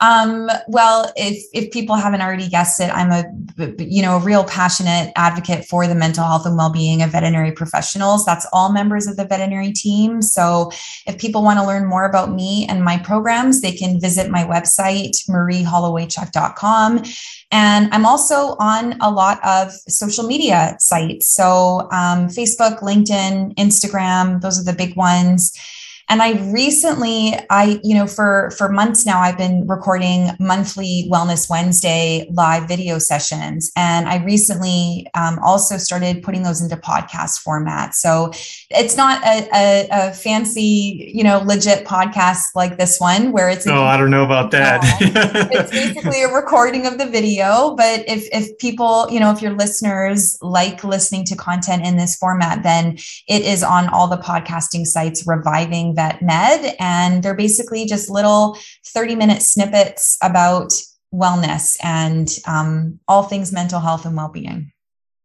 Um, 0.00 0.48
well, 0.66 1.12
if 1.14 1.44
if 1.52 1.70
people 1.70 1.94
haven't 1.94 2.22
already 2.22 2.48
guessed 2.48 2.80
it, 2.80 2.90
I'm 2.90 3.10
a 3.10 3.24
you 3.78 4.00
know 4.00 4.16
a 4.16 4.20
real 4.20 4.44
passionate 4.44 5.12
advocate 5.14 5.66
for 5.66 5.86
the 5.86 5.94
mental 5.94 6.24
health 6.24 6.46
and 6.46 6.56
well-being 6.56 7.02
of 7.02 7.10
veterinary 7.10 7.52
professionals. 7.52 8.24
That's 8.24 8.46
all 8.52 8.72
members 8.72 9.06
of 9.06 9.16
the 9.16 9.26
veterinary 9.26 9.72
team. 9.72 10.22
So 10.22 10.70
if 11.06 11.18
people 11.18 11.42
want 11.42 11.58
to 11.58 11.66
learn 11.66 11.86
more 11.86 12.06
about 12.06 12.32
me 12.32 12.66
and 12.66 12.82
my 12.82 12.96
programs, 12.96 13.60
they 13.60 13.72
can 13.72 14.00
visit 14.00 14.30
my 14.30 14.44
website 14.44 15.16
marieholowaychuk.com. 15.28 17.02
And 17.52 17.92
I'm 17.92 18.06
also 18.06 18.56
on 18.58 18.96
a 19.00 19.10
lot 19.10 19.44
of 19.44 19.72
social 19.88 20.26
media 20.26 20.76
sites. 20.78 21.34
So 21.34 21.88
um, 21.92 22.28
Facebook, 22.28 22.78
LinkedIn, 22.80 23.54
Instagram, 23.56 24.40
those 24.40 24.58
are 24.58 24.64
the 24.64 24.72
big 24.72 24.96
ones. 24.96 25.52
And 26.10 26.20
I 26.20 26.32
recently, 26.50 27.38
I, 27.50 27.80
you 27.84 27.94
know, 27.94 28.08
for 28.08 28.50
for 28.58 28.68
months 28.68 29.06
now, 29.06 29.20
I've 29.20 29.38
been 29.38 29.64
recording 29.68 30.30
monthly 30.40 31.08
Wellness 31.08 31.48
Wednesday 31.48 32.26
live 32.32 32.66
video 32.66 32.98
sessions, 32.98 33.70
and 33.76 34.08
I 34.08 34.16
recently 34.16 35.06
um, 35.14 35.38
also 35.38 35.76
started 35.76 36.24
putting 36.24 36.42
those 36.42 36.60
into 36.60 36.76
podcast 36.76 37.38
format. 37.38 37.94
So 37.94 38.32
it's 38.70 38.96
not 38.96 39.20
a, 39.24 39.48
a, 39.52 39.88
a, 39.90 40.12
fancy, 40.12 41.10
you 41.12 41.24
know, 41.24 41.38
legit 41.38 41.84
podcast 41.84 42.54
like 42.54 42.78
this 42.78 43.00
one 43.00 43.32
where 43.32 43.48
it's. 43.48 43.66
Oh, 43.66 43.82
I 43.82 43.96
don't 43.96 44.10
know 44.10 44.24
about 44.24 44.52
that. 44.52 44.80
it's 45.00 45.70
basically 45.72 46.22
a 46.22 46.32
recording 46.32 46.86
of 46.86 46.96
the 46.96 47.06
video, 47.06 47.74
but 47.74 48.04
if 48.08 48.28
if 48.32 48.56
people, 48.58 49.08
you 49.10 49.18
know, 49.18 49.32
if 49.32 49.42
your 49.42 49.54
listeners 49.54 50.38
like 50.40 50.84
listening 50.84 51.24
to 51.26 51.36
content 51.36 51.84
in 51.84 51.96
this 51.96 52.14
format, 52.14 52.62
then 52.62 52.96
it 53.26 53.42
is 53.42 53.64
on 53.64 53.88
all 53.88 54.06
the 54.06 54.18
podcasting 54.18 54.86
sites, 54.86 55.26
reviving 55.26 55.96
Vet 55.96 56.22
Med, 56.22 56.76
and 56.78 57.24
they're 57.24 57.34
basically 57.34 57.86
just 57.86 58.08
little 58.08 58.56
30 58.86 59.16
minute 59.16 59.42
snippets 59.42 60.16
about 60.22 60.72
wellness 61.12 61.76
and 61.82 62.36
um, 62.46 63.00
all 63.08 63.24
things 63.24 63.52
mental 63.52 63.80
health 63.80 64.06
and 64.06 64.16
well 64.16 64.28
being. 64.28 64.70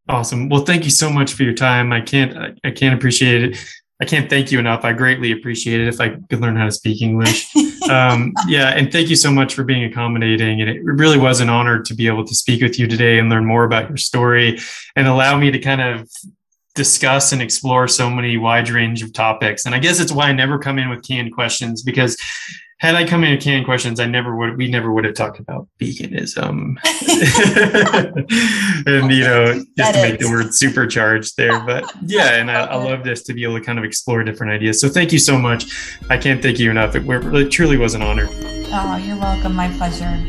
Awesome. 0.07 0.49
Well, 0.49 0.63
thank 0.65 0.83
you 0.83 0.91
so 0.91 1.09
much 1.09 1.33
for 1.33 1.43
your 1.43 1.53
time. 1.53 1.91
I 1.91 2.01
can't, 2.01 2.59
I 2.63 2.71
can't 2.71 2.93
appreciate 2.93 3.43
it. 3.43 3.57
I 4.01 4.05
can't 4.05 4.29
thank 4.29 4.51
you 4.51 4.59
enough. 4.59 4.83
I 4.83 4.93
greatly 4.93 5.31
appreciate 5.31 5.79
it 5.79 5.87
if 5.87 6.01
I 6.01 6.09
could 6.29 6.41
learn 6.41 6.55
how 6.55 6.65
to 6.65 6.71
speak 6.71 7.01
English. 7.01 7.47
Um, 7.89 8.33
yeah, 8.47 8.69
and 8.69 8.91
thank 8.91 9.09
you 9.09 9.15
so 9.15 9.29
much 9.29 9.53
for 9.53 9.63
being 9.63 9.83
accommodating. 9.83 10.59
And 10.59 10.67
it 10.67 10.83
really 10.83 11.19
was 11.19 11.39
an 11.39 11.49
honor 11.49 11.83
to 11.83 11.93
be 11.93 12.07
able 12.07 12.25
to 12.25 12.33
speak 12.33 12.63
with 12.63 12.79
you 12.79 12.87
today 12.87 13.19
and 13.19 13.29
learn 13.29 13.45
more 13.45 13.63
about 13.63 13.89
your 13.89 13.97
story 13.97 14.57
and 14.95 15.07
allow 15.07 15.37
me 15.37 15.51
to 15.51 15.59
kind 15.59 15.81
of 15.81 16.09
discuss 16.73 17.31
and 17.31 17.43
explore 17.43 17.87
so 17.87 18.09
many 18.09 18.37
wide 18.37 18.69
range 18.69 19.03
of 19.03 19.13
topics. 19.13 19.67
And 19.67 19.75
I 19.75 19.79
guess 19.79 19.99
it's 19.99 20.11
why 20.11 20.29
I 20.29 20.33
never 20.33 20.57
come 20.57 20.79
in 20.79 20.89
with 20.89 21.07
canned 21.07 21.33
questions 21.33 21.83
because 21.83 22.17
had 22.77 22.95
I 22.95 23.07
come 23.07 23.23
in 23.23 23.31
with 23.31 23.41
canned 23.41 23.65
questions, 23.65 24.01
I 24.01 24.05
never 24.05 24.35
would. 24.35 24.57
We 24.57 24.69
never 24.69 24.91
would 24.91 25.05
have 25.05 25.15
talked 25.15 25.39
about 25.39 25.67
veganism, 25.79 26.75
and 28.85 29.11
you 29.11 29.23
know, 29.23 29.63
just 29.77 29.93
to 29.93 30.01
make 30.01 30.19
the 30.19 30.29
word 30.29 30.53
supercharged 30.53 31.37
there. 31.37 31.59
But 31.61 31.89
yeah, 32.05 32.35
and 32.35 32.51
I, 32.51 32.65
I, 32.65 32.75
love 32.75 33.05
this 33.05 33.23
to 33.23 33.33
be 33.33 33.43
able 33.43 33.59
to 33.59 33.63
kind 33.63 33.79
of 33.79 33.85
explore 33.85 34.23
different 34.23 34.51
ideas. 34.51 34.81
So 34.81 34.89
thank 34.89 35.13
you 35.13 35.19
so 35.19 35.37
much. 35.37 35.65
I 36.09 36.17
can't 36.17 36.41
thank 36.41 36.59
you 36.59 36.69
enough. 36.69 36.95
It, 36.95 37.05
it 37.07 37.49
truly 37.49 37.77
was 37.77 37.93
an 37.93 38.01
honor. 38.01 38.27
Oh, 38.29 38.97
you're 38.97 39.17
welcome. 39.17 39.55
My 39.55 39.69
pleasure. 39.77 40.21